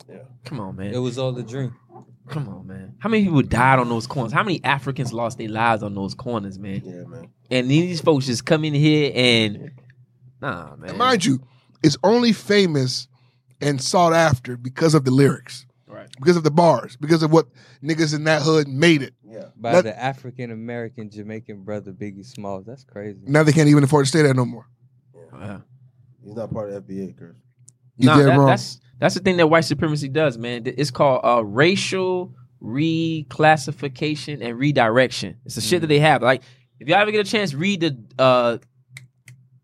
Yeah. 0.09 0.19
Come 0.45 0.61
on, 0.61 0.77
man. 0.77 0.95
It 0.95 0.99
was 0.99 1.19
all 1.19 1.37
a 1.37 1.43
dream. 1.43 1.75
Come 2.29 2.49
on, 2.49 2.67
man. 2.67 2.95
How 2.99 3.09
many 3.09 3.25
people 3.25 3.43
died 3.43 3.79
on 3.79 3.89
those 3.89 4.07
corners? 4.07 4.33
How 4.33 4.43
many 4.43 4.63
Africans 4.65 5.13
lost 5.13 5.39
their 5.39 5.49
lives 5.49 5.83
on 5.83 5.95
those 5.95 6.15
corners, 6.15 6.59
man? 6.59 6.83
Yeah, 6.85 7.05
man. 7.05 7.31
And 7.51 7.71
these 7.71 8.01
folks 8.01 8.27
just 8.27 8.47
come 8.47 8.65
in 8.65 8.75
here 8.75 9.13
and 9.15 9.73
nah, 10.41 10.77
man. 10.77 10.91
And 10.91 10.99
mind 10.99 11.25
you, 11.25 11.41
it's 11.83 11.97
only 12.05 12.33
famous 12.33 13.09
and 13.61 13.81
sought 13.81 14.13
after 14.13 14.57
because 14.57 14.95
of 14.95 15.05
the 15.05 15.11
lyrics, 15.11 15.67
Right. 15.87 16.09
because 16.19 16.37
of 16.37 16.45
the 16.45 16.51
bars, 16.51 16.97
because 16.97 17.23
of 17.23 17.33
what 17.33 17.47
niggas 17.83 18.15
in 18.15 18.25
that 18.25 18.43
hood 18.43 18.67
made 18.69 19.03
it. 19.03 19.15
Yeah. 19.25 19.47
By 19.57 19.73
Let- 19.75 19.85
the 19.85 19.99
African 20.03 20.51
American 20.51 21.11
Jamaican 21.11 21.63
brother 21.63 21.93
Biggie 21.93 22.27
Smalls. 22.27 22.65
That's 22.67 22.85
crazy. 22.85 23.21
Now 23.27 23.43
they 23.43 23.53
can't 23.53 23.69
even 23.69 23.85
afford 23.85 24.05
to 24.07 24.09
stay 24.09 24.23
there 24.23 24.35
no 24.35 24.45
more. 24.45 24.67
Yeah. 25.39 25.61
He's 26.25 26.35
not 26.37 26.53
part 26.53 26.71
of 26.71 26.85
FBA, 26.87 27.17
Chris. 27.17 27.35
You 27.97 28.07
Nah, 28.07 28.17
that- 28.19 28.37
wrong. 28.39 28.47
that's 28.47 28.81
that's 28.99 29.15
the 29.15 29.21
thing 29.21 29.37
that 29.39 29.49
white 29.49 29.65
supremacy 29.65 30.09
does, 30.09 30.39
man. 30.39 30.63
It's 30.65 30.91
called 30.93 31.21
uh, 31.25 31.45
racial 31.45 32.35
reclassification 32.63 34.39
and 34.41 34.59
redirection. 34.59 35.37
It's 35.45 35.57
the 35.57 35.61
shit 35.61 35.81
that 35.81 35.89
they 35.89 35.99
have. 35.99 36.23
Like, 36.23 36.43
if 36.79 36.89
y'all 36.89 36.99
ever 36.99 37.11
get 37.11 37.27
a 37.27 37.31
chance, 37.31 37.55
read 37.55 37.81
the 37.81 37.99
uh, 38.19 38.59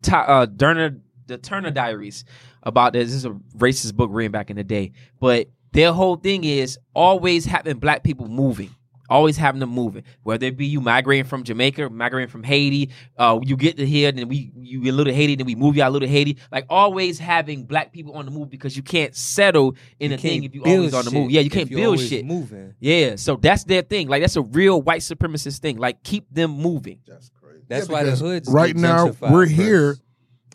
Ti- 0.02 0.12
uh 0.14 0.46
Turner 0.58 0.98
the 1.28 1.38
Turner 1.38 1.70
Diaries 1.70 2.24
about 2.62 2.92
this. 2.94 3.08
This 3.08 3.14
is 3.16 3.24
a 3.24 3.30
racist 3.56 3.94
book 3.94 4.10
written 4.12 4.32
back 4.32 4.50
in 4.50 4.56
the 4.56 4.64
day, 4.64 4.92
but 5.20 5.48
their 5.72 5.92
whole 5.92 6.16
thing 6.16 6.44
is 6.44 6.78
always 6.94 7.44
having 7.44 7.78
black 7.78 8.02
people 8.02 8.26
moving. 8.28 8.70
Always 9.10 9.38
having 9.38 9.58
them 9.60 9.70
moving, 9.70 10.02
whether 10.22 10.44
it 10.44 10.58
be 10.58 10.66
you 10.66 10.82
migrating 10.82 11.24
from 11.24 11.42
Jamaica, 11.42 11.88
migrating 11.88 12.28
from 12.28 12.42
Haiti, 12.42 12.90
uh, 13.16 13.40
you 13.42 13.56
get 13.56 13.78
to 13.78 13.86
here, 13.86 14.12
then 14.12 14.28
we 14.28 14.52
you 14.54 14.82
get 14.82 14.90
a 14.90 14.92
little 14.92 15.14
Haiti, 15.14 15.34
then 15.34 15.46
we 15.46 15.54
move 15.54 15.76
you 15.78 15.82
out 15.82 15.88
a 15.88 15.92
little 15.92 16.08
Haiti. 16.08 16.36
Like 16.52 16.66
always 16.68 17.18
having 17.18 17.64
black 17.64 17.90
people 17.90 18.12
on 18.16 18.26
the 18.26 18.30
move 18.30 18.50
because 18.50 18.76
you 18.76 18.82
can't 18.82 19.16
settle 19.16 19.76
in 19.98 20.10
You 20.10 20.16
a 20.16 20.20
thing 20.20 20.44
if 20.44 20.54
you 20.54 20.62
build 20.62 20.76
always 20.76 20.92
on 20.92 21.06
the 21.06 21.10
move. 21.10 21.30
Yeah, 21.30 21.40
you 21.40 21.48
can't 21.48 21.70
build 21.70 21.98
shit. 22.00 22.26
Moving. 22.26 22.74
Yeah, 22.80 23.16
so 23.16 23.36
that's 23.36 23.64
their 23.64 23.80
thing. 23.80 24.08
Like 24.08 24.20
that's 24.20 24.36
a 24.36 24.42
real 24.42 24.82
white 24.82 25.00
supremacist 25.00 25.60
thing. 25.60 25.78
Like 25.78 26.02
keep 26.02 26.26
them 26.30 26.50
moving. 26.50 26.98
That's 27.06 27.30
crazy. 27.30 27.64
That's 27.66 27.88
Yeah, 27.88 27.92
why 27.94 28.02
the 28.02 28.14
hoods 28.14 28.50
right 28.52 28.76
now 28.76 29.06
we're 29.22 29.46
first. 29.46 29.52
here, 29.52 29.96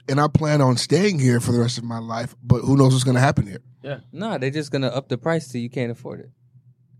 and 0.09 0.19
I 0.19 0.27
plan 0.27 0.61
on 0.61 0.77
staying 0.77 1.19
here 1.19 1.39
for 1.39 1.51
the 1.51 1.59
rest 1.59 1.77
of 1.77 1.83
my 1.83 1.99
life. 1.99 2.35
But 2.43 2.61
who 2.61 2.77
knows 2.77 2.93
what's 2.93 3.03
going 3.03 3.15
to 3.15 3.21
happen 3.21 3.47
here? 3.47 3.61
Yeah. 3.81 3.99
Nah, 4.11 4.37
they're 4.37 4.49
just 4.49 4.71
gonna 4.71 4.87
up 4.87 5.09
the 5.09 5.17
price 5.17 5.49
till 5.49 5.59
you 5.61 5.69
can't 5.69 5.91
afford 5.91 6.21
it, 6.21 6.31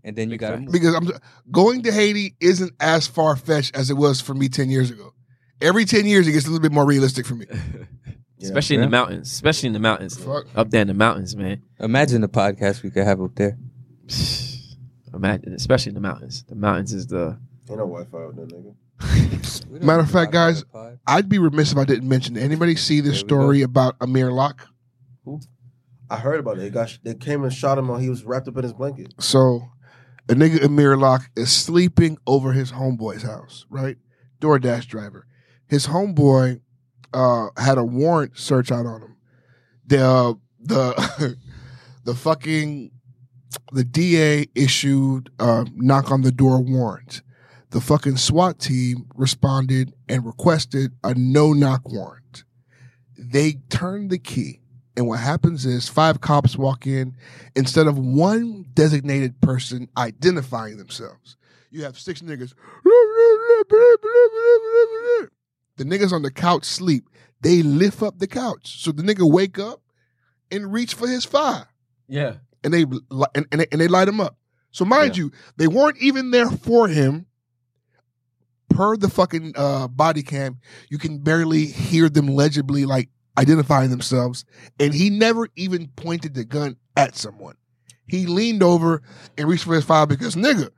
and 0.02 0.14
then 0.14 0.30
you 0.30 0.36
gotta 0.36 0.58
Because 0.70 0.94
I'm 0.94 1.08
going 1.50 1.82
to 1.84 1.92
Haiti 1.92 2.36
isn't 2.40 2.72
as 2.78 3.06
far 3.06 3.36
fetched 3.36 3.74
as 3.74 3.88
it 3.90 3.94
was 3.94 4.20
for 4.20 4.34
me 4.34 4.48
ten 4.48 4.68
years 4.68 4.90
ago. 4.90 5.14
Every 5.62 5.86
ten 5.86 6.04
years, 6.06 6.28
it 6.28 6.32
gets 6.32 6.44
a 6.44 6.50
little 6.50 6.60
bit 6.62 6.72
more 6.72 6.84
realistic 6.84 7.26
for 7.26 7.34
me. 7.34 7.46
Yeah. 8.36 8.48
especially 8.48 8.76
in 8.76 8.82
the 8.82 8.90
mountains. 8.90 9.30
Especially 9.32 9.68
in 9.68 9.72
the 9.72 9.78
mountains. 9.78 10.18
Fuck. 10.18 10.46
Up 10.56 10.68
there 10.68 10.82
in 10.82 10.88
the 10.88 10.92
mountains, 10.92 11.36
man. 11.36 11.62
Imagine 11.78 12.20
the 12.20 12.28
podcast 12.28 12.82
we 12.82 12.90
could 12.90 13.04
have 13.04 13.20
up 13.22 13.34
there. 13.36 13.56
Imagine, 15.14 15.54
especially 15.54 15.90
in 15.90 15.94
the 15.94 16.00
mountains. 16.00 16.42
The 16.48 16.56
mountains 16.56 16.92
is 16.92 17.06
the 17.06 17.38
Ain't 17.70 17.78
no 17.78 17.86
Wi-Fi 17.86 18.18
out 18.18 18.36
there, 18.36 18.46
nigga. 18.46 18.74
Matter 19.70 20.00
of 20.02 20.10
fact, 20.10 20.32
guys, 20.32 20.62
about 20.62 20.72
the 20.72 20.78
pod. 20.78 20.98
I'd 21.06 21.28
be 21.28 21.38
remiss 21.38 21.72
if 21.72 21.78
I 21.78 21.84
didn't 21.84 22.08
mention. 22.08 22.36
Anybody 22.36 22.76
see 22.76 23.00
this 23.00 23.18
story 23.18 23.62
about 23.62 23.96
Amir 24.00 24.30
Locke? 24.30 24.68
I 26.10 26.16
heard 26.16 26.40
about 26.40 26.58
it. 26.58 26.60
They 26.60 26.70
got 26.70 26.98
they 27.02 27.14
came 27.14 27.44
and 27.44 27.52
shot 27.52 27.78
him 27.78 27.88
while 27.88 27.98
he 27.98 28.08
was 28.08 28.24
wrapped 28.24 28.48
up 28.48 28.56
in 28.56 28.62
his 28.62 28.72
blanket. 28.72 29.14
So, 29.18 29.68
a 30.28 30.34
nigga 30.34 30.62
Amir 30.62 30.96
Locke 30.96 31.30
is 31.36 31.52
sleeping 31.52 32.18
over 32.26 32.52
his 32.52 32.72
homeboy's 32.72 33.22
house, 33.22 33.66
right? 33.70 33.96
DoorDash 34.40 34.86
driver. 34.86 35.26
His 35.66 35.86
homeboy 35.86 36.60
uh, 37.12 37.48
had 37.56 37.78
a 37.78 37.84
warrant 37.84 38.38
search 38.38 38.70
out 38.70 38.86
on 38.86 39.02
him. 39.02 39.16
The 39.86 40.04
uh, 40.04 40.34
the 40.60 41.36
the 42.04 42.14
fucking 42.14 42.90
the 43.72 43.84
DA 43.84 44.46
issued 44.54 45.30
a 45.38 45.66
knock 45.74 46.10
on 46.10 46.22
the 46.22 46.32
door 46.32 46.60
warrant. 46.60 47.22
The 47.74 47.80
fucking 47.80 48.18
SWAT 48.18 48.60
team 48.60 49.08
responded 49.16 49.94
and 50.08 50.24
requested 50.24 50.92
a 51.02 51.12
no 51.12 51.52
knock 51.52 51.90
warrant. 51.90 52.44
They 53.18 53.54
turned 53.68 54.10
the 54.10 54.18
key. 54.18 54.60
And 54.96 55.08
what 55.08 55.18
happens 55.18 55.66
is 55.66 55.88
five 55.88 56.20
cops 56.20 56.56
walk 56.56 56.86
in 56.86 57.16
instead 57.56 57.88
of 57.88 57.98
one 57.98 58.66
designated 58.74 59.40
person 59.40 59.88
identifying 59.96 60.76
themselves. 60.76 61.36
You 61.72 61.82
have 61.82 61.98
six 61.98 62.22
niggas. 62.22 62.54
The 65.76 65.84
niggas 65.84 66.12
on 66.12 66.22
the 66.22 66.30
couch 66.30 66.64
sleep. 66.64 67.10
They 67.40 67.64
lift 67.64 68.04
up 68.04 68.20
the 68.20 68.28
couch. 68.28 68.84
So 68.84 68.92
the 68.92 69.02
nigga 69.02 69.28
wake 69.28 69.58
up 69.58 69.82
and 70.48 70.72
reach 70.72 70.94
for 70.94 71.08
his 71.08 71.24
fire. 71.24 71.66
yeah. 72.06 72.34
and 72.62 72.72
they 72.72 72.82
and, 72.82 73.46
and, 73.50 73.60
they, 73.62 73.66
and 73.72 73.80
they 73.80 73.88
light 73.88 74.06
him 74.06 74.20
up. 74.20 74.36
So 74.70 74.84
mind 74.84 75.16
you, 75.16 75.32
they 75.56 75.66
weren't 75.66 75.98
even 76.00 76.30
there 76.30 76.50
for 76.52 76.86
him. 76.86 77.26
Per 78.74 78.96
the 78.96 79.08
fucking 79.08 79.52
uh, 79.56 79.88
body 79.88 80.22
cam, 80.22 80.58
you 80.90 80.98
can 80.98 81.18
barely 81.18 81.66
hear 81.66 82.08
them 82.08 82.26
legibly 82.26 82.84
like 82.86 83.08
identifying 83.38 83.90
themselves, 83.90 84.44
and 84.80 84.92
he 84.92 85.10
never 85.10 85.48
even 85.56 85.88
pointed 85.96 86.34
the 86.34 86.44
gun 86.44 86.76
at 86.96 87.16
someone. 87.16 87.54
He 88.06 88.26
leaned 88.26 88.62
over 88.62 89.00
and 89.38 89.48
reached 89.48 89.64
for 89.64 89.74
his 89.74 89.84
five 89.84 90.08
because 90.08 90.34
nigga, 90.34 90.70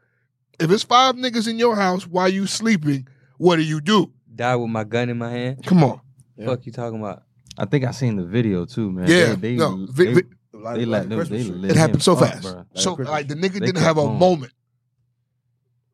if 0.61 0.71
it's 0.71 0.83
five 0.83 1.17
niggas 1.17 1.49
in 1.49 1.59
your 1.59 1.75
house 1.75 2.07
while 2.07 2.29
you 2.29 2.47
sleeping, 2.47 3.09
what 3.39 3.57
do 3.57 3.63
you 3.63 3.81
do? 3.81 4.13
Die 4.35 4.57
with 4.57 4.71
my 4.71 4.85
gun 4.85 5.09
in 5.11 5.19
my 5.19 5.31
hand. 5.31 5.65
Come 5.67 5.83
on, 5.83 6.01
Yeah. 6.37 6.47
Fuck 6.47 6.67
you 6.67 6.73
talking 6.73 7.01
about? 7.01 7.23
I 7.59 7.65
think 7.65 7.85
I 7.85 7.91
seen 7.93 8.17
the 8.17 8.25
video 8.27 8.67
too, 8.67 8.93
man. 8.93 9.09
yeah, 9.09 9.29
they, 9.35 9.35
they, 9.35 9.57
no, 9.57 9.87
they, 9.87 10.13
vi- 10.13 10.13
vi- 10.21 10.23
Like, 10.53 10.77
they 10.77 10.85
like 10.85 11.09
let 11.09 11.09
them. 11.09 11.19
They 11.31 11.45
tree. 11.49 11.71
it 11.71 11.77
happened 11.77 12.03
so 12.03 12.13
up, 12.13 12.19
fast. 12.21 12.43
bruh. 12.45 12.67
So 12.75 12.93
like 12.95 13.29
the 13.29 13.35
nigga 13.35 13.55
They 13.55 13.61
didn't 13.67 13.79
have 13.83 13.97
a 13.99 14.03
going. 14.03 14.19
moment. 14.19 14.53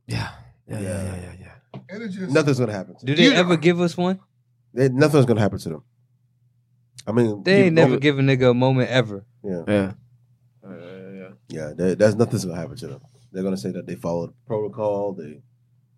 Yeah. 0.07 0.31
Yeah, 0.69 0.79
yeah, 0.81 0.89
yeah, 1.03 1.15
yeah, 1.17 1.33
yeah. 1.41 1.52
And 1.93 2.03
it 2.03 2.09
just- 2.09 2.33
Nothing's 2.33 2.59
gonna 2.59 2.73
happen. 2.73 2.97
To 2.97 3.05
Do 3.07 3.15
them. 3.15 3.25
they 3.25 3.31
You- 3.31 3.37
ever 3.37 3.57
give 3.57 3.81
us 3.81 3.97
one? 3.97 4.19
They- 4.75 4.89
nothing's 4.89 5.27
gonna 5.27 5.41
happen 5.41 5.59
to 5.59 5.69
them. 5.69 5.83
I 7.07 7.13
mean, 7.13 7.43
They 7.43 7.65
ain't 7.65 7.75
never 7.75 7.99
give 7.99 8.19
a 8.19 8.23
nigga 8.23 8.51
a 8.51 8.55
moment 8.55 8.89
ever. 8.91 9.25
Yeah, 9.45 9.63
Yeah. 9.67 9.93
yeah. 11.49 11.73
They, 11.77 11.95
that's 11.95 12.15
nothing's 12.15 12.45
gonna 12.45 12.59
happen 12.61 12.77
to 12.77 12.87
them. 12.87 13.01
They're 13.33 13.43
gonna 13.43 13.57
say 13.57 13.71
that 13.73 13.87
they 13.87 13.95
followed 13.97 14.33
protocol. 14.47 15.13
They 15.15 15.43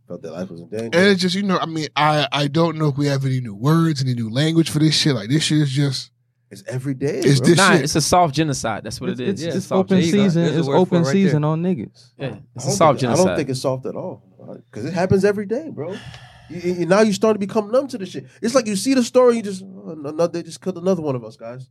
felt 0.08 0.22
their 0.22 0.32
life 0.32 0.50
was 0.50 0.60
in 0.60 0.68
danger. 0.68 0.98
And 0.98 1.08
it's 1.08 1.20
just 1.20 1.34
you 1.34 1.42
know, 1.42 1.58
I 1.58 1.66
mean, 1.66 1.88
I 1.96 2.26
I 2.32 2.46
don't 2.48 2.76
know 2.78 2.88
if 2.88 2.96
we 2.96 3.06
have 3.06 3.24
any 3.24 3.40
new 3.40 3.54
words, 3.54 4.02
any 4.02 4.14
new 4.14 4.30
language 4.30 4.70
for 4.70 4.78
this 4.78 4.94
shit. 4.94 5.14
Like 5.14 5.28
this 5.28 5.42
shit 5.42 5.58
is 5.58 5.70
just 5.70 6.10
it's 6.50 6.62
every 6.68 6.94
day. 6.94 7.18
It's 7.18 7.40
bro. 7.40 7.48
this 7.48 7.56
Nah, 7.58 7.72
shit. 7.72 7.82
it's 7.82 7.96
a 7.96 8.00
soft 8.00 8.34
genocide. 8.34 8.84
That's 8.84 9.00
what 9.00 9.10
It's, 9.10 9.20
it 9.20 9.28
it's, 9.28 9.40
is. 9.42 9.46
Yeah, 9.48 9.54
it's 9.56 9.66
soft 9.66 9.80
open 9.90 9.96
There 10.00 10.10
season. 10.10 10.42
There's 10.42 10.54
a 10.54 10.58
It's 10.60 10.68
word 10.68 10.72
for 10.74 10.76
it 10.76 10.80
open 10.80 11.02
right 11.02 11.12
season 11.12 11.44
on 11.44 11.62
niggas. 11.62 12.12
Yeah, 12.18 12.26
I 12.26 12.40
it's 12.54 12.64
a 12.64 12.68
don't 12.68 12.76
soft 12.76 13.00
think- 13.00 13.12
I 13.12 13.16
don't 13.16 13.36
think 13.36 13.48
it's 13.50 13.60
soft 13.60 13.86
at 13.86 13.94
all 13.96 14.22
because 14.70 14.84
it 14.84 14.92
happens 14.94 15.24
every 15.24 15.46
day, 15.46 15.70
bro. 15.70 15.92
You, 16.50 16.60
you- 16.72 16.86
now 16.86 17.00
you 17.00 17.12
start 17.12 17.34
to 17.34 17.38
become 17.38 17.70
numb 17.70 17.88
to 17.88 17.98
the 17.98 18.06
shit. 18.06 18.26
It's 18.42 18.54
like 18.54 18.66
you 18.66 18.76
see 18.76 18.94
the 18.94 19.02
story, 19.02 19.36
you 19.36 19.42
just 19.42 19.62
oh, 19.62 19.94
no, 19.98 20.10
no, 20.10 20.26
they 20.26 20.42
just 20.42 20.60
killed 20.60 20.78
another 20.78 21.02
one 21.02 21.16
of 21.16 21.24
us, 21.24 21.36
guys. 21.36 21.68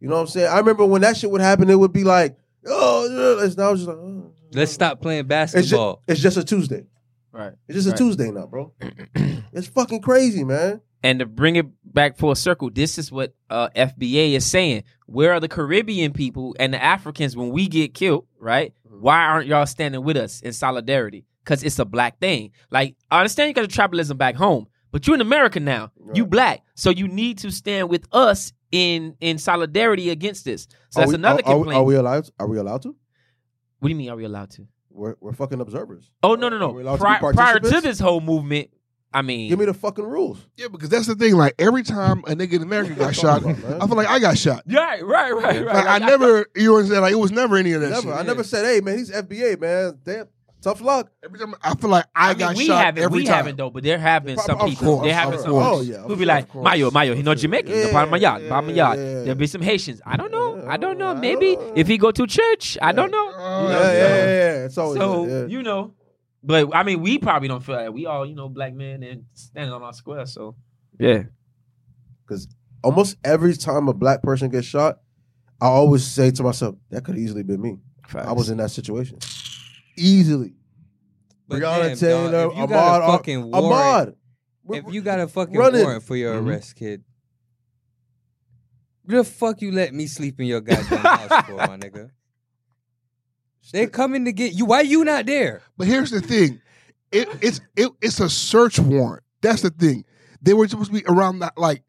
You 0.00 0.08
know 0.08 0.14
what 0.14 0.20
I'm 0.22 0.26
saying? 0.28 0.48
I 0.48 0.58
remember 0.58 0.84
when 0.86 1.02
that 1.02 1.16
shit 1.16 1.30
would 1.30 1.40
happen, 1.40 1.68
it 1.68 1.78
would 1.78 1.92
be 1.92 2.04
like, 2.04 2.36
oh, 2.66 3.38
it's 3.42 3.56
now 3.56 3.74
just 3.74 3.86
like, 3.88 3.96
oh, 3.96 4.32
Let's 4.52 4.72
stop 4.72 5.02
playing 5.02 5.26
It's 5.30 5.52
just, 5.52 5.54
basketball. 5.54 6.02
it's 6.08 6.20
just 6.20 6.36
a 6.38 6.44
Tuesday. 6.44 6.86
Right. 7.32 7.52
It's 7.68 7.76
just 7.76 7.88
Right. 7.88 7.94
a 7.94 7.98
Tuesday 7.98 8.30
now, 8.30 8.46
bro. 8.46 8.72
it's 9.52 9.66
fucking 9.66 10.00
crazy, 10.00 10.44
man. 10.44 10.80
And 11.02 11.18
to 11.20 11.26
bring 11.26 11.56
it 11.56 11.66
back 11.84 12.16
full 12.16 12.34
circle, 12.34 12.70
this 12.70 12.96
is 12.98 13.12
what 13.12 13.34
uh, 13.50 13.68
FBA 13.76 14.32
is 14.32 14.46
saying. 14.46 14.84
Where 15.06 15.32
are 15.32 15.40
the 15.40 15.48
Caribbean 15.48 16.12
people 16.12 16.56
and 16.58 16.72
the 16.72 16.82
Africans 16.82 17.36
when 17.36 17.50
we 17.50 17.68
get 17.68 17.92
killed, 17.94 18.26
right? 18.40 18.72
Mm-hmm. 18.86 19.00
Why 19.02 19.18
aren't 19.24 19.46
y'all 19.46 19.66
standing 19.66 20.02
with 20.02 20.16
us 20.16 20.40
in 20.40 20.52
solidarity? 20.52 21.24
Because 21.48 21.62
it's 21.64 21.78
a 21.78 21.86
black 21.86 22.18
thing. 22.20 22.50
Like, 22.70 22.94
I 23.10 23.20
understand 23.20 23.48
you 23.48 23.54
got 23.54 23.68
the 23.70 23.74
tribalism 23.74 24.18
back 24.18 24.34
home, 24.34 24.66
but 24.92 25.06
you're 25.06 25.14
in 25.14 25.22
America 25.22 25.58
now. 25.60 25.92
You 26.12 26.26
black. 26.26 26.62
So 26.74 26.90
you 26.90 27.08
need 27.08 27.38
to 27.38 27.50
stand 27.50 27.88
with 27.88 28.06
us 28.12 28.52
in 28.70 29.16
in 29.20 29.38
solidarity 29.38 30.10
against 30.10 30.44
this. 30.44 30.68
So 30.90 31.00
Are 31.00 31.02
that's 31.04 31.08
we- 31.08 31.14
another 31.14 31.42
are, 31.46 31.52
are, 31.52 31.54
complaint. 31.56 31.78
are 31.78 31.84
we 31.84 31.94
allowed? 31.94 32.24
To, 32.24 32.32
Are 32.38 32.46
we 32.46 32.58
allowed 32.58 32.82
to? 32.82 32.94
what 33.78 33.88
do 33.88 33.90
you 33.90 33.96
mean, 33.96 34.10
are 34.10 34.16
we 34.16 34.24
allowed 34.24 34.50
to? 34.50 34.66
We're, 34.90 35.14
we're 35.20 35.32
fucking 35.32 35.60
observers. 35.60 36.10
Oh, 36.22 36.34
no, 36.34 36.48
no, 36.50 36.56
Are 36.70 36.72
we 36.72 36.82
allowed 36.82 37.00
no. 37.00 37.30
to 37.30 37.32
prior 37.34 37.60
to 37.60 37.80
this 37.80 37.98
whole 38.00 38.20
movement, 38.20 38.68
I 39.14 39.22
mean, 39.22 39.48
Give 39.48 39.58
me 39.58 39.64
the 39.66 39.72
fucking 39.74 40.04
rules. 40.04 40.44
yeah, 40.56 40.66
because 40.68 40.88
that's 40.90 41.06
the 41.06 41.14
thing. 41.14 41.34
Like 41.36 41.54
every 41.58 41.82
time 41.82 42.18
a 42.26 42.34
nigga 42.34 42.54
in 42.54 42.62
America 42.62 42.94
got 42.94 43.14
shot, 43.22 43.40
about. 43.42 43.56
I 43.82 43.86
feel 43.86 43.96
like 43.96 44.08
I 44.08 44.18
got 44.18 44.36
shot. 44.36 44.64
right, 44.68 45.02
right, 45.02 45.32
right, 45.32 45.64
right. 45.64 45.64
Like 45.64 45.86
I 45.88 45.98
never, 46.04 46.46
you 46.56 46.66
know 46.66 46.72
what 46.74 46.80
I'm 46.80 46.86
saying? 46.88 47.00
Like 47.00 47.12
it 47.12 47.18
was 47.18 47.30
never 47.32 47.56
any 47.56 47.72
of 47.72 47.80
that 47.80 47.88
Never. 47.90 48.02
shit. 48.02 48.12
I 48.12 48.22
never 48.22 48.44
said, 48.44 48.66
hey, 48.66 48.80
man, 48.82 48.98
he's 48.98 49.10
FBA, 49.10 49.58
man. 49.60 49.98
Damn, 50.04 50.26
tough 50.68 50.80
luck. 50.80 51.10
Every 51.24 51.38
time 51.38 51.54
I 51.62 51.74
feel 51.74 51.90
like 51.90 52.04
I, 52.14 52.26
I 52.26 52.28
mean, 52.30 52.38
got 52.38 52.56
we 52.56 52.66
shot 52.66 52.84
haven't, 52.84 53.02
every 53.04 53.18
we 53.20 53.24
time. 53.24 53.36
haven't 53.36 53.56
though, 53.56 53.70
but 53.70 53.82
there 53.82 53.98
have 53.98 54.24
been 54.24 54.38
some 54.38 54.58
course, 54.58 54.70
people. 54.78 54.98
of 54.98 55.04
there 55.04 55.14
have 55.14 55.30
been 55.30 55.40
course. 55.40 55.44
some 55.44 55.54
Oh, 55.54 55.80
yeah, 55.80 55.98
who 56.02 56.12
of 56.12 56.18
be 56.18 56.24
like, 56.24 56.48
course. 56.48 56.64
Mayo, 56.64 56.90
Mayo, 56.90 57.14
he 57.14 57.22
know 57.22 57.34
Jamaican, 57.34 57.74
Yeah, 57.74 57.86
the 57.86 57.92
part 57.92 58.04
of 58.04 58.10
my 58.10 58.16
yard, 58.18 58.42
yeah, 58.42 58.48
part 58.48 58.64
of 58.64 58.68
my 58.70 58.76
yard. 58.76 58.98
yeah, 58.98 59.04
There'll 59.22 59.34
be 59.34 59.46
some 59.46 59.62
Haitians. 59.62 60.00
I 60.04 60.16
don't 60.16 60.30
know. 60.32 60.64
I 60.68 60.76
don't 60.76 60.98
know. 60.98 61.14
Maybe 61.14 61.56
if 61.74 61.86
he 61.86 61.98
go 61.98 62.10
to 62.10 62.26
church, 62.26 62.76
I 62.82 62.92
don't 62.92 63.10
know. 63.10 63.32
Oh, 63.34 63.68
Yeah, 63.70 63.70
yeah. 63.70 63.92
yeah, 63.92 63.92
yeah, 63.92 64.24
yeah. 64.26 64.64
It's 64.66 64.78
always 64.78 64.98
So 64.98 65.46
you 65.46 65.62
know, 65.62 65.94
but 66.42 66.74
I 66.74 66.82
mean, 66.82 67.00
we 67.00 67.18
probably 67.18 67.48
don't 67.48 67.62
feel 67.64 67.76
that. 67.76 67.92
We 67.92 68.06
all, 68.06 68.26
you 68.26 68.34
know, 68.34 68.48
black 68.48 68.74
men 68.74 69.02
and 69.02 69.24
standing 69.34 69.72
on 69.72 69.82
our 69.82 69.92
square. 69.92 70.26
So 70.26 70.56
yeah, 70.98 71.24
because 72.26 72.48
almost 72.84 73.16
every 73.24 73.56
time 73.56 73.88
a 73.88 73.94
black 73.94 74.22
person 74.22 74.50
gets 74.50 74.66
shot, 74.66 75.00
I 75.60 75.66
always 75.66 76.04
say 76.06 76.30
to 76.30 76.42
myself, 76.42 76.76
that 76.90 77.04
could 77.04 77.18
easily 77.18 77.42
been 77.42 77.60
me. 77.60 77.78
I 78.14 78.32
was 78.32 78.48
in 78.50 78.58
that 78.58 78.70
situation. 78.70 79.18
Easily. 79.96 80.54
But 81.48 81.60
Breonna 81.62 81.88
damn, 81.88 81.96
Taylor, 81.96 82.30
dog, 82.30 82.52
if 82.52 82.58
you 82.58 82.66
got 82.66 83.02
a 83.02 83.06
fucking 83.16 83.50
warrant, 83.50 84.14
Ahmad. 84.68 84.86
if 84.86 84.92
you 84.94 85.00
got 85.00 85.18
a 85.20 85.26
fucking 85.28 85.54
warrant 85.58 86.02
for 86.02 86.14
your 86.14 86.34
Mhm. 86.34 86.46
arrest, 86.46 86.76
kid, 86.76 87.02
the 89.06 89.24
fuck 89.24 89.62
you 89.62 89.72
let 89.72 89.94
me 89.94 90.06
sleep 90.06 90.38
in 90.40 90.46
your 90.46 90.60
goddamn 90.60 90.98
house 90.98 91.46
for, 91.46 91.54
my 91.56 91.76
nigga? 91.78 92.10
They 93.72 93.86
coming 93.86 94.24
to 94.26 94.32
get 94.32 94.52
you. 94.52 94.66
Why 94.66 94.82
you 94.82 95.04
not 95.04 95.26
there? 95.26 95.62
But 95.76 95.86
here's 95.88 96.10
the 96.10 96.20
thing, 96.20 96.60
it, 97.12 97.28
it's 97.42 97.60
it, 97.76 97.90
it's 98.02 98.20
a 98.20 98.28
search 98.28 98.78
warrant. 98.78 99.22
That's 99.40 99.62
the 99.62 99.70
thing. 99.70 100.04
They 100.42 100.52
were 100.54 100.68
supposed 100.68 100.90
to 100.92 100.98
be 100.98 101.04
around 101.06 101.40
that 101.40 101.56
like 101.56 101.82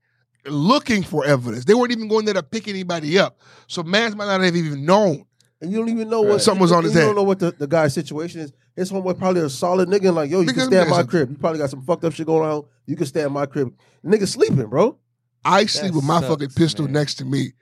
looking 0.46 1.04
for 1.04 1.26
evidence. 1.26 1.66
They 1.66 1.74
weren't 1.74 1.92
even 1.92 2.08
going 2.08 2.26
there 2.26 2.34
to 2.34 2.44
pick 2.44 2.68
anybody 2.68 3.20
up. 3.20 3.38
So 3.68 3.84
mans 3.84 4.16
might 4.16 4.26
not 4.26 4.42
have 4.42 4.56
even 4.56 4.86
known. 4.86 5.26
And 5.62 5.72
you 5.72 5.78
don't 5.78 5.90
even 5.90 6.10
know 6.10 6.24
Right. 6.24 6.32
what 6.34 6.42
Something 6.42 6.62
was 6.62 6.72
on 6.72 6.84
his 6.86 6.94
head. 6.94 7.02
You 7.02 7.06
don't 7.08 7.16
know 7.18 7.24
what 7.24 7.40
the, 7.40 7.52
the 7.52 7.68
guy's 7.68 7.94
situation 7.94 8.42
is. 8.42 8.54
His 8.76 8.92
homeboy 8.92 9.18
probably 9.18 9.42
a 9.42 9.50
solid 9.50 9.90
nigga 9.90 10.08
and 10.08 10.16
like, 10.16 10.30
yo, 10.30 10.40
you 10.40 10.48
Because 10.48 10.64
can 10.64 10.72
stay 10.72 10.80
at 10.80 10.88
my 10.88 10.98
listen. 10.98 11.08
crib. 11.10 11.30
You 11.32 11.38
probably 11.38 11.60
got 11.60 11.70
some 11.70 11.82
fucked 11.82 12.06
up 12.06 12.14
shit 12.14 12.26
going 12.28 12.50
on. 12.50 12.64
You 12.86 12.96
can 12.96 13.06
stay 13.06 13.22
at 13.24 13.32
my 13.32 13.46
crib. 13.46 13.74
Nigga 14.06 14.26
sleeping, 14.28 14.68
bro. 14.68 14.98
I 15.44 15.66
sleep 15.66 15.94
with 15.94 16.04
my 16.06 16.20
sucks, 16.22 16.30
fucking 16.30 16.50
pistol 16.50 16.86
man. 16.86 16.94
next 16.94 17.16
to 17.16 17.26
me. 17.26 17.54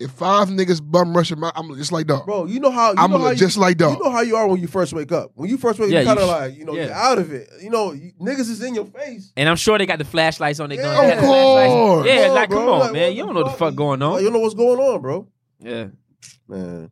If 0.00 0.10
five 0.10 0.48
niggas 0.48 0.80
bum 0.82 1.16
rushing 1.16 1.38
my, 1.38 1.52
I'm 1.54 1.72
just 1.76 1.92
like 1.92 2.08
dog. 2.08 2.26
Bro, 2.26 2.46
you 2.46 2.58
know 2.58 2.72
how 2.72 2.90
you 2.90 2.94
I'm 2.98 3.12
know 3.12 3.18
how 3.18 3.32
just 3.34 3.54
you, 3.54 3.62
like 3.62 3.76
dog. 3.76 3.96
You 3.98 4.04
know 4.04 4.10
how 4.10 4.22
you 4.22 4.34
are 4.34 4.48
when 4.48 4.60
you 4.60 4.66
first 4.66 4.92
wake 4.92 5.12
up. 5.12 5.30
When 5.36 5.48
you 5.48 5.56
first 5.56 5.78
wake 5.78 5.86
up, 5.90 5.92
Yeah, 5.92 6.00
you 6.00 6.06
kind 6.06 6.18
of 6.18 6.26
like, 6.26 6.56
you 6.56 6.64
know, 6.64 6.74
yeah. 6.74 6.86
you're 6.86 6.92
out 6.94 7.18
of 7.18 7.32
it. 7.32 7.48
You 7.62 7.70
know, 7.70 7.92
you, 7.92 8.10
niggas 8.20 8.50
is 8.50 8.60
in 8.60 8.74
your 8.74 8.86
face. 8.86 9.32
and 9.36 9.48
I'm 9.48 9.54
sure 9.54 9.78
they 9.78 9.86
got 9.86 9.98
the 10.00 10.04
flashlights 10.04 10.58
on 10.58 10.70
their 10.70 10.78
Yeah. 10.78 10.84
guns. 10.84 10.98
Of 10.98 11.04
They 11.04 11.10
got 11.14 11.20
the 11.20 11.26
flashlights. 11.28 11.72
course. 11.72 12.06
Yeah, 12.08 12.14
Come 12.22 12.30
on, 12.30 12.34
like 12.34 12.48
bro. 12.48 12.58
come 12.58 12.68
on, 12.70 12.78
Like, 12.80 12.92
man. 12.92 13.12
You 13.12 13.24
don't 13.26 13.34
know 13.34 13.44
the 13.44 13.50
fuck 13.50 13.74
going 13.76 14.02
on. 14.02 14.18
you 14.18 14.24
don't 14.24 14.32
know 14.32 14.40
what's 14.40 14.54
going 14.54 14.80
on, 14.80 15.00
bro. 15.00 15.28
Yeah. 15.60 15.86
Man. 16.48 16.90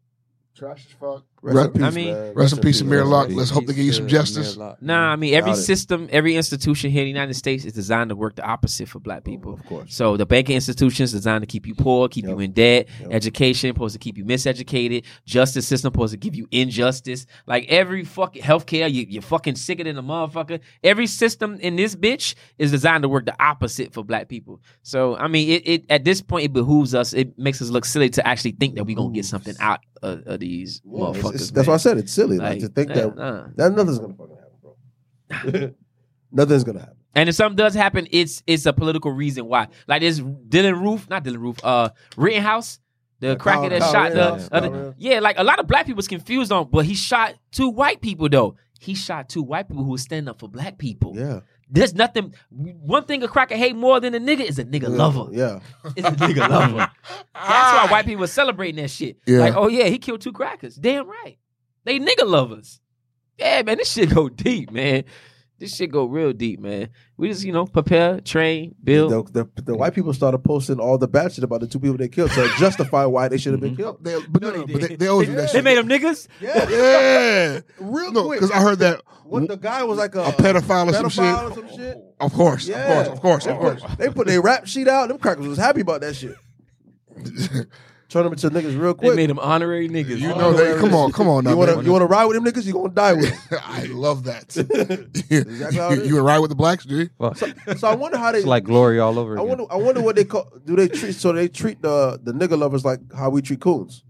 Trash 0.63 0.87
as 0.87 0.93
fuck. 0.93 1.32
Rest 1.45 1.57
Rest- 1.57 1.67
in 1.67 1.73
peace, 1.75 1.83
I 1.83 1.91
mean- 1.91 2.15
man. 2.15 2.35
Rest 2.35 2.53
in 2.55 2.59
peace, 2.61 2.81
Amir 2.83 3.01
man. 3.01 3.11
Locke. 3.11 3.29
Let's 3.31 3.51
hope 3.51 3.67
they 3.67 3.75
give 3.75 3.85
you 3.85 3.93
some 3.93 4.07
justice. 4.07 4.55
Amir 4.57 4.77
Nah, 4.81 5.13
I 5.13 5.17
mean 5.17 5.35
every 5.35 5.51
Got 5.51 5.59
it. 5.59 5.63
system, 5.63 6.09
every 6.13 6.37
institution 6.37 6.91
here 6.93 7.01
in 7.03 7.07
the 7.07 7.11
United 7.11 7.35
States 7.35 7.65
is 7.65 7.73
designed 7.73 8.11
to 8.11 8.17
work 8.17 8.37
the 8.37 8.45
opposite 8.45 8.89
for 8.89 9.01
black 9.01 9.23
oh, 9.27 9.31
people. 9.31 9.55
Of 9.55 9.67
course. 9.67 9.93
So 9.95 10.17
the 10.17 10.25
banking 10.25 10.55
institutions 10.55 11.11
designed 11.11 11.43
to 11.43 11.47
keep 11.47 11.67
you 11.67 11.75
poor, 11.75 12.09
keep 12.09 12.25
Yep. 12.27 12.31
you 12.33 12.39
in 12.41 12.53
debt. 12.53 12.89
Yep. 13.01 13.09
Education 13.11 13.71
supposed 13.75 13.93
to 13.95 13.99
keep 13.99 14.17
you 14.17 14.25
miseducated. 14.25 15.03
Justice 15.27 15.67
system 15.67 15.93
supposed 15.93 16.13
to 16.13 16.17
give 16.19 16.37
you 16.37 16.47
injustice. 16.53 17.27
Like 17.47 17.67
every 17.69 18.05
fucking 18.05 18.43
healthcare, 18.43 18.91
you 18.93 19.07
you're 19.09 19.21
fucking 19.23 19.57
sicker 19.57 19.83
than 19.85 19.99
a 19.99 20.03
motherfucker. 20.03 20.61
Every 20.85 21.09
system 21.09 21.59
in 21.61 21.75
this 21.75 21.97
bitch 21.97 22.35
is 22.59 22.71
designed 22.71 23.03
to 23.03 23.09
work 23.09 23.27
the 23.27 23.35
opposite 23.43 23.93
for 23.93 24.05
black 24.05 24.29
people. 24.29 24.61
So 24.83 25.17
I 25.17 25.27
mean, 25.27 25.49
it, 25.51 25.63
it 25.69 25.85
at 25.91 26.05
this 26.05 26.23
point 26.23 26.45
it 26.45 26.53
behooves 26.53 26.95
us. 26.95 27.13
It 27.13 27.37
makes 27.37 27.61
us 27.61 27.69
look 27.71 27.85
silly 27.85 28.11
to 28.11 28.27
actually 28.27 28.53
think 28.53 28.77
that 28.77 28.85
we're 28.85 28.95
gonna 28.97 29.13
get 29.13 29.25
something 29.25 29.55
out 29.59 29.81
of, 30.03 30.23
of 30.27 30.41
these 30.41 30.81
Yeah, 30.85 31.11
it's- 31.11 31.23
motherfuckers. 31.23 31.32
It's- 31.35 31.51
that's 31.51 31.69
why 31.69 31.75
I 31.75 31.79
said 31.79 31.99
it's 31.99 32.13
silly. 32.13 32.39
Like, 32.39 32.53
Like, 32.55 32.61
to 32.61 32.69
think 32.69 32.89
that 32.95 33.17
nah. 33.17 33.47
that 33.57 33.73
nothing's 33.73 33.99
gonna 33.99 34.15
fucking 34.15 34.37
happen, 34.37 35.53
bro. 35.53 35.71
nothing's 36.33 36.65
gonna 36.65 36.81
happen. 36.81 36.97
And 37.15 37.29
if 37.29 37.35
something 37.35 37.57
does 37.57 37.75
happen, 37.75 38.07
it's 38.11 38.43
it's 38.47 38.65
a 38.67 38.73
political 38.73 39.13
reason 39.13 39.47
why. 39.47 39.69
Like 39.87 40.01
this 40.01 40.21
Dylann 40.21 40.81
Roof, 40.81 41.09
not 41.11 41.25
Dylann 41.25 41.39
Roof, 41.41 41.59
uh 41.63 41.91
Rittenhouse, 42.17 42.81
the 43.21 43.29
Yeah, 43.29 43.35
cracker 43.37 43.69
that 43.69 43.81
Kyle 43.81 43.93
shot 43.93 44.13
the 44.13 44.17
Rittenhouse, 44.19 44.49
Rittenhouse. 44.53 44.95
yeah, 44.99 45.21
like 45.21 45.39
a 45.39 45.45
lot 45.45 45.59
of 45.59 45.67
black 45.67 45.83
people 45.87 45.93
people's 46.03 46.09
confused 46.09 46.53
on, 46.53 46.69
but 46.71 46.85
he 46.87 46.95
shot 46.95 47.35
two 47.51 47.69
white 47.69 48.01
people 48.01 48.29
though. 48.29 48.57
He 48.81 48.95
shot 48.95 49.29
two 49.29 49.43
white 49.43 49.69
people 49.69 49.85
who 49.85 49.91
were 49.93 49.99
standing 49.99 50.29
up 50.29 50.41
for 50.41 50.49
black 50.49 50.79
people. 50.79 51.13
Yeah. 51.17 51.41
There's 51.73 51.95
nothing. 51.95 52.35
One 52.51 53.05
thing 53.05 53.23
a 53.23 53.29
cracker 53.29 53.57
hate 53.57 53.75
more 53.75 53.99
than 53.99 54.15
a 54.15 54.21
nigga 54.21 54.41
is 54.43 54.59
a 54.59 54.65
nigga 54.65 54.95
lover. 54.95 55.29
Yeah. 55.33 55.61
It's 55.97 56.07
a 56.07 56.13
nigga 56.13 56.47
lover. 56.49 56.77
That's 56.77 57.31
why 57.35 57.89
white 57.91 58.05
people 58.05 58.25
are 58.25 58.29
celebrating 58.29 58.83
that 58.83 58.91
shit. 58.91 59.17
Yeah. 59.27 59.39
Like, 59.39 59.57
oh 59.57 59.69
yeah, 59.69 59.87
he 59.87 59.99
killed 59.99 60.21
two 60.21 60.33
crackers. 60.33 60.77
Damn 60.77 61.09
right. 61.09 61.39
They 61.85 61.99
nigga 61.99 62.27
lovers. 62.27 62.79
Yeah, 63.39 63.63
man, 63.63 63.79
this 63.79 63.91
shit 63.91 64.15
go 64.15 64.29
deep, 64.29 64.71
man. 64.71 65.05
This 65.63 65.77
shit 65.77 65.93
go 65.93 66.07
real 66.07 66.33
deep, 66.33 66.59
man. 66.59 66.89
We 67.17 67.29
just, 67.29 67.45
you 67.45 67.53
know, 67.53 67.67
prepare, 67.67 68.21
train, 68.21 68.75
build. 68.83 69.33
The, 69.33 69.45
the, 69.55 69.63
the 69.63 69.77
white 69.77 69.95
people 69.95 70.13
started 70.13 70.39
posting 70.39 70.81
all 70.81 70.99
the 70.99 71.07
bad 71.07 71.33
shit 71.33 71.45
about 71.45 71.61
the 71.61 71.69
two 71.69 71.79
people 71.79 71.97
they 71.97 72.09
killed 72.09 72.33
to 72.33 72.53
justify 72.59 73.05
why 73.05 73.29
they 73.29 73.39
should 73.39 73.53
have 73.53 73.61
been 73.61 73.77
mm-hmm. 73.77 73.83
killed. 73.83 74.03
They, 74.03 74.19
but 74.29 74.43
no, 74.43 74.51
no, 74.51 74.67
but 74.67 74.81
they, 74.81 74.97
they 74.97 75.07
always 75.07 75.29
do 75.29 75.37
that 75.37 75.53
They 75.53 75.63
made 75.63 75.79
them 75.79 75.89
niggas. 75.89 76.27
Yeah. 76.41 76.69
yeah, 76.69 77.61
Real 77.79 78.11
no, 78.11 78.25
quick. 78.25 78.41
because 78.41 78.51
I 78.51 78.61
heard 78.61 78.81
that 78.81 79.03
What 79.23 79.47
the 79.47 79.57
guy 79.57 79.85
was 79.85 79.99
like 79.99 80.17
a, 80.17 80.25
a 80.25 80.33
pedophile 80.33 80.91
or 80.91 80.95
some 80.95 81.09
shit. 81.09 81.23
or 81.23 81.55
some 81.55 81.77
shit. 81.77 81.97
Of 82.19 82.33
course, 82.33 82.67
Yeah. 82.67 83.03
of 83.03 83.21
course, 83.21 83.47
of 83.47 83.57
course, 83.61 83.81
of 83.81 83.87
course. 83.87 83.97
They 83.99 84.09
put 84.09 84.27
their 84.27 84.43
rap 84.43 84.67
sheet 84.67 84.89
out. 84.89 85.11
Them 85.11 85.19
crackers 85.19 85.47
was 85.47 85.59
happy 85.59 85.83
about 85.83 86.01
that 86.01 86.17
shit. 86.17 86.35
turn 88.13 88.25
them 88.25 88.33
into 88.33 88.51
niggas 88.51 88.79
real 88.79 88.95
They 88.95 89.07
quick. 89.09 89.17
made 89.17 89.31
them 89.31 89.39
honorary 89.39 89.89
niggas. 89.89 90.19
You 90.19 90.29
know 90.29 90.53
they. 90.53 90.79
Come 90.79 90.95
on, 90.95 91.11
come 91.13 91.29
on 91.29 91.45
now. 91.45 91.51
you 91.51 91.57
want 91.57 91.71
to 91.79 91.85
you 91.85 91.91
want 91.93 92.03
to 92.03 92.07
ride 92.07 92.27
with 92.27 92.37
them 92.37 92.45
niggas? 92.45 92.65
You 92.67 92.73
gonna 92.75 92.91
die 92.91 93.15
with 93.15 93.49
them. 93.51 93.61
I 93.65 93.85
love 93.87 94.25
that. 94.25 94.57
Exactly 95.31 95.79
how 95.79 95.91
it 95.91 95.97
you, 95.97 96.03
is. 96.03 96.09
you 96.09 96.15
would 96.17 96.25
ride 96.25 96.39
with 96.41 96.51
the 96.51 96.55
blacks, 96.57 96.85
dude. 96.85 97.11
Fuck. 97.19 97.37
So, 97.39 97.47
so 97.77 97.89
I 97.89 97.95
wonder 97.95 98.19
how 98.19 98.33
they 98.33 98.39
It's 98.39 98.47
like 98.47 98.65
glory 98.65 98.99
all 99.01 99.19
over 99.19 99.33
I 99.39 99.43
again. 99.43 99.49
wonder. 99.49 99.65
I 99.73 99.77
wonder 99.77 100.01
what 100.03 100.17
they 100.17 100.25
call. 100.25 100.49
Do 100.65 100.77
they 100.77 100.89
treat? 100.89 101.13
So 101.15 101.33
they 101.33 101.49
treat 101.49 101.81
the 101.83 102.21
the 102.23 102.33
nigga 102.33 102.59
lovers 102.59 102.85
like 102.85 103.01
how 103.15 103.31
we 103.31 103.43
treat 103.43 103.61
coons. 103.61 104.05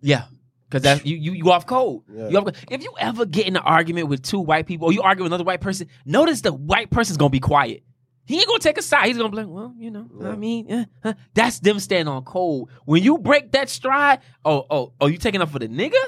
Yeah. 0.00 0.24
Cause 0.68 0.82
that's 0.82 1.04
you 1.06 1.16
you 1.16 1.32
you 1.32 1.50
off 1.52 1.64
code. 1.66 2.02
Yeah. 2.12 2.28
You 2.28 2.38
off, 2.38 2.48
if 2.70 2.82
you 2.82 2.92
ever 2.98 3.24
get 3.24 3.46
in 3.46 3.54
an 3.56 3.62
argument 3.64 4.08
with 4.08 4.22
two 4.22 4.40
white 4.40 4.66
people 4.66 4.88
or 4.88 4.92
you 4.92 5.00
argue 5.00 5.22
with 5.22 5.30
another 5.30 5.44
white 5.44 5.60
person, 5.60 5.86
notice 6.04 6.40
the 6.40 6.52
white 6.52 6.90
person's 6.90 7.16
gonna 7.18 7.30
be 7.30 7.38
quiet. 7.40 7.84
He 8.26 8.38
ain't 8.38 8.46
gonna 8.46 8.58
take 8.58 8.76
a 8.76 8.82
side. 8.82 9.06
He's 9.06 9.16
gonna 9.16 9.30
be 9.30 9.36
like, 9.36 9.48
well, 9.48 9.72
you 9.78 9.90
know, 9.90 10.08
I 10.22 10.34
mean, 10.34 10.86
that's 11.32 11.60
them 11.60 11.78
standing 11.80 12.12
on 12.12 12.24
code. 12.24 12.68
When 12.84 13.02
you 13.02 13.18
break 13.18 13.52
that 13.52 13.68
stride, 13.68 14.20
oh, 14.44 14.66
oh, 14.68 14.92
oh, 15.00 15.06
you 15.06 15.16
taking 15.16 15.40
up 15.40 15.50
for 15.50 15.60
the 15.60 15.68
nigga? 15.68 16.02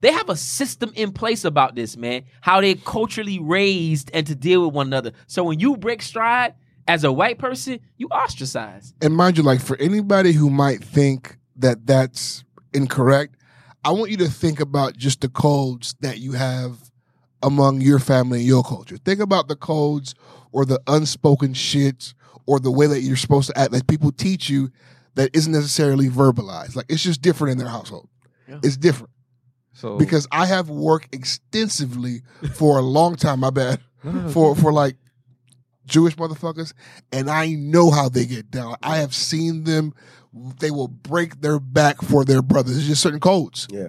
They 0.00 0.12
have 0.12 0.28
a 0.28 0.36
system 0.36 0.92
in 0.96 1.12
place 1.12 1.46
about 1.46 1.76
this, 1.76 1.96
man. 1.96 2.24
How 2.42 2.60
they 2.60 2.74
culturally 2.74 3.38
raised 3.38 4.10
and 4.12 4.26
to 4.26 4.34
deal 4.34 4.66
with 4.66 4.74
one 4.74 4.88
another. 4.88 5.12
So 5.28 5.44
when 5.44 5.60
you 5.60 5.78
break 5.78 6.02
stride 6.02 6.54
as 6.86 7.04
a 7.04 7.12
white 7.12 7.38
person, 7.38 7.80
you 7.96 8.08
ostracize. 8.08 8.92
And 9.00 9.14
mind 9.14 9.38
you, 9.38 9.42
like 9.42 9.60
for 9.60 9.78
anybody 9.78 10.32
who 10.32 10.50
might 10.50 10.84
think 10.84 11.38
that 11.56 11.86
that's 11.86 12.44
incorrect, 12.74 13.36
I 13.82 13.92
want 13.92 14.10
you 14.10 14.18
to 14.18 14.28
think 14.28 14.60
about 14.60 14.96
just 14.96 15.22
the 15.22 15.28
codes 15.28 15.94
that 16.00 16.18
you 16.18 16.32
have 16.32 16.90
among 17.42 17.80
your 17.80 17.98
family 17.98 18.40
and 18.40 18.46
your 18.46 18.62
culture. 18.62 18.96
Think 18.98 19.20
about 19.20 19.48
the 19.48 19.56
codes 19.56 20.14
or 20.54 20.64
the 20.64 20.80
unspoken 20.86 21.52
shit 21.52 22.14
or 22.46 22.60
the 22.60 22.70
way 22.70 22.86
that 22.86 23.00
you're 23.00 23.16
supposed 23.16 23.48
to 23.48 23.58
act 23.58 23.72
that 23.72 23.86
people 23.88 24.12
teach 24.12 24.48
you 24.48 24.70
that 25.16 25.28
isn't 25.34 25.52
necessarily 25.52 26.08
verbalized. 26.08 26.76
Like 26.76 26.86
it's 26.88 27.02
just 27.02 27.20
different 27.20 27.52
in 27.52 27.58
their 27.58 27.68
household. 27.68 28.08
Yeah. 28.48 28.60
It's 28.62 28.76
different 28.76 29.10
so 29.72 29.98
because 29.98 30.28
I 30.30 30.46
have 30.46 30.70
worked 30.70 31.12
extensively 31.12 32.22
for 32.54 32.78
a 32.78 32.82
long 32.82 33.16
time. 33.16 33.40
My 33.40 33.50
bad 33.50 33.80
for 34.30 34.54
for 34.54 34.72
like 34.72 34.96
Jewish 35.86 36.14
motherfuckers, 36.16 36.72
and 37.10 37.28
I 37.28 37.48
know 37.48 37.90
how 37.90 38.08
they 38.08 38.24
get 38.24 38.50
down. 38.50 38.76
I 38.80 38.98
have 38.98 39.12
seen 39.12 39.64
them; 39.64 39.92
they 40.60 40.70
will 40.70 40.88
break 40.88 41.40
their 41.40 41.58
back 41.58 42.00
for 42.00 42.24
their 42.24 42.42
brothers. 42.42 42.78
It's 42.78 42.86
just 42.86 43.02
certain 43.02 43.20
codes. 43.20 43.66
Yeah, 43.70 43.88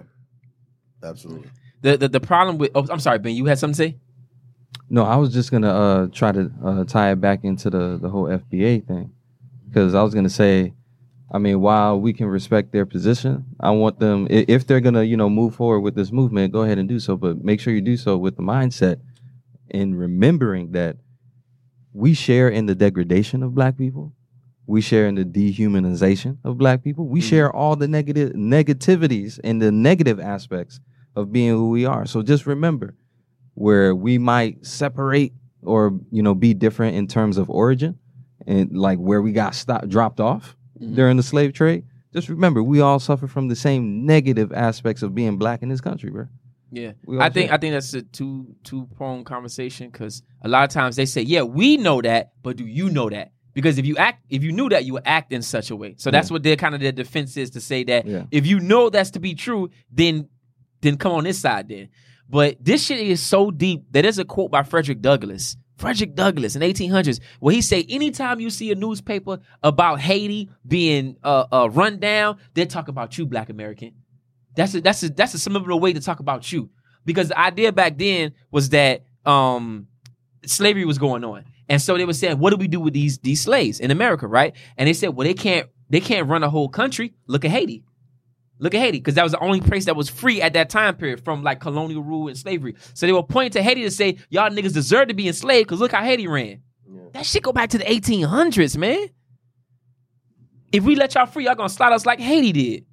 absolutely. 1.04 1.50
The, 1.82 1.98
the 1.98 2.08
the 2.08 2.20
problem 2.20 2.58
with 2.58 2.72
oh, 2.74 2.88
I'm 2.90 3.00
sorry, 3.00 3.20
Ben, 3.20 3.36
you 3.36 3.46
had 3.46 3.60
something 3.60 3.76
to 3.76 3.92
say? 3.92 4.00
No, 4.90 5.04
I 5.04 5.16
was 5.16 5.34
just 5.34 5.52
gonna 5.52 5.74
uh, 5.74 6.08
try 6.08 6.32
to 6.32 6.52
uh, 6.64 6.84
tie 6.86 7.12
it 7.12 7.22
back 7.22 7.44
into 7.44 7.70
the 7.70 7.98
the 8.02 8.10
whole 8.10 8.26
FBA 8.26 8.88
thing. 8.88 9.12
Because 9.68 9.96
I 9.96 10.04
was 10.04 10.14
gonna 10.14 10.30
say, 10.30 10.74
I 11.32 11.40
mean, 11.40 11.60
while 11.60 12.00
we 12.00 12.14
can 12.14 12.28
respect 12.28 12.72
their 12.72 12.86
position, 12.86 13.46
I 13.60 13.72
want 13.72 14.00
them 14.00 14.28
if 14.30 14.68
they're 14.68 14.80
gonna 14.82 15.04
you 15.04 15.18
know 15.18 15.30
move 15.30 15.56
forward 15.56 15.82
with 15.82 15.96
this 15.96 16.12
movement, 16.12 16.54
go 16.54 16.62
ahead 16.62 16.78
and 16.78 16.88
do 16.88 17.00
so, 17.00 17.18
but 17.18 17.44
make 17.44 17.60
sure 17.60 17.74
you 17.74 17.82
do 17.82 17.98
so 17.98 18.18
with 18.18 18.38
the 18.38 18.44
mindset 18.44 19.00
and 19.72 19.98
remembering 19.98 20.72
that 20.74 20.98
we 21.94 22.14
share 22.14 22.50
in 22.50 22.66
the 22.66 22.76
degradation 22.76 23.42
of 23.42 23.56
Black 23.56 23.78
people, 23.78 24.14
we 24.68 24.82
share 24.82 25.08
in 25.08 25.16
the 25.16 25.26
dehumanization 25.26 26.38
of 26.44 26.58
Black 26.58 26.84
people, 26.84 27.08
we 27.08 27.22
share 27.22 27.52
all 27.52 27.76
the 27.76 27.88
negative 27.88 28.34
negativities 28.34 29.40
and 29.44 29.62
the 29.62 29.72
negative 29.72 30.20
aspects 30.20 30.80
of 31.16 31.32
being 31.32 31.52
who 31.52 31.70
we 31.70 31.86
are. 31.86 32.06
So 32.06 32.22
just 32.22 32.46
remember 32.46 32.96
where 33.56 33.96
we 33.96 34.18
might 34.18 34.66
separate 34.66 35.34
or 35.64 36.00
you 36.12 36.22
know 36.22 36.36
be 36.36 36.54
different 36.54 36.96
in 36.96 37.08
terms 37.08 37.38
of 37.38 37.50
origin 37.50 37.98
and 38.46 38.78
like 38.78 39.00
where 39.00 39.22
we 39.22 39.32
got 39.32 39.56
stopped 39.56 39.90
dropped 39.90 40.20
off 40.20 40.56
mm-hmm. 40.80 40.94
during 40.96 41.18
the 41.18 41.24
slave 41.24 41.54
trade 41.54 41.84
just 42.14 42.30
remember 42.30 42.62
we 42.62 42.80
all 42.80 43.00
suffer 43.00 43.28
from 43.28 43.48
the 43.48 43.56
same 43.56 44.06
negative 44.06 44.54
aspects 44.54 45.02
of 45.02 45.16
being 45.16 45.38
black 45.38 45.64
in 45.64 45.70
this 45.70 45.82
country 45.82 46.12
bro 46.12 46.28
Yeah, 46.72 46.92
I 47.20 47.30
think 47.30 47.48
share. 47.48 47.56
I 47.56 47.58
think 47.58 47.74
that's 47.74 47.94
a 47.94 48.02
two 48.02 48.56
two 48.64 48.88
prong 48.98 49.24
conversation 49.24 49.90
because 49.90 50.22
a 50.42 50.50
lot 50.50 50.64
of 50.64 50.72
times 50.72 50.96
they 50.98 51.06
say, 51.06 51.22
"Yeah, 51.22 51.44
we 51.44 51.78
know 51.78 52.02
that, 52.02 52.34
but 52.44 52.58
do 52.58 52.66
you 52.66 52.90
know 52.90 53.10
that?" 53.10 53.32
Because 53.54 53.78
if 53.78 53.86
you 53.86 53.96
act, 53.96 54.26
if 54.30 54.44
you 54.44 54.52
knew 54.52 54.68
that, 54.70 54.84
you 54.84 54.94
would 54.94 55.06
act 55.06 55.32
in 55.32 55.42
such 55.42 55.72
a 55.72 55.76
way. 55.76 55.96
So 55.98 56.12
that's 56.12 56.30
what 56.30 56.44
their 56.44 56.58
kind 56.58 56.76
of 56.76 56.82
their 56.82 56.92
defense 56.92 57.38
is 57.38 57.52
to 57.52 57.62
say 57.62 57.86
that 57.86 58.06
Yeah. 58.06 58.24
if 58.30 58.46
you 58.46 58.60
know 58.60 58.90
that's 58.90 59.12
to 59.12 59.20
be 59.20 59.34
true, 59.36 59.70
then 59.90 60.28
then 60.82 60.98
come 60.98 61.14
on 61.14 61.24
this 61.24 61.40
side 61.40 61.70
then. 61.70 61.88
But 62.30 62.58
this 62.60 62.86
shit 62.86 63.00
is 63.00 63.22
so 63.22 63.52
deep 63.52 63.84
that 63.92 64.02
there's 64.02 64.20
a 64.20 64.26
quote 64.26 64.52
by 64.52 64.64
Frederick 64.64 65.02
Douglass. 65.02 65.58
Frederick 65.78 66.16
Douglass 66.16 66.56
in 66.56 66.62
1800s, 66.62 67.20
where 67.40 67.54
he 67.54 67.62
say, 67.62 67.86
anytime 67.90 68.40
you 68.40 68.50
see 68.50 68.72
a 68.72 68.76
newspaper 68.76 69.40
about 69.62 70.00
Haiti 70.00 70.50
being 70.66 71.18
uh, 71.24 71.46
uh, 71.52 71.70
run 71.70 72.00
down, 72.00 72.38
they 72.54 72.66
talk 72.66 72.88
about 72.88 73.18
you, 73.18 73.26
Black 73.26 73.50
American. 73.50 73.92
That's 74.56 74.74
a, 74.74 74.82
that's 74.82 75.04
a, 75.04 75.10
that's 75.10 75.34
a 75.34 75.40
similar 75.40 75.76
way 75.76 75.92
to 75.92 76.00
talk 76.00 76.22
about 76.22 76.50
you 76.52 76.70
because 77.06 77.28
the 77.30 77.40
idea 77.40 77.72
back 77.72 77.98
then 77.98 78.34
was 78.52 78.70
that 78.70 79.04
um, 79.26 79.88
slavery 80.46 80.86
was 80.86 80.98
going 80.98 81.24
on, 81.24 81.46
and 81.68 81.82
so 81.82 81.98
they 81.98 82.06
were 82.06 82.14
saying, 82.14 82.40
"What 82.40 82.52
do 82.52 82.58
we 82.58 82.68
do 82.68 82.80
with 82.80 82.94
these 82.94 83.20
these 83.20 83.42
slaves 83.42 83.80
in 83.80 83.92
America?" 83.92 84.28
Right? 84.28 84.56
And 84.78 84.88
they 84.88 84.94
said, 84.94 85.10
"Well, 85.10 85.26
they 85.26 85.34
can't 85.34 85.68
they 85.90 86.00
can't 86.00 86.28
run 86.28 86.44
a 86.44 86.50
whole 86.50 86.70
country. 86.70 87.14
Look 87.28 87.46
at 87.46 87.52
Haiti. 87.52 87.84
Look 88.58 88.74
at 88.74 88.80
Haiti, 88.80 89.00
because 89.00 89.16
that 89.16 89.24
was 89.24 89.34
the 89.34 89.40
only 89.40 89.60
place 89.60 89.86
that 89.86 89.96
was 89.96 90.10
free 90.10 90.42
at 90.42 90.54
that 90.54 90.70
time 90.70 90.96
period 90.96 91.24
from 91.26 91.44
like 91.44 91.60
colonial 91.60 92.04
rule 92.04 92.30
and 92.30 92.38
slavery. 92.38 92.76
So 92.94 93.06
they 93.06 93.12
were 93.12 93.24
pointing 93.24 93.52
to 93.52 93.64
Haiti 93.64 93.82
to 93.84 93.92
say, 93.92 94.18
"Y'all 94.30 94.50
niggas 94.50 94.74
deserve 94.74 95.10
to 95.10 95.14
be 95.14 95.28
enslaved 95.28 95.68
because 95.68 95.82
look 95.82 95.92
how 95.92 96.04
Haiti 96.04 96.28
ran." 96.28 96.62
That 97.14 97.26
shit 97.26 97.44
go 97.44 97.52
back 97.52 97.70
to 97.72 97.78
the 97.78 97.84
1800s, 97.84 98.78
man. 98.78 99.10
If 100.72 100.84
we 100.84 100.96
let 100.96 101.16
y'all 101.16 101.26
free, 101.26 101.46
y'all 101.46 101.56
gonna 101.56 101.70
slide 101.70 101.94
us 101.94 102.06
like 102.06 102.20
Haiti 102.20 102.52
did. 102.52 102.86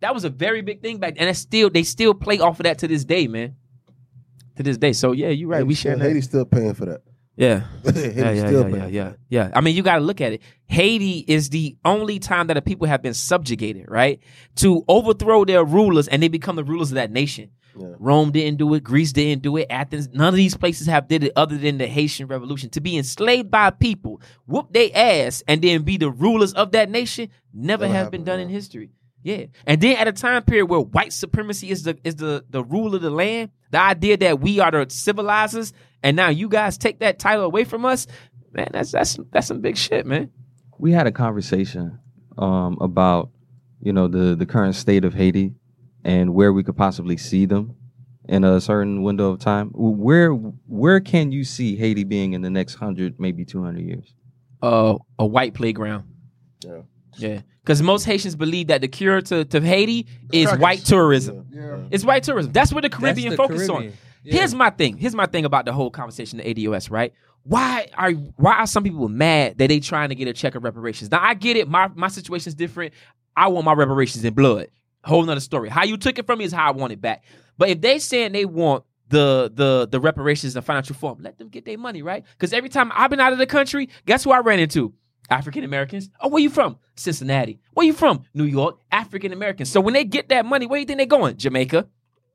That 0.00 0.14
was 0.14 0.24
a 0.24 0.30
very 0.30 0.60
big 0.60 0.82
thing 0.82 0.98
back, 0.98 1.14
and 1.18 1.28
it's 1.28 1.38
still 1.38 1.70
they 1.70 1.82
still 1.82 2.12
play 2.12 2.38
off 2.38 2.60
of 2.60 2.64
that 2.64 2.78
to 2.78 2.88
this 2.88 3.04
day, 3.04 3.28
man. 3.28 3.56
To 4.56 4.62
this 4.62 4.76
day. 4.76 4.92
So 4.92 5.12
yeah, 5.12 5.28
you're 5.28 5.48
right. 5.48 5.66
we 5.66 5.74
share 5.74 5.96
that. 5.96 6.04
Haiti's 6.04 6.24
still 6.24 6.44
paying 6.44 6.74
for 6.74 6.86
that. 6.86 7.00
Yeah. 7.38 7.64
Yeah, 7.84 7.92
yeah, 7.92 8.30
yeah, 8.32 8.66
yeah, 8.68 8.86
yeah, 8.86 9.12
yeah. 9.28 9.50
I 9.54 9.60
mean, 9.60 9.76
you 9.76 9.82
got 9.82 9.96
to 9.96 10.00
look 10.00 10.22
at 10.22 10.32
it. 10.32 10.42
Haiti 10.68 11.18
is 11.28 11.50
the 11.50 11.76
only 11.84 12.18
time 12.18 12.46
that 12.46 12.54
the 12.54 12.62
people 12.62 12.86
have 12.86 13.02
been 13.02 13.12
subjugated, 13.12 13.90
right, 13.90 14.20
to 14.56 14.82
overthrow 14.88 15.44
their 15.44 15.62
rulers, 15.62 16.08
and 16.08 16.22
they 16.22 16.28
become 16.28 16.56
the 16.56 16.64
rulers 16.64 16.90
of 16.92 16.94
that 16.94 17.10
nation. 17.10 17.50
Yeah. 17.78 17.88
Rome 17.98 18.30
didn't 18.32 18.56
do 18.56 18.72
it. 18.72 18.82
Greece 18.82 19.12
didn't 19.12 19.42
do 19.42 19.58
it. 19.58 19.66
Athens, 19.68 20.08
none 20.14 20.28
of 20.28 20.34
these 20.36 20.56
places 20.56 20.86
have 20.86 21.08
did 21.08 21.24
it 21.24 21.32
other 21.36 21.58
than 21.58 21.76
the 21.76 21.86
Haitian 21.86 22.26
Revolution. 22.26 22.70
To 22.70 22.80
be 22.80 22.96
enslaved 22.96 23.50
by 23.50 23.68
people, 23.68 24.22
whoop 24.46 24.72
their 24.72 24.88
ass, 24.94 25.42
and 25.46 25.60
then 25.60 25.82
be 25.82 25.98
the 25.98 26.10
rulers 26.10 26.54
of 26.54 26.72
that 26.72 26.90
nation, 26.90 27.28
never, 27.52 27.86
has 27.86 28.08
been 28.08 28.24
done 28.24 28.40
in 28.40 28.48
history. 28.48 28.92
Yeah, 29.22 29.46
and 29.66 29.80
then 29.80 29.96
at 29.96 30.08
a 30.08 30.12
time 30.12 30.42
period 30.44 30.66
where 30.66 30.80
white 30.80 31.12
supremacy 31.12 31.68
is 31.68 31.82
the 31.82 31.98
is 32.04 32.14
the 32.16 32.44
the 32.48 32.62
rule 32.62 32.94
of 32.94 33.02
the 33.02 33.10
land, 33.10 33.50
the 33.70 33.80
idea 33.80 34.16
that 34.18 34.40
we 34.40 34.60
are 34.60 34.70
the 34.70 34.86
civilizers, 34.90 35.72
and 36.02 36.16
now 36.16 36.28
you 36.28 36.48
guys 36.48 36.78
take 36.78 37.00
that 37.00 37.18
title 37.18 37.44
away 37.44 37.64
from 37.64 37.84
us, 37.84 38.06
man, 38.52 38.68
that's 38.72 38.92
that's 38.92 39.18
that's 39.32 39.46
some 39.46 39.60
big 39.60 39.76
shit, 39.76 40.06
man. 40.06 40.30
we 40.78 40.92
had 40.92 41.06
a 41.06 41.12
conversation 41.12 41.98
um, 42.38 42.78
about 42.80 43.30
you 43.80 43.92
know 43.92 44.08
the 44.08 44.34
the 44.34 44.46
current 44.46 44.74
state 44.74 45.04
of 45.04 45.14
Haiti 45.14 45.54
and 46.04 46.34
where 46.34 46.52
we 46.52 46.62
could 46.62 46.76
possibly 46.76 47.16
see 47.16 47.46
them 47.46 47.74
in 48.28 48.44
a 48.44 48.60
certain 48.60 49.02
window 49.02 49.30
of 49.30 49.38
time. 49.40 49.70
Where 49.74 50.30
where 50.32 51.00
can 51.00 51.32
you 51.32 51.44
see 51.44 51.76
Haiti 51.76 52.04
being 52.04 52.32
in 52.32 52.42
the 52.42 52.50
next 52.50 52.74
hundred, 52.76 53.18
maybe 53.18 53.44
two 53.44 53.62
hundred 53.62 53.84
years? 53.86 54.14
Uh, 54.62 54.96
a 55.18 55.26
white 55.26 55.54
playground. 55.54 56.04
Yeah. 56.64 56.82
Yeah, 57.18 57.40
because 57.66 57.82
most 57.82 58.04
Haitians 58.04 58.36
believe 58.36 58.68
that 58.68 58.80
the 58.80 58.86
cure 58.86 59.20
to, 59.22 59.44
to 59.44 59.60
Haiti 59.60 60.06
is 60.32 60.46
Crackers. 60.46 60.62
white 60.62 60.84
tourism. 60.84 61.48
Yeah. 61.50 61.78
It's 61.90 62.04
white 62.04 62.22
tourism. 62.22 62.52
That's 62.52 62.72
what 62.72 62.82
the 62.82 62.88
Caribbean 62.88 63.30
the 63.30 63.36
focus 63.36 63.68
on. 63.68 63.92
Yeah. 64.22 64.38
Here's 64.38 64.54
my 64.54 64.70
thing. 64.70 64.96
Here's 64.96 65.16
my 65.16 65.26
thing 65.26 65.44
about 65.44 65.64
the 65.64 65.72
whole 65.72 65.90
conversation, 65.90 66.38
the 66.38 66.44
ADOS, 66.44 66.92
right? 66.92 67.12
Why 67.42 67.88
are 67.94 68.12
why 68.12 68.54
are 68.54 68.68
some 68.68 68.84
people 68.84 69.08
mad 69.08 69.58
that 69.58 69.66
they 69.66 69.80
trying 69.80 70.10
to 70.10 70.14
get 70.14 70.28
a 70.28 70.32
check 70.32 70.54
of 70.54 70.62
reparations? 70.62 71.10
Now 71.10 71.20
I 71.20 71.34
get 71.34 71.56
it. 71.56 71.68
My 71.68 71.88
my 71.94 72.06
situation 72.06 72.50
is 72.50 72.54
different. 72.54 72.94
I 73.36 73.48
want 73.48 73.64
my 73.64 73.72
reparations 73.72 74.24
in 74.24 74.32
blood. 74.32 74.68
Whole 75.02 75.24
nother 75.24 75.40
story. 75.40 75.68
How 75.68 75.82
you 75.82 75.96
took 75.96 76.20
it 76.20 76.26
from 76.26 76.38
me 76.38 76.44
is 76.44 76.52
how 76.52 76.68
I 76.68 76.70
want 76.70 76.92
it 76.92 77.00
back. 77.00 77.24
But 77.58 77.68
if 77.68 77.80
they 77.80 77.98
saying 77.98 78.30
they 78.30 78.44
want 78.44 78.84
the 79.08 79.50
the 79.52 79.88
the 79.90 79.98
reparations 79.98 80.54
in 80.54 80.62
financial 80.62 80.94
form, 80.94 81.18
let 81.20 81.38
them 81.38 81.48
get 81.48 81.64
their 81.64 81.78
money, 81.78 82.02
right? 82.02 82.24
Because 82.32 82.52
every 82.52 82.68
time 82.68 82.92
I've 82.94 83.10
been 83.10 83.20
out 83.20 83.32
of 83.32 83.38
the 83.38 83.46
country, 83.46 83.88
guess 84.06 84.22
who 84.22 84.30
I 84.30 84.38
ran 84.38 84.60
into? 84.60 84.92
African 85.30 85.64
Americans. 85.64 86.10
Oh, 86.20 86.28
where 86.28 86.42
you 86.42 86.50
from? 86.50 86.78
Cincinnati. 86.94 87.60
Where 87.72 87.86
you 87.86 87.92
from? 87.92 88.22
New 88.34 88.44
York. 88.44 88.78
African 88.90 89.32
Americans. 89.32 89.70
So 89.70 89.80
when 89.80 89.94
they 89.94 90.04
get 90.04 90.28
that 90.30 90.46
money, 90.46 90.66
where 90.66 90.78
you 90.78 90.86
think 90.86 90.98
they're 90.98 91.06
going? 91.06 91.36
Jamaica, 91.36 91.86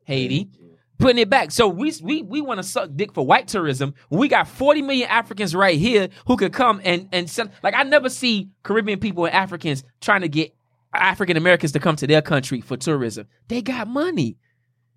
Haiti, 0.05 0.49
putting 0.97 1.17
it 1.17 1.29
back. 1.29 1.51
So 1.51 1.67
we 1.67 1.93
we 2.01 2.21
we 2.21 2.41
want 2.41 2.59
to 2.59 2.63
suck 2.63 2.89
dick 2.95 3.13
for 3.13 3.25
white 3.25 3.47
tourism. 3.47 3.93
We 4.09 4.27
got 4.27 4.47
40 4.47 4.81
million 4.83 5.09
Africans 5.09 5.55
right 5.55 5.77
here 5.77 6.09
who 6.27 6.37
could 6.37 6.53
come 6.53 6.81
and 6.83 7.09
and 7.11 7.29
send, 7.29 7.51
like 7.63 7.73
I 7.75 7.83
never 7.83 8.09
see 8.09 8.49
Caribbean 8.63 8.99
people 8.99 9.25
and 9.25 9.33
Africans 9.33 9.83
trying 9.99 10.21
to 10.21 10.29
get 10.29 10.55
African 10.93 11.37
Americans 11.37 11.71
to 11.73 11.79
come 11.79 11.95
to 11.97 12.07
their 12.07 12.21
country 12.21 12.61
for 12.61 12.77
tourism. 12.77 13.27
They 13.47 13.61
got 13.61 13.87
money. 13.87 14.37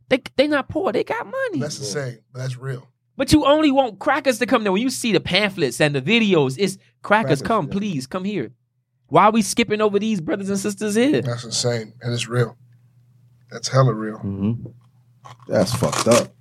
They 0.08 0.22
they 0.36 0.46
not 0.46 0.68
poor. 0.68 0.92
They 0.92 1.04
got 1.04 1.26
money. 1.26 1.60
That's 1.60 1.78
the 1.78 1.84
same, 1.84 2.18
that's 2.32 2.56
real. 2.56 2.88
But 3.16 3.32
you 3.32 3.44
only 3.44 3.70
want 3.70 3.98
crackers 4.00 4.38
to 4.40 4.46
come 4.46 4.64
there. 4.64 4.72
When 4.72 4.82
you 4.82 4.90
see 4.90 5.12
the 5.12 5.20
pamphlets 5.20 5.80
and 5.80 5.94
the 5.94 6.02
videos, 6.02 6.56
it's 6.58 6.78
crackers, 7.02 7.40
Crackers, 7.40 7.42
come, 7.42 7.66
yeah. 7.66 7.72
please, 7.72 8.06
come 8.06 8.24
here. 8.24 8.50
Why 9.06 9.24
are 9.26 9.30
we 9.30 9.42
skipping 9.42 9.80
over 9.80 9.98
these 9.98 10.20
brothers 10.20 10.48
and 10.48 10.58
sisters 10.58 10.94
here? 10.96 11.22
That's 11.22 11.44
insane, 11.44 11.92
and 12.00 12.12
it's 12.12 12.26
real. 12.28 12.56
That's 13.50 13.68
hella 13.68 13.92
real. 13.94 14.16
Mm-hmm. 14.18 14.66
That's 15.46 15.72
fucked 15.74 16.08
up. 16.08 16.34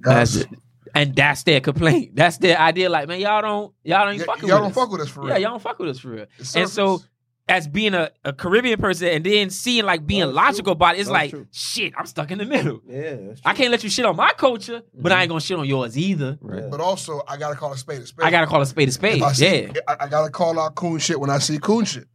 Guys, 0.00 0.34
That's 0.34 0.52
it. 0.52 0.58
And 0.94 1.14
that's 1.14 1.42
their 1.44 1.60
complaint. 1.60 2.14
That's 2.16 2.38
their 2.38 2.58
idea. 2.58 2.88
Like, 2.90 3.06
man, 3.08 3.20
y'all 3.20 3.42
don't, 3.42 3.74
y'all 3.84 4.00
don't 4.00 4.08
y- 4.08 4.14
even 4.14 4.26
fucking 4.26 4.48
y'all 4.48 4.58
with 4.58 4.62
don't 4.62 4.70
us. 4.70 4.74
fuck 4.74 4.90
with 4.92 5.00
us 5.02 5.08
for 5.08 5.20
real. 5.22 5.30
Yeah, 5.30 5.36
y'all 5.38 5.50
don't 5.52 5.62
fuck 5.62 5.78
with 5.78 5.88
us 5.88 5.98
for 6.00 6.08
real. 6.10 6.26
It's 6.38 6.54
And 6.56 6.68
so, 6.68 6.96
surface. 6.98 7.08
As 7.48 7.66
being 7.66 7.94
a, 7.94 8.10
a 8.24 8.32
Caribbean 8.32 8.78
person 8.78 9.08
and 9.08 9.24
then 9.24 9.50
seeing 9.50 9.84
like 9.84 10.06
being 10.06 10.20
That's 10.20 10.34
logical 10.34 10.72
about 10.74 10.94
it, 10.94 11.00
it's 11.00 11.08
That's 11.08 11.12
like, 11.12 11.30
true. 11.30 11.46
shit, 11.50 11.92
I'm 11.98 12.06
stuck 12.06 12.30
in 12.30 12.38
the 12.38 12.44
middle. 12.44 12.80
Yeah, 12.86 13.34
I 13.44 13.54
can't 13.54 13.72
let 13.72 13.82
you 13.82 13.90
shit 13.90 14.04
on 14.06 14.14
my 14.14 14.30
culture, 14.36 14.82
but 14.94 15.10
I 15.10 15.22
ain't 15.22 15.30
gonna 15.30 15.40
shit 15.40 15.58
on 15.58 15.66
yours 15.66 15.98
either. 15.98 16.38
Right. 16.40 16.70
but 16.70 16.80
also 16.80 17.22
I 17.26 17.36
gotta 17.36 17.56
call 17.56 17.72
a 17.72 17.76
spade 17.76 18.02
a 18.02 18.06
spade. 18.06 18.24
I 18.24 18.30
gotta 18.30 18.46
call 18.46 18.60
a 18.60 18.66
spade 18.66 18.88
a 18.88 18.92
spade. 18.92 19.20
I 19.22 19.32
see, 19.32 19.62
Yeah. 19.62 19.72
I, 19.88 19.96
I 20.00 20.08
gotta 20.08 20.30
call 20.30 20.60
out 20.60 20.76
coon 20.76 20.98
shit 21.00 21.18
when 21.18 21.28
I 21.30 21.38
see 21.38 21.58
coon 21.58 21.84
shit. 21.86 22.06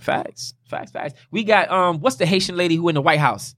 Facts. 0.00 0.52
Facts, 0.68 0.90
facts. 0.90 1.14
We 1.30 1.44
got 1.44 1.70
um 1.70 2.00
what's 2.00 2.16
the 2.16 2.26
Haitian 2.26 2.56
lady 2.56 2.76
who 2.76 2.88
in 2.90 2.94
the 2.94 3.00
White 3.02 3.20
House? 3.20 3.54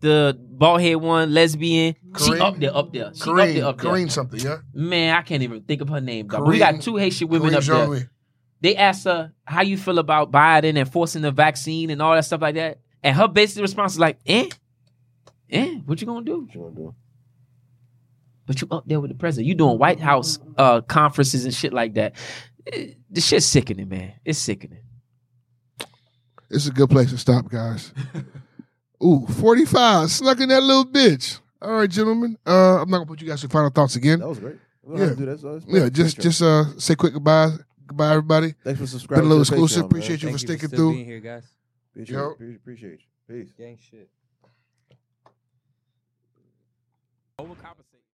The 0.00 0.38
bald 0.40 0.80
head 0.80 0.94
one, 0.96 1.34
lesbian. 1.34 1.96
She 2.24 2.38
up 2.38 2.56
there, 2.60 2.76
up 2.76 2.92
there. 2.92 3.10
She 3.14 3.28
up 3.28 3.36
there, 3.36 3.64
up 3.64 3.78
there. 3.80 3.90
Karine 3.90 4.08
something, 4.10 4.38
yeah. 4.38 4.58
Man, 4.72 5.16
I 5.16 5.22
can't 5.22 5.42
even 5.42 5.62
think 5.62 5.80
of 5.80 5.88
her 5.88 6.00
name. 6.00 6.28
dog. 6.28 6.44
But 6.44 6.48
we 6.50 6.58
got 6.60 6.80
two 6.80 6.94
Haitian 6.96 7.26
women 7.26 7.50
Karine 7.50 7.56
up 7.56 7.64
there. 7.64 7.76
Jean-Louis. 7.76 8.08
They 8.60 8.74
asked 8.76 9.04
her 9.04 9.32
how 9.44 9.62
you 9.62 9.76
feel 9.76 9.98
about 9.98 10.32
Biden 10.32 10.76
and 10.76 10.90
forcing 10.90 11.22
the 11.22 11.30
vaccine 11.30 11.90
and 11.90 12.02
all 12.02 12.14
that 12.14 12.24
stuff 12.24 12.40
like 12.42 12.56
that. 12.56 12.80
And 13.02 13.16
her 13.16 13.28
basic 13.28 13.62
response 13.62 13.92
is 13.92 13.98
like, 14.00 14.18
eh? 14.26 14.48
Eh? 15.50 15.74
What 15.86 16.00
you 16.00 16.06
gonna 16.06 16.24
do? 16.24 16.40
What 16.40 16.54
you 16.54 16.60
gonna 16.62 16.74
do? 16.74 16.94
But 18.46 18.60
you 18.60 18.68
up 18.70 18.84
there 18.86 18.98
with 19.00 19.10
the 19.10 19.16
president. 19.16 19.46
You 19.46 19.54
doing 19.54 19.78
White 19.78 20.00
House 20.00 20.38
uh 20.56 20.80
conferences 20.80 21.44
and 21.44 21.54
shit 21.54 21.72
like 21.72 21.94
that. 21.94 22.16
Eh, 22.72 22.94
The 23.10 23.20
shit's 23.20 23.46
sickening, 23.46 23.88
man. 23.88 24.14
It's 24.24 24.38
sickening. 24.38 24.80
It's 26.50 26.66
a 26.66 26.70
good 26.72 26.88
place 26.90 27.10
to 27.10 27.18
stop, 27.18 27.48
guys. 27.50 27.92
Ooh, 29.04 29.26
45. 29.26 30.10
Snuck 30.10 30.40
in 30.40 30.48
that 30.48 30.62
little 30.62 30.86
bitch. 30.86 31.40
All 31.60 31.72
right, 31.72 31.90
gentlemen. 31.90 32.36
Uh, 32.46 32.80
I'm 32.82 32.90
not 32.90 32.98
gonna 32.98 33.06
put 33.06 33.20
you 33.20 33.28
guys 33.28 33.40
to 33.42 33.48
final 33.48 33.70
thoughts 33.70 33.96
again. 33.96 34.20
That 34.20 34.28
was 34.28 34.38
great. 34.38 34.56
We 34.82 34.96
don't 34.96 35.00
Yeah. 35.02 35.08
have 35.08 35.16
to 35.18 35.24
do 35.24 35.30
that. 35.30 35.40
So 35.40 35.60
Yeah, 35.68 35.88
just 35.90 36.20
just 36.20 36.42
uh 36.42 36.76
say 36.78 36.94
quick 36.94 37.12
goodbye. 37.12 37.50
Goodbye, 37.88 38.10
everybody. 38.10 38.54
thanks 38.62 38.78
for 38.80 38.86
subscribing. 38.86 39.22
Been 39.24 39.26
a 39.26 39.34
little 39.34 39.42
exclusive. 39.42 39.78
Patreon, 39.78 39.80
man. 39.82 39.86
Appreciate 39.90 40.22
you 40.22 40.28
Thank 40.28 40.30
for 40.30 40.30
you 40.30 40.38
sticking 40.38 40.68
still 40.68 40.78
through. 40.78 40.92
being 40.92 41.06
here, 41.06 41.20
guys. 41.20 41.44
Appreciate, 41.92 42.14
Yo. 42.16 42.34
you. 42.38 42.54
appreciate 42.56 43.00
you. 43.00 43.44
Peace. 43.44 43.52
Gang 43.56 43.78
shit. 43.90 44.08
Over 47.38 47.54